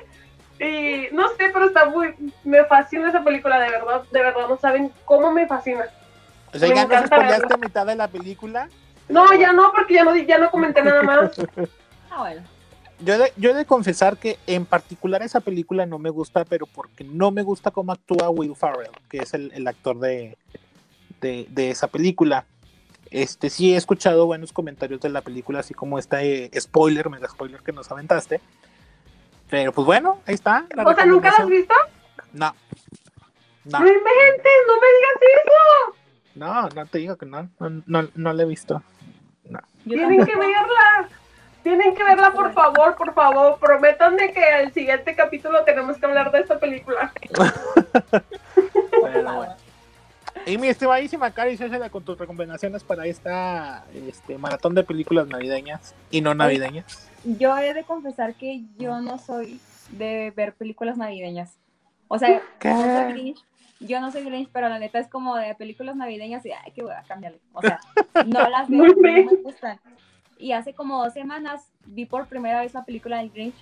Y 0.58 1.08
no 1.14 1.28
sé, 1.36 1.50
pero 1.52 1.66
está 1.66 1.84
muy. 1.86 2.14
Me 2.44 2.64
fascina 2.64 3.08
esa 3.10 3.22
película, 3.22 3.58
de 3.60 3.70
verdad, 3.70 4.02
de 4.10 4.22
verdad, 4.22 4.48
no 4.48 4.56
saben 4.56 4.90
cómo 5.04 5.30
me 5.32 5.46
fascina. 5.46 5.84
O 6.54 6.58
sea, 6.58 6.68
Me 6.68 6.74
ya 6.76 6.82
encanta 6.82 7.06
spoileaste 7.08 7.56
mitad 7.58 7.86
de 7.86 7.94
la 7.96 8.08
película. 8.08 8.68
No, 9.08 9.32
ya 9.34 9.52
no, 9.52 9.70
porque 9.74 9.94
ya 9.94 10.04
no, 10.04 10.12
di- 10.12 10.24
ya 10.26 10.38
no 10.38 10.50
comenté 10.50 10.82
nada 10.82 11.02
más. 11.02 11.30
Ah, 12.10 12.18
bueno. 12.20 12.42
Yo 13.00 13.14
he 13.14 13.18
de, 13.18 13.32
yo 13.36 13.50
he 13.50 13.54
de 13.54 13.66
confesar 13.66 14.16
que 14.16 14.38
en 14.46 14.64
particular 14.64 15.22
esa 15.22 15.40
película 15.40 15.84
no 15.86 15.98
me 15.98 16.10
gusta, 16.10 16.44
pero 16.44 16.66
porque 16.66 17.04
no 17.04 17.30
me 17.30 17.42
gusta 17.42 17.70
cómo 17.70 17.92
actúa 17.92 18.30
Will 18.30 18.56
Farrell, 18.56 18.90
que 19.08 19.18
es 19.18 19.34
el, 19.34 19.52
el 19.54 19.66
actor 19.68 19.98
de, 19.98 20.38
de, 21.20 21.46
de 21.50 21.70
esa 21.70 21.88
película. 21.88 22.46
Este 23.10 23.50
sí 23.50 23.74
he 23.74 23.76
escuchado 23.76 24.26
buenos 24.26 24.52
comentarios 24.52 25.00
de 25.00 25.10
la 25.10 25.20
película, 25.20 25.60
así 25.60 25.74
como 25.74 25.98
este 25.98 26.50
spoiler, 26.58 27.10
mega 27.10 27.28
spoiler 27.28 27.60
que 27.60 27.72
nos 27.72 27.90
aventaste. 27.90 28.40
Pero 29.50 29.72
pues 29.72 29.86
bueno, 29.86 30.20
ahí 30.26 30.34
está. 30.34 30.66
la 30.74 30.82
O 30.84 30.94
sea, 30.94 31.06
¿nunca 31.06 31.30
la 31.30 31.44
has 31.44 31.48
visto? 31.48 31.74
No. 32.32 32.54
No, 33.64 33.80
No 33.80 33.86
inventes, 33.86 34.52
no 34.66 34.74
me 34.80 34.86
digas 34.96 35.44
eso. 35.44 35.96
no, 36.34 36.68
no 36.68 36.86
te 36.86 36.98
digo 36.98 37.16
que 37.16 37.26
no. 37.26 37.48
No, 37.58 37.82
no, 37.86 38.08
no 38.14 38.32
la 38.32 38.42
he 38.42 38.46
visto. 38.46 38.82
Yo 39.44 39.58
Tienen 39.84 40.24
que 40.24 40.36
verla. 40.36 41.08
Tienen 41.66 41.96
que 41.96 42.04
verla, 42.04 42.32
por 42.32 42.52
favor, 42.52 42.94
por 42.94 43.12
favor. 43.12 43.58
Prométanme 43.58 44.32
que 44.32 44.40
el 44.60 44.72
siguiente 44.72 45.16
capítulo 45.16 45.64
tenemos 45.64 45.98
que 45.98 46.06
hablar 46.06 46.30
de 46.30 46.38
esta 46.38 46.60
película. 46.60 47.12
Pero 49.02 49.34
bueno. 49.34 49.56
Y 50.46 50.58
mi 50.58 50.68
estimadísima 50.68 51.32
Cari, 51.32 51.56
César, 51.56 51.90
con 51.90 52.04
tus 52.04 52.16
recomendaciones 52.16 52.84
para 52.84 53.04
esta 53.06 53.84
este, 53.92 54.38
maratón 54.38 54.76
de 54.76 54.84
películas 54.84 55.26
navideñas 55.26 55.92
y 56.12 56.20
no 56.20 56.34
navideñas. 56.36 57.10
Yo 57.24 57.58
he 57.58 57.74
de 57.74 57.82
confesar 57.82 58.34
que 58.34 58.62
yo 58.78 59.00
no 59.00 59.18
soy 59.18 59.60
de 59.90 60.32
ver 60.36 60.54
películas 60.54 60.96
navideñas. 60.96 61.58
O 62.06 62.16
sea, 62.16 62.42
¿Qué? 62.60 62.68
no 62.68 62.80
soy 62.80 63.12
Grinch. 63.12 63.44
Yo 63.80 64.00
no 64.00 64.12
soy 64.12 64.22
Grinch, 64.22 64.50
pero 64.52 64.68
la 64.68 64.78
neta 64.78 65.00
es 65.00 65.08
como 65.08 65.34
de 65.34 65.52
películas 65.56 65.96
navideñas 65.96 66.46
y 66.46 66.52
ay, 66.52 66.70
que 66.70 66.84
voy 66.84 66.92
a 66.92 67.02
cambiarle. 67.02 67.40
O 67.52 67.60
sea, 67.60 67.80
no 68.24 68.48
las 68.48 68.68
veo, 68.68 68.86
no 68.86 69.00
me 69.00 69.24
gustan. 69.42 69.80
Y 70.38 70.52
hace 70.52 70.74
como 70.74 71.02
dos 71.02 71.12
semanas 71.14 71.70
vi 71.86 72.04
por 72.06 72.26
primera 72.26 72.60
vez 72.60 72.74
la 72.74 72.84
película 72.84 73.18
del 73.18 73.30
Grinch 73.30 73.54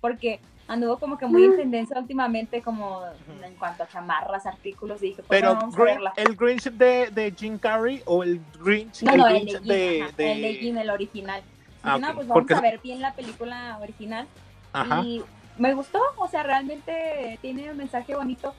porque 0.00 0.40
anduvo 0.68 0.98
como 0.98 1.16
que 1.18 1.26
muy 1.26 1.44
en 1.44 1.56
tendencia 1.56 1.98
últimamente 1.98 2.60
como 2.60 3.00
en 3.42 3.54
cuanto 3.54 3.84
a 3.84 3.88
chamarras, 3.88 4.44
artículos 4.46 5.02
y 5.02 5.06
dije, 5.06 5.22
pues 5.22 5.40
Pero 5.40 5.54
vamos 5.54 5.76
a 5.78 5.82
verla. 5.82 6.12
el 6.16 6.36
Grinch 6.36 6.64
de, 6.70 7.10
de 7.10 7.32
Jim 7.36 7.58
Carrey 7.58 8.02
o 8.04 8.22
el 8.22 8.40
Grinch, 8.62 9.02
No, 9.02 9.12
el 9.12 9.18
no, 9.18 9.26
el 9.28 9.34
Grinch 9.44 9.52
de 9.62 10.04
Jim, 10.04 10.16
de, 10.16 10.32
el 10.32 10.42
de 10.42 10.54
Jim, 10.54 10.78
el 10.78 10.90
original. 10.90 11.42
Ah, 11.82 11.94
Dije, 11.96 12.00
no, 12.00 12.08
ok, 12.10 12.14
pues 12.16 12.28
vamos 12.28 12.40
porque- 12.42 12.54
a 12.54 12.60
ver 12.60 12.80
bien 12.80 13.00
la 13.00 13.14
película 13.14 13.78
original. 13.80 14.26
Ajá. 14.72 15.00
Y 15.02 15.22
me 15.56 15.72
gustó, 15.74 16.00
o 16.18 16.28
sea, 16.28 16.42
realmente 16.42 17.38
tiene 17.40 17.70
un 17.70 17.76
mensaje 17.78 18.14
bonito, 18.14 18.54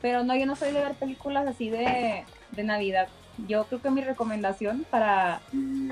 pero 0.00 0.24
no, 0.24 0.34
yo 0.34 0.44
no 0.46 0.56
soy 0.56 0.72
de 0.72 0.80
ver 0.80 0.94
películas 0.94 1.46
así 1.46 1.70
de, 1.70 2.24
de 2.50 2.64
Navidad. 2.64 3.08
Yo 3.48 3.64
creo 3.64 3.80
que 3.80 3.90
mi 3.90 4.02
recomendación 4.02 4.84
para, 4.90 5.40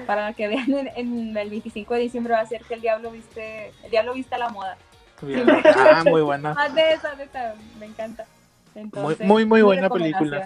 para 0.07 0.33
que 0.35 0.47
vean 0.49 0.71
en, 0.71 0.89
en 0.95 1.37
el 1.37 1.51
25 1.51 1.95
de 1.95 2.01
diciembre 2.01 2.35
va 2.35 2.41
a 2.41 2.47
ser 2.47 2.63
que 2.65 2.75
el 2.75 2.81
diablo 2.81 3.11
viste, 3.11 3.73
el 3.85 3.91
diablo 3.91 4.15
viste 4.15 4.35
a 4.35 4.39
la 4.39 4.49
moda. 4.51 4.77
Bien. 5.23 5.45
Ah, 5.77 6.03
muy 6.09 6.23
buena. 6.23 6.55
Más 6.55 6.75
de 6.75 6.93
esa, 6.93 7.15
neta, 7.15 7.55
me 7.79 7.87
encanta. 7.87 8.27
Entonces, 8.75 9.27
muy, 9.27 9.45
muy 9.45 9.63
buena 9.63 9.83
recomendación. 9.83 10.43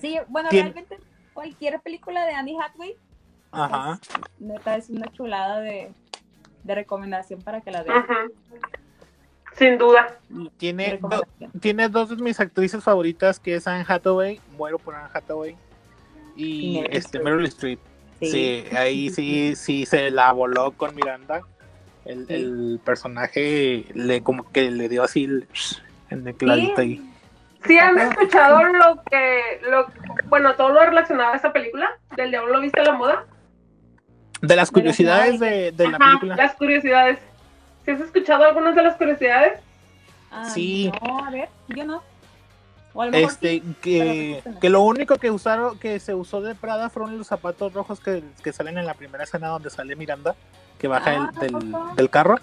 Sí, 0.00 0.18
bueno, 0.28 0.48
realmente 0.50 0.98
cualquier 1.32 1.80
película 1.80 2.24
de 2.26 2.32
Annie 2.32 2.56
Hathaway, 2.60 2.96
Ajá. 3.50 3.98
neta, 4.38 4.76
es 4.76 4.88
una 4.90 5.10
chulada 5.12 5.60
de, 5.60 5.92
de 6.62 6.74
recomendación 6.74 7.40
para 7.42 7.60
que 7.62 7.70
la 7.70 7.82
vean. 7.82 8.04
Sin 9.54 9.78
duda. 9.78 10.18
Tiene, 10.58 10.98
do- 10.98 11.22
tiene 11.60 11.88
dos 11.88 12.10
de 12.10 12.16
mis 12.16 12.38
actrices 12.38 12.84
favoritas, 12.84 13.40
que 13.40 13.54
es 13.54 13.66
Anne 13.66 13.84
Hathaway, 13.88 14.40
muero 14.56 14.78
por 14.78 14.94
Anne 14.94 15.08
Hathaway, 15.12 15.56
y 16.36 16.74
Meryl 16.80 16.86
este, 16.96 16.98
Streep. 17.18 17.24
Meryl 17.24 17.46
Streep. 17.46 17.78
Sí. 18.20 18.30
Sí, 18.30 18.76
ahí 18.76 19.10
sí, 19.10 19.54
sí 19.56 19.84
se 19.86 20.10
la 20.10 20.32
voló 20.32 20.72
con 20.72 20.94
Miranda. 20.94 21.40
El, 22.04 22.26
Sí. 22.26 22.34
el 22.34 22.80
personaje 22.84 23.84
le 23.94 24.22
como 24.22 24.50
que 24.52 24.70
le 24.70 24.88
dio 24.88 25.02
así 25.02 25.24
el, 25.24 25.48
en 26.10 26.26
el 26.26 26.34
clavito 26.36 26.80
ahí. 26.80 27.02
Sí, 27.66 27.76
han 27.78 27.98
escuchado 27.98 28.62
lo 28.62 29.02
que, 29.10 29.40
lo, 29.68 29.86
bueno, 30.28 30.54
todo 30.54 30.68
lo 30.70 30.80
relacionado 30.84 31.32
a 31.32 31.36
esta 31.36 31.52
película, 31.52 31.90
del 32.16 32.30
Diablo 32.30 32.52
lo 32.54 32.60
viste 32.60 32.80
a 32.80 32.84
la 32.84 32.92
moda. 32.92 33.24
De 34.40 34.40
las 34.40 34.48
De 34.48 34.56
las 34.56 34.70
curiosidades 34.70 35.40
de, 35.40 35.72
de 35.72 35.88
la 35.88 35.96
Ajá, 35.96 36.06
película. 36.06 36.36
las 36.36 36.54
curiosidades. 36.54 37.18
¿Sí 37.84 37.90
has 37.90 38.00
escuchado 38.00 38.44
algunas 38.44 38.76
de 38.76 38.82
las 38.82 38.96
curiosidades? 38.96 39.58
Ah, 40.30 40.44
Sí. 40.48 40.92
No, 41.04 41.24
a 41.24 41.30
ver, 41.30 41.48
yo 41.68 41.84
no. 41.84 42.02
O 42.96 43.02
a 43.02 43.06
lo 43.06 43.12
mejor 43.12 43.30
Este, 43.30 43.48
sí, 43.60 43.74
que, 43.82 44.40
pero 44.42 44.54
no. 44.54 44.60
que 44.60 44.68
lo 44.70 44.80
único 44.80 45.16
que 45.16 45.30
usaron, 45.30 45.78
que 45.78 46.00
se 46.00 46.14
usó 46.14 46.40
de 46.40 46.54
Prada 46.54 46.88
fueron 46.90 47.16
los 47.18 47.26
zapatos 47.26 47.72
rojos 47.72 48.00
que, 48.00 48.22
que 48.42 48.52
salen 48.52 48.78
en 48.78 48.86
la 48.86 48.94
primera 48.94 49.24
escena 49.24 49.48
donde 49.48 49.70
sale 49.70 49.94
Miranda, 49.96 50.34
que 50.78 50.88
baja 50.88 51.10
Ah, 51.12 51.30
el- 51.42 51.52
del, 51.52 51.74
del 51.94 52.10
carro. 52.10 52.36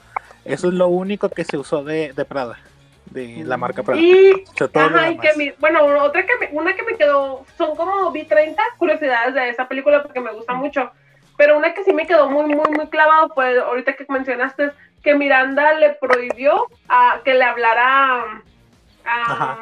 Eso 0.46 0.68
es 0.68 0.74
lo 0.74 0.88
único 0.88 1.30
que 1.30 1.44
se 1.44 1.58
usó 1.58 1.84
de, 1.84 2.14
de 2.14 2.26
Prada, 2.26 2.58
de 3.06 3.44
la 3.46 3.58
marca 3.58 3.82
Prada. 3.84 4.00
Y, 4.00 4.32
O 4.32 4.58
sea, 4.58 4.68
todo 4.68 4.90
lo 4.90 4.98
ajá, 4.98 5.08
y 5.10 5.18
demás. 5.18 5.28
que 5.32 5.38
mi, 5.38 5.52
bueno, 5.60 5.86
otra 6.04 6.26
que 6.26 6.34
me, 6.40 6.58
una 6.58 6.76
que 6.76 6.84
me 6.84 6.96
quedó, 6.98 7.46
son 7.58 7.76
como 7.76 8.12
vi 8.12 8.24
30 8.26 8.62
curiosidades 8.78 9.34
de 9.34 9.50
esa 9.50 9.68
película 9.68 10.04
porque 10.04 10.20
me 10.20 10.32
gusta 10.34 10.54
mucho. 10.54 10.92
Pero 11.36 11.58
una 11.58 11.74
que 11.74 11.84
sí 11.84 11.94
me 11.94 12.06
quedó 12.06 12.30
muy, 12.30 12.46
muy, 12.54 12.70
muy 12.72 12.88
clavado 12.90 13.30
fue 13.34 13.58
ahorita 13.60 13.94
que 13.94 14.06
mencionaste 14.08 14.72
que 15.02 15.16
Miranda 15.16 15.74
le 15.74 15.92
prohibió 15.96 16.68
a 16.88 17.22
que 17.26 17.34
le 17.34 17.44
hablara 17.44 18.42
a, 19.06 19.32
Ajá. 19.32 19.58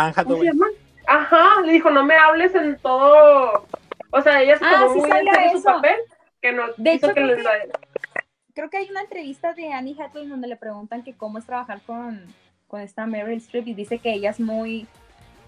Anne 0.00 0.12
¿cómo 0.14 0.14
se 0.14 0.20
Hathaway. 0.20 0.46
llama? 0.48 0.66
Ajá, 1.06 1.60
le 1.64 1.72
dijo, 1.72 1.90
no 1.90 2.04
me 2.04 2.14
hables 2.16 2.54
en 2.54 2.76
todo. 2.78 3.66
O 4.10 4.20
sea, 4.22 4.40
ella 4.42 4.56
se 4.58 4.64
Ah, 4.64 4.70
tomó 4.80 4.92
sí 4.94 4.98
muy 5.00 5.10
en 5.10 5.34
serio 5.34 5.58
su 5.58 5.62
papel, 5.64 5.96
que 6.40 6.52
no 6.52 6.62
De 6.76 6.92
hecho, 6.92 7.08
que 7.08 7.14
creo 7.14 7.26
les 7.26 7.36
que- 7.38 7.72
Creo 8.54 8.70
que 8.70 8.76
hay 8.76 8.88
una 8.88 9.00
entrevista 9.00 9.52
de 9.52 9.72
Annie 9.72 9.96
Hathaway 10.00 10.28
donde 10.28 10.46
le 10.46 10.56
preguntan 10.56 11.02
que 11.02 11.12
cómo 11.14 11.38
es 11.38 11.44
trabajar 11.46 11.80
con, 11.84 12.24
con 12.68 12.80
esta 12.80 13.04
Meryl 13.04 13.38
Streep 13.38 13.66
y 13.66 13.74
dice 13.74 13.98
que 13.98 14.12
ella 14.12 14.30
es 14.30 14.38
muy 14.40 14.86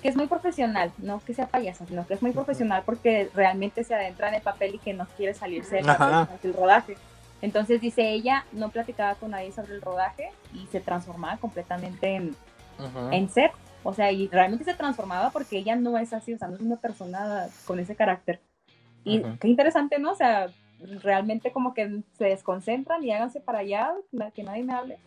que 0.02 0.08
es 0.08 0.16
muy 0.16 0.26
profesional, 0.26 0.92
no 0.98 1.20
que 1.24 1.32
sea 1.32 1.46
payasa, 1.46 1.86
sino 1.86 2.06
que 2.06 2.14
es 2.14 2.22
muy 2.22 2.32
profesional 2.32 2.82
porque 2.84 3.30
realmente 3.34 3.82
se 3.82 3.94
adentra 3.94 4.28
en 4.28 4.34
el 4.34 4.42
papel 4.42 4.74
y 4.74 4.78
que 4.78 4.92
no 4.92 5.06
quiere 5.16 5.32
salirse 5.34 5.76
del, 5.76 5.86
papel 5.86 6.02
Ajá. 6.06 6.24
durante 6.24 6.48
el 6.48 6.54
rodaje. 6.54 6.96
Entonces 7.42 7.80
dice 7.80 8.02
ella 8.10 8.44
no 8.52 8.68
platicaba 8.70 9.14
con 9.14 9.30
nadie 9.30 9.52
sobre 9.52 9.72
el 9.74 9.80
rodaje 9.82 10.30
y 10.52 10.66
se 10.66 10.80
transformaba 10.80 11.36
completamente 11.38 12.14
en, 12.14 12.36
en 13.12 13.28
set. 13.30 13.52
O 13.86 13.94
sea, 13.94 14.10
y 14.10 14.26
realmente 14.26 14.64
se 14.64 14.74
transformaba 14.74 15.30
porque 15.30 15.58
ella 15.58 15.76
no 15.76 15.96
es 15.96 16.12
así, 16.12 16.34
o 16.34 16.38
sea, 16.38 16.48
no 16.48 16.56
es 16.56 16.60
una 16.60 16.74
persona 16.74 17.46
con 17.66 17.78
ese 17.78 17.94
carácter. 17.94 18.40
Y 19.04 19.20
Ujú. 19.20 19.38
qué 19.38 19.46
interesante, 19.46 20.00
¿no? 20.00 20.10
O 20.10 20.16
sea, 20.16 20.48
realmente 21.02 21.52
como 21.52 21.72
que 21.72 22.02
se 22.18 22.24
desconcentran 22.24 23.04
y 23.04 23.12
háganse 23.12 23.40
para 23.40 23.60
allá, 23.60 23.92
que 24.34 24.42
nadie 24.42 24.64
me 24.64 24.72
hable. 24.72 24.98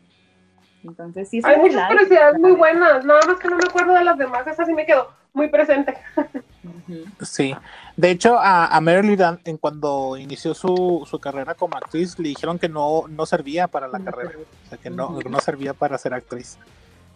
Entonces, 0.81 1.27
sí, 1.27 1.39
es 1.39 1.45
Hay 1.45 1.57
muchas 1.57 1.89
curiosidades 1.89 2.39
muy 2.39 2.53
buenas, 2.53 3.03
nada 3.03 3.19
más 3.27 3.37
que 3.37 3.49
no 3.49 3.57
me 3.57 3.65
acuerdo 3.65 3.93
de 3.95 4.05
las 4.05 4.17
demás, 4.17 4.47
esa 4.47 4.65
sí 4.65 4.71
me 4.71 4.85
quedó 4.85 5.09
muy 5.33 5.49
presente. 5.49 5.97
Sí, 7.21 7.53
de 7.97 8.11
hecho 8.11 8.39
a, 8.39 8.65
a 8.65 8.79
Streep, 8.79 9.39
en 9.43 9.57
cuando 9.57 10.15
inició 10.17 10.53
su, 10.53 11.05
su 11.09 11.19
carrera 11.19 11.53
como 11.53 11.75
actriz 11.75 12.17
le 12.17 12.29
dijeron 12.29 12.57
que 12.57 12.69
no, 12.69 13.07
no 13.09 13.25
servía 13.25 13.67
para 13.67 13.89
la 13.89 13.99
carrera, 13.99 14.31
o 14.65 14.69
sea 14.69 14.77
que 14.77 14.89
no, 14.89 15.19
no 15.29 15.39
servía 15.41 15.73
para 15.73 15.97
ser 15.97 16.13
actriz. 16.13 16.57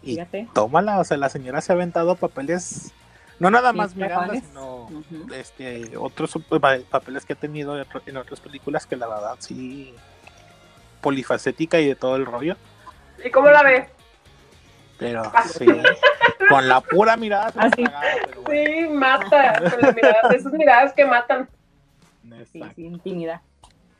Y 0.04 0.14
Fíjate. 0.16 0.48
tómala, 0.52 0.98
o 1.00 1.04
sea, 1.04 1.16
la 1.16 1.28
señora 1.30 1.60
se 1.60 1.72
ha 1.72 1.74
aventado 1.76 2.14
papeles, 2.16 2.92
no 3.38 3.50
nada 3.50 3.72
Sí, 3.72 3.78
más 3.78 3.94
Miranda, 3.96 4.16
cajones. 4.34 4.44
sino 4.44 4.88
este, 5.34 5.96
otros 5.96 6.34
pa- 6.60 6.78
papeles 6.90 7.24
que 7.24 7.32
ha 7.32 7.36
tenido 7.36 7.76
en 8.06 8.16
otras 8.16 8.40
películas 8.40 8.86
que 8.86 8.96
la 8.96 9.06
verdad 9.06 9.36
sí, 9.38 9.94
polifacética 11.00 11.80
y 11.80 11.88
de 11.88 11.94
todo 11.94 12.16
el 12.16 12.26
rollo, 12.26 12.56
¿Y 13.24 13.30
cómo 13.30 13.48
la 13.50 13.62
ves? 13.62 13.88
pero 14.98 15.32
sí, 15.58 15.66
con 16.48 16.68
la 16.68 16.80
pura 16.80 17.16
mirada 17.16 17.50
se 17.52 17.58
Así. 17.60 17.82
tragaba, 17.84 18.04
pero 18.26 18.42
bueno, 18.42 18.70
Sí, 18.70 18.88
mata, 18.88 19.58
con 19.70 19.80
las 19.80 19.94
miradas, 19.94 20.32
esas 20.32 20.52
miradas 20.52 20.92
que 20.92 21.04
matan. 21.04 21.48
Sí, 22.22 22.32
exacto, 22.58 22.74
sí, 22.76 22.84
intimidad. 22.86 23.40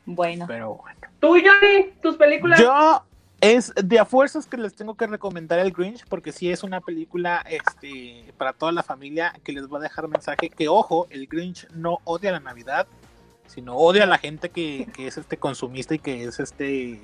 Bueno, 0.05 0.45
pero 0.47 0.75
bueno. 0.75 0.99
Tú, 1.19 1.29
Johnny, 1.29 1.91
tus 2.01 2.15
películas. 2.17 2.59
Yo 2.59 3.03
es 3.53 3.73
de 3.75 3.99
a 3.99 4.05
fuerzas 4.05 4.47
que 4.47 4.57
les 4.57 4.75
tengo 4.75 4.95
que 4.95 5.05
recomendar 5.05 5.59
el 5.59 5.71
Grinch 5.71 6.03
porque 6.07 6.31
sí 6.31 6.49
es 6.49 6.63
una 6.63 6.81
película 6.81 7.45
este 7.47 8.33
para 8.37 8.53
toda 8.53 8.71
la 8.71 8.81
familia 8.81 9.33
que 9.43 9.51
les 9.51 9.67
va 9.71 9.77
a 9.77 9.81
dejar 9.81 10.07
mensaje 10.07 10.49
que 10.49 10.67
ojo, 10.67 11.05
el 11.11 11.27
Grinch 11.27 11.67
no 11.71 11.99
odia 12.05 12.31
la 12.31 12.39
Navidad, 12.39 12.87
sino 13.45 13.75
odia 13.75 14.03
a 14.03 14.07
la 14.07 14.17
gente 14.17 14.49
que, 14.49 14.87
que 14.95 15.05
es 15.05 15.17
este 15.17 15.37
consumista 15.37 15.93
y 15.93 15.99
que 15.99 16.23
es 16.23 16.39
este 16.39 16.99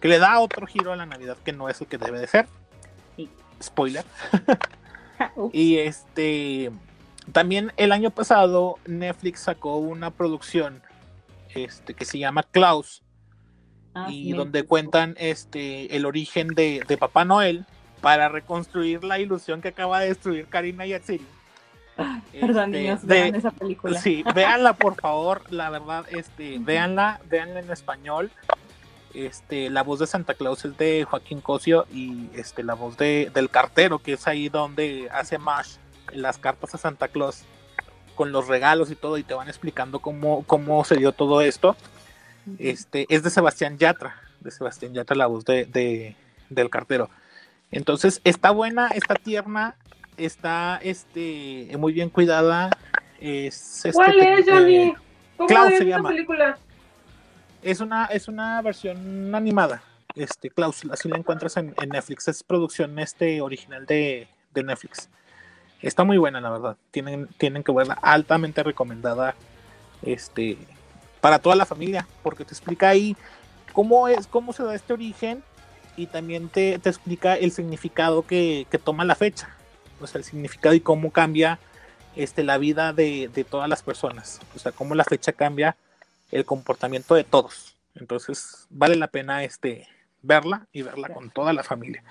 que 0.00 0.08
le 0.08 0.18
da 0.20 0.38
otro 0.38 0.64
giro 0.66 0.92
a 0.92 0.96
la 0.96 1.06
Navidad 1.06 1.36
que 1.44 1.52
no 1.52 1.68
es 1.68 1.80
el 1.80 1.88
que 1.88 1.98
debe 1.98 2.20
de 2.20 2.28
ser. 2.28 2.46
Sí. 3.16 3.28
Spoiler. 3.60 4.04
Ups. 5.36 5.54
Y 5.54 5.78
este 5.78 6.70
también 7.32 7.72
el 7.76 7.90
año 7.90 8.10
pasado 8.10 8.78
Netflix 8.86 9.40
sacó 9.40 9.76
una 9.76 10.12
producción 10.12 10.82
este 11.52 11.94
que 11.94 12.04
se 12.04 12.18
llama 12.18 12.44
Klaus 12.44 13.02
Ah, 13.94 14.06
y 14.10 14.32
donde 14.32 14.62
cuentan 14.64 15.16
este 15.18 15.96
el 15.96 16.06
origen 16.06 16.48
de, 16.48 16.82
de 16.86 16.96
Papá 16.96 17.24
Noel 17.24 17.64
para 18.00 18.28
reconstruir 18.28 19.02
la 19.04 19.18
ilusión 19.18 19.60
que 19.60 19.68
acaba 19.68 20.00
de 20.00 20.08
destruir 20.08 20.46
Karina 20.46 20.86
Yatsiri. 20.86 21.26
Perdón, 22.32 22.74
Este, 22.74 22.80
niños, 22.82 23.06
de- 23.06 23.14
vean 23.14 23.34
esa 23.34 23.50
película. 23.50 24.00
Sí, 24.00 24.24
véanla 24.34 24.72
por 24.74 24.94
favor, 24.98 25.42
la 25.50 25.68
verdad, 25.70 26.06
este, 26.10 26.58
véanla, 26.60 27.20
véanla 27.28 27.60
en 27.60 27.70
español. 27.70 28.30
Este, 29.12 29.70
la 29.70 29.82
voz 29.82 29.98
de 29.98 30.06
Santa 30.06 30.34
Claus 30.34 30.64
es 30.64 30.78
de 30.78 31.04
Joaquín 31.04 31.40
Cosio 31.40 31.84
y 31.92 32.28
este 32.34 32.62
la 32.62 32.74
voz 32.74 32.96
de, 32.96 33.30
del 33.34 33.50
cartero, 33.50 33.98
que 33.98 34.12
es 34.12 34.26
ahí 34.28 34.48
donde 34.48 35.08
hace 35.12 35.36
Mash 35.38 35.74
las 36.12 36.38
cartas 36.38 36.74
a 36.74 36.78
Santa 36.78 37.08
Claus 37.08 37.42
con 38.14 38.30
los 38.32 38.46
regalos 38.46 38.90
y 38.90 38.94
todo, 38.96 39.18
y 39.18 39.24
te 39.24 39.34
van 39.34 39.48
explicando 39.48 39.98
cómo, 39.98 40.44
cómo 40.46 40.84
se 40.84 40.96
dio 40.96 41.10
todo 41.12 41.40
esto. 41.40 41.74
Este, 42.58 43.06
es 43.08 43.22
de 43.22 43.30
Sebastián 43.30 43.78
Yatra, 43.78 44.16
de 44.40 44.50
Sebastián 44.50 44.92
Yatra, 44.94 45.16
la 45.16 45.26
voz 45.26 45.44
de, 45.44 45.64
de- 45.66 46.16
del 46.48 46.70
cartero. 46.70 47.08
Entonces, 47.70 48.20
está 48.24 48.50
buena, 48.50 48.88
está 48.88 49.14
tierna, 49.14 49.76
está 50.16 50.78
este, 50.82 51.68
muy 51.78 51.92
bien 51.92 52.10
cuidada. 52.10 52.70
Es, 53.20 53.84
este, 53.84 53.92
¿Cuál 53.92 54.18
es, 54.18 54.46
Johnny? 54.48 54.94
¿Cómo 55.36 55.46
Klaus 55.48 55.72
es 55.72 55.78
se 55.78 55.84
llama. 55.84 56.08
película? 56.08 56.58
es 57.62 57.80
una, 57.80 58.06
es 58.06 58.26
una 58.28 58.60
versión 58.62 59.34
animada. 59.34 59.82
Este, 60.16 60.50
Klaus, 60.50 60.82
así 60.90 61.08
la 61.08 61.18
encuentras 61.18 61.56
en, 61.56 61.74
en 61.80 61.88
Netflix. 61.90 62.26
Es 62.28 62.42
producción 62.42 62.98
este, 62.98 63.40
original 63.40 63.86
de, 63.86 64.26
de 64.52 64.62
Netflix. 64.64 65.08
Está 65.82 66.02
muy 66.04 66.18
buena, 66.18 66.40
la 66.40 66.50
verdad. 66.50 66.76
Tienen, 66.90 67.28
tienen 67.38 67.62
que 67.62 67.72
verla. 67.72 67.94
Altamente 68.02 68.62
recomendada. 68.62 69.34
Este, 70.02 70.58
para 71.20 71.38
toda 71.38 71.56
la 71.56 71.66
familia. 71.66 72.06
Porque 72.22 72.44
te 72.44 72.52
explica 72.52 72.88
ahí 72.88 73.16
cómo 73.72 74.08
es, 74.08 74.26
cómo 74.26 74.52
se 74.52 74.64
da 74.64 74.74
este 74.74 74.92
origen. 74.92 75.42
Y 75.96 76.06
también 76.06 76.48
te, 76.48 76.78
te 76.78 76.88
explica 76.88 77.34
el 77.34 77.52
significado 77.52 78.26
que, 78.26 78.66
que 78.70 78.78
toma 78.78 79.04
la 79.04 79.14
fecha. 79.14 79.48
O 80.00 80.06
sea, 80.06 80.18
el 80.18 80.24
significado 80.24 80.74
y 80.74 80.80
cómo 80.80 81.10
cambia 81.10 81.58
este, 82.16 82.42
la 82.42 82.58
vida 82.58 82.92
de, 82.92 83.28
de 83.32 83.44
todas 83.44 83.68
las 83.68 83.82
personas. 83.82 84.40
O 84.54 84.58
sea, 84.58 84.72
cómo 84.72 84.94
la 84.94 85.04
fecha 85.04 85.32
cambia 85.32 85.76
el 86.30 86.44
comportamiento 86.44 87.14
de 87.14 87.24
todos. 87.24 87.76
Entonces, 87.94 88.66
vale 88.70 88.96
la 88.96 89.08
pena 89.08 89.44
este 89.44 89.86
verla 90.22 90.66
y 90.72 90.82
verla 90.82 91.08
con 91.08 91.30
toda 91.30 91.52
la 91.52 91.62
familia. 91.62 92.02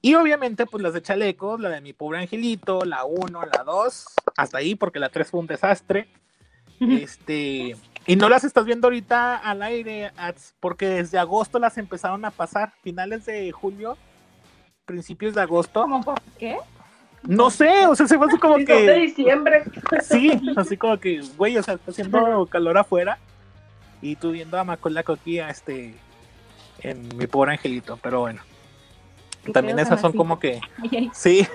Y 0.00 0.16
obviamente, 0.16 0.66
pues 0.66 0.82
las 0.82 0.92
de 0.92 1.02
chalecos, 1.02 1.60
la 1.60 1.70
de 1.70 1.80
mi 1.80 1.92
pobre 1.92 2.18
angelito, 2.18 2.84
la 2.84 3.04
1, 3.04 3.46
la 3.46 3.64
2, 3.64 4.06
hasta 4.36 4.58
ahí, 4.58 4.74
porque 4.74 4.98
la 4.98 5.08
3 5.08 5.30
fue 5.30 5.40
un 5.40 5.46
desastre. 5.46 6.08
Este, 6.90 7.76
y 8.06 8.16
no 8.16 8.28
las 8.28 8.44
estás 8.44 8.64
viendo 8.64 8.86
ahorita 8.86 9.36
al 9.36 9.62
aire, 9.62 10.12
porque 10.60 10.86
desde 10.86 11.18
agosto 11.18 11.58
las 11.58 11.78
empezaron 11.78 12.24
a 12.24 12.30
pasar, 12.30 12.72
finales 12.82 13.24
de 13.24 13.50
julio, 13.52 13.96
principios 14.84 15.34
de 15.34 15.40
agosto. 15.40 15.82
¿Cómo 15.82 16.02
por 16.02 16.20
qué? 16.38 16.58
No 17.22 17.48
sé, 17.50 17.86
o 17.86 17.96
sea, 17.96 18.06
se 18.06 18.18
fue 18.18 18.26
así 18.26 18.38
como 18.38 18.54
son 18.56 18.64
de 18.64 18.66
que. 18.66 18.92
diciembre. 19.00 19.64
Sí, 20.02 20.38
así 20.56 20.76
como 20.76 20.98
que, 20.98 21.22
güey, 21.36 21.56
o 21.56 21.62
sea, 21.62 21.74
está 21.74 21.90
haciendo 21.90 22.46
calor 22.50 22.76
afuera 22.76 23.18
y 24.02 24.16
tú 24.16 24.32
viendo 24.32 24.58
a 24.58 24.64
Macaulay 24.64 25.02
Culkin 25.04 25.40
a 25.42 25.50
este 25.50 25.94
en 26.82 27.16
mi 27.16 27.26
pobre 27.26 27.52
angelito, 27.52 27.98
pero 28.02 28.20
bueno. 28.20 28.42
¿Qué 29.44 29.52
También 29.52 29.78
esas 29.78 30.00
son 30.00 30.10
así? 30.10 30.18
como 30.18 30.38
que, 30.38 30.60
Ay, 30.82 30.90
ay, 30.92 31.10
sí, 31.14 31.46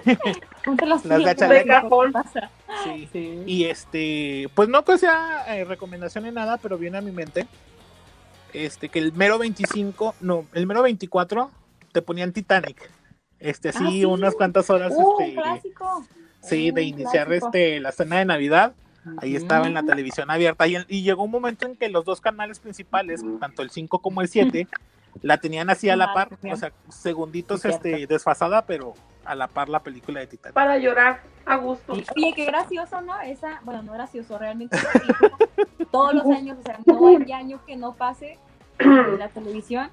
las 0.65 1.05
Las 1.05 1.17
sillas, 1.19 1.23
gachaletas. 1.25 1.81
¿qué 1.81 1.87
De? 1.89 2.49
Sí. 2.83 3.09
Sí. 3.11 3.43
Y 3.45 3.63
este, 3.65 4.49
pues 4.55 4.69
no 4.69 4.83
que 4.85 4.97
sea 4.97 5.45
eh, 5.55 5.63
recomendación 5.65 6.23
ni 6.25 6.31
nada, 6.31 6.57
pero 6.57 6.77
viene 6.77 6.97
a 6.97 7.01
mi 7.01 7.11
mente. 7.11 7.47
Este, 8.53 8.89
que 8.89 8.99
el 8.99 9.13
mero 9.13 9.37
25, 9.37 10.15
no, 10.21 10.45
el 10.53 10.65
mero 10.65 10.81
24 10.81 11.51
te 11.91 12.01
ponían 12.01 12.33
Titanic. 12.33 12.89
Este, 13.39 13.69
Ah, 13.69 13.73
sí, 13.73 14.05
unas 14.05 14.35
cuantas 14.35 14.69
horas, 14.69 14.91
Uh, 14.95 15.15
este, 15.21 15.33
clásico. 15.35 16.05
sí, 16.41 16.71
de 16.71 16.83
iniciar 16.83 17.27
clásico. 17.27 17.47
este 17.47 17.79
la 17.79 17.91
cena 17.91 18.17
de 18.19 18.25
Navidad. 18.25 18.73
Ahí 19.21 19.35
estaba 19.35 19.65
en 19.65 19.73
la 19.73 19.83
televisión 19.83 20.29
abierta 20.29 20.67
y, 20.67 20.75
y 20.87 21.03
llegó 21.03 21.23
un 21.23 21.31
momento 21.31 21.65
en 21.65 21.75
que 21.75 21.87
los 21.89 22.03
dos 22.05 22.19
canales 22.21 22.59
principales, 22.59 23.21
tanto 23.39 23.61
el 23.61 23.69
5 23.69 23.99
como 23.99 24.21
el 24.21 24.27
7, 24.27 24.67
la 25.21 25.37
tenían 25.37 25.69
así 25.69 25.89
a 25.89 25.95
la 25.95 26.13
par, 26.13 26.29
o 26.51 26.55
sea, 26.55 26.71
segunditos 26.89 27.65
este, 27.65 28.07
desfasada, 28.07 28.65
pero 28.65 28.93
a 29.25 29.35
la 29.35 29.47
par 29.47 29.69
la 29.69 29.81
película 29.81 30.19
de 30.21 30.27
Titanic. 30.27 30.53
Para 30.53 30.77
llorar 30.77 31.21
a 31.45 31.55
gusto. 31.57 31.95
Y- 31.95 32.05
Oye, 32.15 32.33
qué 32.35 32.45
gracioso, 32.45 33.01
¿no? 33.01 33.19
Esa, 33.21 33.59
bueno, 33.63 33.83
no 33.83 33.93
gracioso, 33.93 34.37
realmente 34.37 34.77
todos 35.91 36.13
los 36.13 36.25
años, 36.27 36.57
o 36.59 36.63
sea, 36.63 36.79
no 36.85 37.07
hay 37.07 37.31
año 37.31 37.59
que 37.65 37.75
no 37.75 37.93
pase 37.93 38.37
en 38.79 39.19
la 39.19 39.27
televisión. 39.29 39.89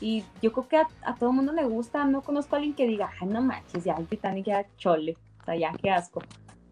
Y 0.00 0.24
yo 0.40 0.50
creo 0.52 0.66
que 0.66 0.76
a, 0.78 0.88
a 1.02 1.14
todo 1.14 1.28
el 1.30 1.36
mundo 1.36 1.52
le 1.52 1.64
gusta, 1.64 2.04
no 2.04 2.22
conozco 2.22 2.56
a 2.56 2.58
alguien 2.58 2.74
que 2.74 2.86
diga, 2.86 3.10
ay, 3.20 3.28
no 3.28 3.42
manches, 3.42 3.84
ya 3.84 3.94
el 3.94 4.06
Titanic 4.06 4.46
ya 4.46 4.64
chole, 4.78 5.16
o 5.42 5.44
sea, 5.44 5.56
ya 5.56 5.72
qué 5.82 5.90
asco. 5.90 6.22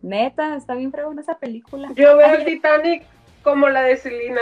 Neta, 0.01 0.57
está 0.57 0.75
bien 0.75 0.91
fregona 0.93 1.21
esa 1.21 1.37
película. 1.39 1.89
Yo 1.95 2.17
veo 2.17 2.27
el 2.35 2.41
Ay, 2.41 2.45
Titanic 2.47 3.03
como 3.43 3.69
la 3.69 3.83
de 3.83 3.97
Selena. 3.97 4.41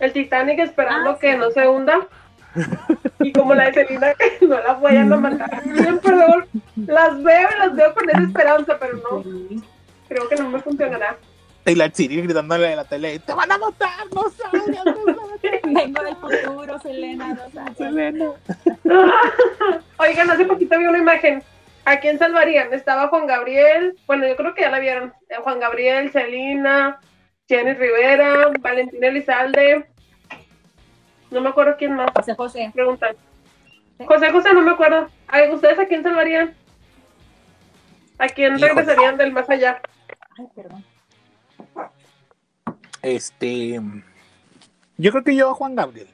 El 0.00 0.12
Titanic 0.12 0.58
esperando 0.58 1.10
Ah, 1.10 1.18
que 1.20 1.32
sí. 1.34 1.38
no 1.38 1.50
se 1.50 1.68
hunda. 1.68 2.08
Y 3.20 3.32
como 3.32 3.54
la 3.54 3.66
de 3.66 3.74
Selena 3.74 4.14
que 4.14 4.46
no 4.46 4.58
la 4.60 4.74
vayan 4.74 5.12
a 5.12 5.16
matar. 5.16 5.62
Bien, 5.64 5.98
perdón. 5.98 6.46
Las 6.76 7.22
veo 7.22 7.48
y 7.54 7.58
las 7.58 7.76
veo 7.76 7.94
con 7.94 8.10
esa 8.10 8.22
esperanza, 8.22 8.78
pero 8.78 8.96
no. 8.96 9.22
Creo 10.08 10.28
que 10.28 10.36
no 10.36 10.48
me 10.48 10.60
funcionará. 10.60 11.16
Y 11.66 11.74
la 11.74 11.92
Chiri 11.92 12.20
gritándole 12.22 12.68
de 12.68 12.76
la 12.76 12.84
tele, 12.84 13.18
te 13.18 13.34
van 13.34 13.52
a 13.52 13.58
matar, 13.58 14.06
no 14.14 14.24
salgas, 14.30 14.84
no 14.84 15.04
salgas. 15.04 15.62
Vengo 15.62 16.02
del 16.02 16.16
futuro, 16.16 16.78
Selena, 16.80 17.34
no 17.34 17.50
sabes. 17.50 17.76
Selena. 17.76 18.30
Oigan, 19.98 20.30
hace 20.30 20.44
poquito 20.46 20.78
vi 20.78 20.86
una 20.86 20.98
imagen. 20.98 21.42
¿A 21.84 22.00
quién 22.00 22.18
salvarían? 22.18 22.72
Estaba 22.72 23.08
Juan 23.08 23.26
Gabriel. 23.26 23.96
Bueno, 24.06 24.26
yo 24.26 24.36
creo 24.36 24.54
que 24.54 24.62
ya 24.62 24.70
la 24.70 24.78
vieron. 24.78 25.12
Eh, 25.28 25.36
Juan 25.42 25.60
Gabriel, 25.60 26.10
Celina, 26.10 26.98
Jenny 27.48 27.74
Rivera, 27.74 28.50
Valentina 28.60 29.08
Elizalde. 29.08 29.86
No 31.30 31.40
me 31.40 31.48
acuerdo 31.48 31.76
quién 31.78 31.94
más. 31.94 32.10
José 32.14 32.34
José. 32.34 32.70
Preguntan. 32.74 33.16
José 34.06 34.30
José, 34.30 34.54
no 34.54 34.62
me 34.62 34.72
acuerdo. 34.72 35.08
Ay, 35.28 35.50
¿Ustedes 35.50 35.78
a 35.78 35.86
quién 35.86 36.02
salvarían? 36.02 36.54
¿A 38.18 38.28
quién 38.28 38.58
regresarían 38.58 39.16
del 39.16 39.32
más 39.32 39.48
allá? 39.48 39.80
Ay, 40.38 40.46
perdón. 40.54 40.84
Este, 43.02 43.80
yo 44.98 45.10
creo 45.10 45.24
que 45.24 45.36
yo 45.36 45.50
a 45.50 45.54
Juan 45.54 45.74
Gabriel. 45.74 46.08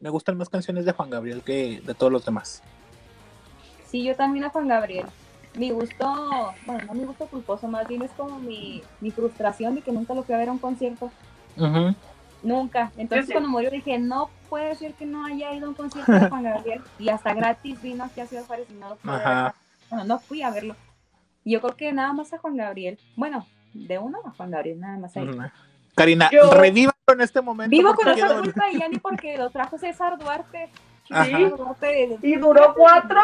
Me 0.00 0.08
gustan 0.08 0.38
más 0.38 0.48
canciones 0.48 0.86
de 0.86 0.92
Juan 0.92 1.10
Gabriel 1.10 1.42
que 1.42 1.82
de 1.84 1.94
todos 1.94 2.10
los 2.10 2.24
demás. 2.24 2.62
Sí, 3.86 4.04
yo 4.04 4.16
también 4.16 4.44
a 4.44 4.50
Juan 4.50 4.68
Gabriel. 4.68 5.06
Mi 5.54 5.70
gusto, 5.70 6.54
bueno, 6.64 6.84
no 6.86 6.94
mi 6.94 7.04
gusto 7.04 7.26
culposo, 7.26 7.66
más 7.66 7.86
bien 7.88 8.02
es 8.02 8.10
como 8.12 8.38
mi, 8.38 8.82
mi 9.00 9.10
frustración 9.10 9.74
de 9.74 9.82
que 9.82 9.92
nunca 9.92 10.14
lo 10.14 10.22
fui 10.22 10.34
a 10.34 10.38
ver 10.38 10.48
a 10.48 10.52
un 10.52 10.58
concierto. 10.58 11.10
Nunca. 12.42 12.90
Entonces 12.96 13.26
sí. 13.26 13.32
cuando 13.32 13.48
murió 13.50 13.70
dije, 13.70 13.98
no 13.98 14.30
puede 14.48 14.74
ser 14.74 14.94
que 14.94 15.06
no 15.06 15.24
haya 15.26 15.52
ido 15.54 15.66
a 15.66 15.68
un 15.70 15.74
concierto 15.74 16.10
de 16.12 16.28
Juan 16.28 16.42
Gabriel. 16.42 16.80
Y 16.98 17.08
hasta 17.08 17.34
gratis 17.34 17.80
vino 17.82 18.04
aquí 18.04 18.20
a 18.20 18.26
Ciudad 18.26 18.44
Juárez 18.46 18.66
y 18.70 18.74
no 18.74 18.90
lo 18.90 18.96
fui 18.96 19.10
a. 19.12 19.54
Bueno, 19.90 20.04
no 20.04 20.18
fui 20.18 20.42
a 20.42 20.50
verlo. 20.50 20.76
Y 21.44 21.52
yo 21.52 21.60
creo 21.60 21.76
que 21.76 21.92
nada 21.92 22.12
más 22.12 22.32
a 22.32 22.38
Juan 22.38 22.56
Gabriel. 22.56 22.98
Bueno, 23.16 23.46
de 23.74 23.98
uno 23.98 24.18
a 24.24 24.30
Juan 24.30 24.50
Gabriel, 24.50 24.80
nada 24.80 24.98
más 24.98 25.16
ahí. 25.16 25.28
Karina, 25.94 26.30
Yo- 26.30 26.50
reviva 26.52 26.92
en 27.08 27.20
este 27.20 27.40
momento. 27.40 27.70
Vivo 27.70 27.94
con 27.94 28.08
esa 28.08 28.38
culpa 28.40 28.70
y 28.72 28.78
ya 28.78 28.88
ni 28.88 28.98
porque 28.98 29.36
lo 29.36 29.50
trajo 29.50 29.76
César 29.78 30.18
Duarte. 30.18 30.70
De- 31.80 32.18
Y 32.22 32.36
duró 32.36 32.72
cuatro, 32.76 33.20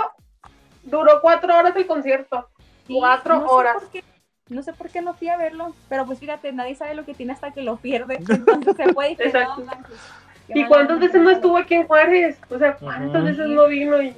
duró 0.82 1.20
cuatro 1.22 1.56
horas 1.56 1.74
el 1.76 1.86
concierto. 1.86 2.48
Sí, 2.86 2.94
Cuatro 2.98 3.36
no 3.40 3.46
sé 3.48 3.52
horas. 3.52 3.74
por 3.74 3.90
qué- 3.90 4.04
no 4.48 4.62
sé 4.62 4.72
por 4.72 4.90
qué 4.90 5.00
no 5.02 5.14
fui 5.14 5.28
a 5.28 5.36
verlo, 5.36 5.74
pero 5.88 6.06
pues 6.06 6.18
fíjate, 6.20 6.52
nadie 6.52 6.74
sabe 6.74 6.94
lo 6.94 7.04
que 7.04 7.14
tiene 7.14 7.32
hasta 7.32 7.50
que 7.52 7.62
lo 7.62 7.76
pierde. 7.76 8.16
Entonces 8.28 8.76
se 8.76 8.92
puede 8.92 9.10
y 9.10 9.16
dije, 9.16 9.28
Exacto. 9.28 9.56
no 9.58 9.64
manches, 9.66 10.00
qué 10.46 10.52
¿Y 10.52 10.62
mala 10.62 10.68
cuántas 10.68 11.00
veces 11.00 11.20
no 11.22 11.30
estuvo 11.30 11.56
aquí 11.56 11.74
en 11.74 11.86
Juárez? 11.86 12.38
O 12.50 12.58
sea, 12.58 12.74
¿cuántas 12.76 13.24
veces 13.24 13.46
no 13.48 13.66
vino? 13.66 14.00
Y... 14.00 14.14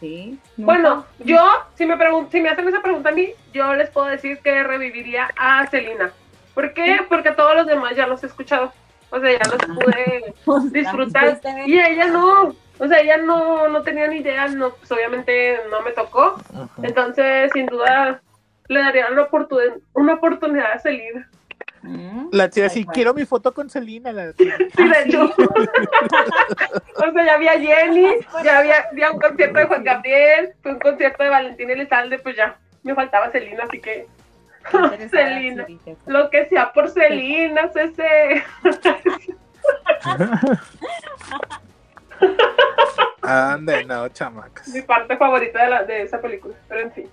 Sí. 0.00 0.38
Bueno, 0.56 1.06
yo, 1.20 1.38
si 1.74 1.86
me, 1.86 1.96
si 2.30 2.40
me 2.40 2.48
hacen 2.48 2.68
esa 2.68 2.82
pregunta 2.82 3.10
a 3.10 3.12
mí, 3.12 3.30
yo 3.54 3.72
les 3.74 3.88
puedo 3.90 4.08
decir 4.08 4.38
que 4.40 4.62
reviviría 4.62 5.30
a 5.38 5.66
Celina. 5.68 6.12
¿Por 6.54 6.74
qué? 6.74 6.98
Porque 7.08 7.30
todos 7.32 7.54
los 7.54 7.66
demás 7.66 7.96
ya 7.96 8.06
los 8.06 8.22
he 8.22 8.26
escuchado. 8.26 8.72
O 9.10 9.20
sea, 9.20 9.30
ya 9.30 9.50
los 9.50 9.58
pude 9.76 10.34
nunca. 10.46 10.78
disfrutar. 10.78 11.40
Y 11.66 11.78
ella 11.78 12.06
no. 12.06 12.54
O 12.78 12.88
sea, 12.88 13.00
ella 13.00 13.18
no, 13.18 13.68
no 13.68 13.82
tenía 13.82 14.08
ni 14.08 14.16
idea, 14.16 14.48
no, 14.48 14.70
pues 14.70 14.90
obviamente 14.90 15.60
no 15.70 15.82
me 15.82 15.92
tocó. 15.92 16.36
Entonces, 16.82 17.52
sin 17.52 17.66
duda, 17.66 18.20
le 18.72 18.80
daría 18.80 19.08
una, 19.10 19.22
oportun- 19.28 19.80
una 19.94 20.14
oportunidad 20.14 20.72
a 20.72 20.78
Celina. 20.78 21.28
Mm, 21.82 22.28
La 22.32 22.48
chica, 22.48 22.66
tal 22.68 22.74
sí, 22.74 22.86
quiero 22.86 23.12
mi 23.12 23.24
foto 23.24 23.52
con 23.52 23.68
Selena. 23.68 24.12
La... 24.12 24.32
Sí, 24.36 24.44
de 24.46 25.02
hecho. 25.04 25.24
o 26.96 27.12
sea, 27.12 27.24
ya 27.26 27.34
había 27.34 27.58
Jenny, 27.58 28.06
ya 28.44 28.58
había, 28.58 28.74
había 28.90 29.10
un 29.10 29.18
concierto 29.20 29.58
de 29.58 29.66
Juan 29.66 29.82
Gabriel, 29.84 30.54
fue 30.62 30.72
un 30.72 30.78
concierto 30.78 31.22
de 31.24 31.30
Valentina 31.30 31.72
Elizalde, 31.72 32.18
pues 32.20 32.36
ya 32.36 32.56
me 32.84 32.94
faltaba 32.94 33.30
Celina, 33.30 33.64
así 33.64 33.80
que 33.80 34.06
Celina. 35.10 35.66
lo 36.06 36.30
que 36.30 36.46
sea 36.46 36.72
por 36.72 36.88
Celina, 36.88 37.70
ese. 37.74 38.44
Ande, 43.22 43.84
no, 43.84 44.08
chamacas. 44.08 44.68
mi 44.68 44.82
parte 44.82 45.16
favorita 45.16 45.64
de, 45.64 45.70
la, 45.70 45.84
de 45.84 46.02
esa 46.02 46.20
película, 46.20 46.54
pero 46.68 46.80
en 46.80 46.92
fin. 46.92 47.10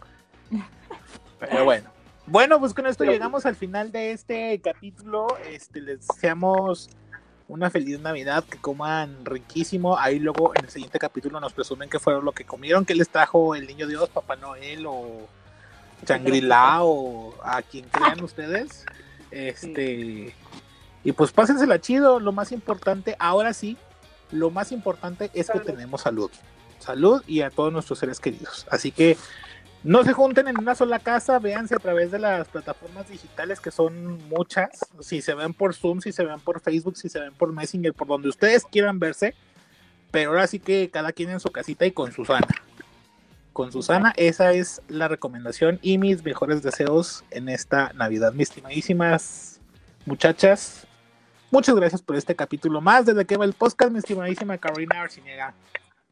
Pero 1.40 1.66
bueno. 1.66 1.90
Bueno, 2.26 2.60
pues 2.60 2.74
con 2.74 2.86
esto 2.86 3.04
llegamos 3.04 3.46
al 3.46 3.56
final 3.56 3.92
de 3.92 4.12
este 4.12 4.60
capítulo. 4.62 5.28
Este, 5.50 5.82
les 5.82 6.08
deseamos 6.08 6.90
una 7.48 7.72
feliz 7.72 8.00
Navidad, 8.00 8.44
que 8.44 8.60
coman 8.60 9.26
riquísimo. 9.26 9.98
Ahí 9.98 10.20
luego 10.20 10.52
en 10.56 10.66
el 10.66 10.70
siguiente 10.70 11.00
capítulo 11.00 11.40
nos 11.40 11.54
presumen 11.54 11.90
que 11.90 11.98
fueron 11.98 12.24
lo 12.24 12.32
que 12.32 12.46
comieron, 12.46 12.86
que 12.86 12.94
les 12.94 13.10
trajo 13.10 13.56
el 13.56 13.66
niño 13.66 13.88
Dios, 13.88 14.10
Papá 14.10 14.36
Noel 14.36 14.86
o 14.86 15.28
Changrila 16.06 16.84
o 16.84 17.34
a 17.44 17.64
quien 17.64 17.86
crean 17.90 18.24
ustedes. 18.24 18.86
Este, 19.32 20.36
y 21.04 21.12
pues 21.14 21.32
pásensela 21.32 21.82
chido. 21.82 22.20
Lo 22.20 22.32
más 22.32 22.52
importante, 22.52 23.16
ahora 23.18 23.54
sí, 23.54 23.76
lo 24.32 24.52
más 24.52 24.72
importante 24.72 25.32
es 25.34 25.50
que 25.50 25.60
tenemos 25.60 26.02
salud. 26.02 26.30
Salud 26.78 27.24
y 27.26 27.42
a 27.42 27.50
todos 27.50 27.74
nuestros 27.74 27.98
seres 27.98 28.20
queridos. 28.20 28.68
Así 28.70 28.92
que 28.92 29.18
no 29.84 30.04
se 30.04 30.12
junten 30.12 30.48
en 30.50 30.60
una 30.60 30.76
sola 30.76 31.00
casa, 31.00 31.40
véanse 31.40 31.76
a 31.76 31.80
través 31.80 32.12
de 32.12 32.20
las 32.20 32.48
plataformas 32.50 33.08
digitales 33.08 33.62
que 33.62 33.72
son 33.72 34.28
muchas. 34.28 34.86
Si 35.00 35.22
se 35.22 35.34
ven 35.34 35.54
por 35.54 35.74
Zoom, 35.74 36.02
si 36.02 36.12
se 36.12 36.26
ven 36.26 36.40
por 36.40 36.60
Facebook, 36.60 36.98
si 36.98 37.08
se 37.08 37.20
ven 37.20 37.34
por 37.34 37.54
Messenger, 37.54 37.94
por 37.94 38.08
donde 38.08 38.28
ustedes 38.28 38.66
quieran 38.66 39.00
verse. 39.00 39.36
Pero 40.12 40.32
ahora 40.32 40.48
sí 40.48 40.60
que 40.60 40.90
cada 40.90 41.14
quien 41.14 41.30
en 41.30 41.40
su 41.40 41.50
casita 41.50 41.86
y 41.86 41.92
con 41.92 42.12
Susana. 42.12 42.48
Con 43.54 43.72
Susana, 43.72 44.14
esa 44.18 44.52
es 44.52 44.82
la 44.90 45.08
recomendación 45.08 45.80
y 45.82 45.98
mis 45.98 46.24
mejores 46.24 46.62
deseos 46.62 47.24
en 47.32 47.48
esta 47.48 47.94
Navidad, 47.94 48.34
mis 48.34 48.50
estimadísimas 48.50 49.60
muchachas. 50.06 50.88
Muchas 51.52 51.76
gracias 51.76 52.02
por 52.02 52.16
este 52.16 52.36
capítulo 52.36 52.82
más 52.82 53.06
desde 53.06 53.26
que 53.26 53.38
va 53.38 53.46
el 53.46 53.54
podcast, 53.54 53.92
mi 53.92 54.00
estimadísima 54.00 54.58
Carolina 54.58 55.02
Arciniega. 55.02 55.54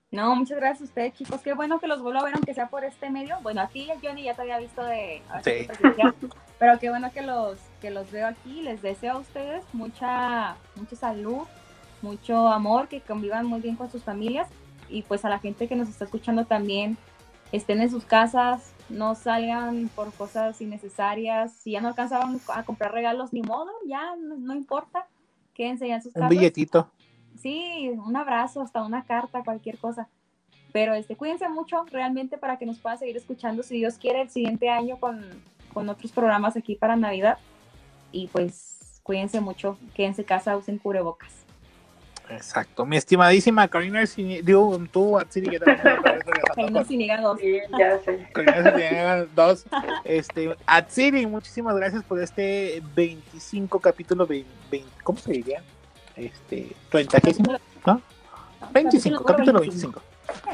No, 0.09 0.35
muchas 0.35 0.57
gracias 0.57 0.81
a 0.81 0.85
ustedes, 0.85 1.13
chicos. 1.15 1.41
Qué 1.41 1.53
bueno 1.53 1.79
que 1.79 1.87
los 1.87 2.01
vuelvo 2.01 2.19
a 2.19 2.23
ver, 2.23 2.33
aunque 2.35 2.53
sea 2.53 2.69
por 2.69 2.85
este 2.85 3.09
medio. 3.09 3.37
Bueno, 3.43 3.61
aquí 3.61 3.89
Johnny 4.01 4.23
ya 4.23 4.33
te 4.35 4.41
había 4.41 4.57
visto 4.57 4.83
de 4.83 5.21
Sí. 5.43 5.67
pero 6.59 6.79
qué 6.79 6.89
bueno 6.89 7.11
que 7.11 7.21
los 7.21 7.57
que 7.81 7.91
los 7.91 8.09
veo 8.11 8.27
aquí. 8.27 8.61
Les 8.61 8.81
deseo 8.81 9.13
a 9.13 9.17
ustedes 9.17 9.65
mucha 9.73 10.55
mucha 10.75 10.95
salud, 10.95 11.43
mucho 12.01 12.47
amor, 12.47 12.87
que 12.87 13.01
convivan 13.01 13.45
muy 13.45 13.59
bien 13.59 13.75
con 13.75 13.91
sus 13.91 14.03
familias 14.03 14.47
y 14.87 15.01
pues 15.01 15.25
a 15.25 15.29
la 15.29 15.39
gente 15.39 15.67
que 15.67 15.75
nos 15.75 15.89
está 15.89 16.05
escuchando 16.05 16.45
también 16.45 16.97
estén 17.51 17.81
en 17.81 17.89
sus 17.89 18.05
casas, 18.05 18.73
no 18.89 19.15
salgan 19.15 19.89
por 19.93 20.13
cosas 20.13 20.59
innecesarias. 20.61 21.51
Si 21.51 21.71
ya 21.71 21.81
no 21.81 21.89
alcanzaban 21.89 22.39
a 22.53 22.63
comprar 22.63 22.93
regalos, 22.93 23.33
ni 23.33 23.41
modo, 23.41 23.71
ya 23.85 24.15
no, 24.15 24.37
no 24.37 24.53
importa. 24.53 25.05
Quédense 25.53 25.87
ya 25.87 25.95
en 25.95 26.01
sus 26.01 26.15
Un 26.15 26.21
casas 26.21 26.29
billetito. 26.29 26.91
Sí, 27.37 27.89
un 27.89 28.15
abrazo, 28.15 28.61
hasta 28.61 28.83
una 28.83 29.03
carta, 29.05 29.43
cualquier 29.43 29.77
cosa. 29.77 30.07
Pero 30.71 30.93
este, 30.93 31.15
cuídense 31.15 31.47
mucho 31.49 31.85
realmente 31.85 32.37
para 32.37 32.57
que 32.57 32.65
nos 32.65 32.79
puedan 32.79 32.99
seguir 32.99 33.17
escuchando, 33.17 33.63
si 33.63 33.77
Dios 33.77 33.97
quiere, 33.97 34.21
el 34.21 34.29
siguiente 34.29 34.69
año 34.69 34.99
con, 34.99 35.25
con 35.73 35.89
otros 35.89 36.11
programas 36.11 36.55
aquí 36.57 36.75
para 36.75 36.95
Navidad. 36.95 37.37
Y 38.11 38.27
pues 38.27 39.01
cuídense 39.03 39.39
mucho, 39.39 39.77
quédense 39.95 40.21
en 40.21 40.27
casa, 40.27 40.57
usen 40.57 40.77
cubrebocas. 40.77 41.47
Exacto. 42.29 42.85
Mi 42.85 42.97
estimadísima 42.97 43.67
Karina 43.67 43.99
Arciniega, 44.01 44.45
digo, 44.45 44.77
tú, 44.91 45.17
hígados. 46.89 47.39
Sí, 47.39 47.59
ya 47.79 47.99
sé. 47.99 48.27
Karina 48.33 48.57
Arciniega, 48.57 49.25
dos. 49.33 49.65
Este, 50.03 50.55
Atsiri, 50.65 51.25
muchísimas 51.25 51.75
gracias 51.75 52.03
por 52.03 52.21
este 52.21 52.81
25 52.95 53.79
capítulo, 53.79 54.27
20, 54.27 54.83
¿cómo 55.03 55.17
se 55.17 55.31
diría? 55.31 55.63
Este, 56.17 56.75
30, 56.89 57.19
¿no? 57.85 58.01
25, 58.71 59.23
capítulo 59.23 59.59
25. 59.59 60.01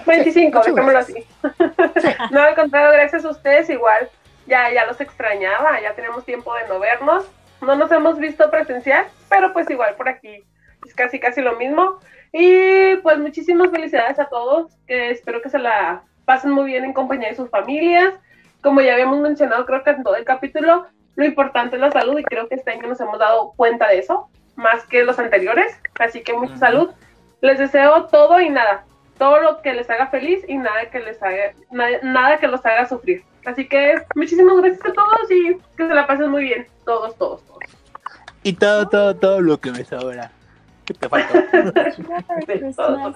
25, 0.05 0.57
muchas 0.57 0.75
déjamelo 0.75 0.99
así. 0.99 1.25
no, 2.31 2.41
al 2.41 2.55
contrario, 2.55 2.91
gracias 2.91 3.23
a 3.23 3.29
ustedes 3.29 3.69
igual. 3.69 4.09
Ya, 4.45 4.71
ya 4.73 4.85
los 4.85 4.99
extrañaba, 4.99 5.79
ya 5.81 5.95
tenemos 5.95 6.25
tiempo 6.25 6.53
de 6.55 6.67
no 6.67 6.79
vernos. 6.79 7.25
No 7.61 7.75
nos 7.75 7.89
hemos 7.91 8.19
visto 8.19 8.51
presencial, 8.51 9.05
pero 9.29 9.53
pues 9.53 9.69
igual 9.69 9.95
por 9.95 10.09
aquí 10.09 10.43
es 10.85 10.93
casi 10.93 11.19
casi 11.19 11.41
lo 11.41 11.55
mismo. 11.55 11.99
Y 12.33 12.97
pues 12.97 13.17
muchísimas 13.19 13.71
felicidades 13.71 14.19
a 14.19 14.25
todos, 14.25 14.73
que 14.85 15.11
espero 15.11 15.41
que 15.41 15.49
se 15.49 15.59
la 15.59 16.03
pasen 16.25 16.51
muy 16.51 16.65
bien 16.65 16.83
en 16.83 16.93
compañía 16.93 17.29
de 17.29 17.35
sus 17.35 17.49
familias. 17.49 18.13
Como 18.61 18.81
ya 18.81 18.93
habíamos 18.93 19.19
mencionado, 19.19 19.65
creo 19.65 19.83
que 19.83 19.91
en 19.91 20.03
todo 20.03 20.15
el 20.17 20.25
capítulo, 20.25 20.87
lo 21.15 21.25
importante 21.25 21.77
es 21.77 21.81
la 21.81 21.91
salud 21.91 22.19
y 22.19 22.23
creo 22.23 22.49
que 22.49 22.55
este 22.55 22.71
año 22.71 22.87
nos 22.87 22.99
hemos 22.99 23.19
dado 23.19 23.53
cuenta 23.55 23.87
de 23.87 23.99
eso, 23.99 24.29
más 24.55 24.85
que 24.85 25.03
los 25.03 25.19
anteriores. 25.19 25.77
Así 25.99 26.21
que 26.21 26.33
mucha 26.33 26.57
salud. 26.57 26.91
Les 27.41 27.59
deseo 27.59 28.05
todo 28.05 28.39
y 28.39 28.49
nada, 28.49 28.85
todo 29.17 29.41
lo 29.41 29.61
que 29.61 29.73
les 29.73 29.89
haga 29.89 30.07
feliz 30.07 30.43
y 30.47 30.57
nada 30.57 30.89
que 30.89 30.99
les 30.99 31.21
haga, 31.21 31.53
nada, 31.71 31.97
nada 32.01 32.37
que 32.39 32.47
los 32.47 32.65
haga 32.65 32.87
sufrir. 32.87 33.23
Así 33.45 33.67
que 33.67 33.95
muchísimas 34.15 34.55
gracias 34.57 34.85
a 34.85 34.93
todos 34.93 35.29
y 35.31 35.57
que 35.75 35.87
se 35.87 35.93
la 35.93 36.07
pasen 36.07 36.29
muy 36.31 36.43
bien, 36.43 36.67
todos, 36.85 37.17
todos, 37.17 37.43
todos. 37.43 37.59
Y 38.43 38.53
todo, 38.53 38.87
todo, 38.87 39.15
todo 39.15 39.41
lo 39.41 39.59
que 39.59 39.71
me 39.71 39.83
sobra. 39.83 40.31
¿Qué 40.85 40.93
te 40.93 41.09
faltó? 41.09 41.33
Christmas. 42.45 43.15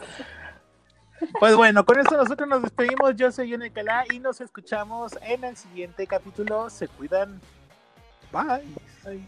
Pues 1.39 1.55
bueno, 1.55 1.85
con 1.85 1.99
esto 1.99 2.15
nosotros 2.15 2.47
nos 2.47 2.61
despedimos. 2.61 3.15
Yo 3.15 3.31
soy 3.31 3.49
Yone 3.49 3.71
Calá 3.71 4.05
y 4.11 4.19
nos 4.19 4.39
escuchamos 4.41 5.17
en 5.21 5.43
el 5.43 5.57
siguiente 5.57 6.05
capítulo. 6.07 6.69
Se 6.69 6.87
cuidan. 6.87 7.41
Bye. 8.31 9.27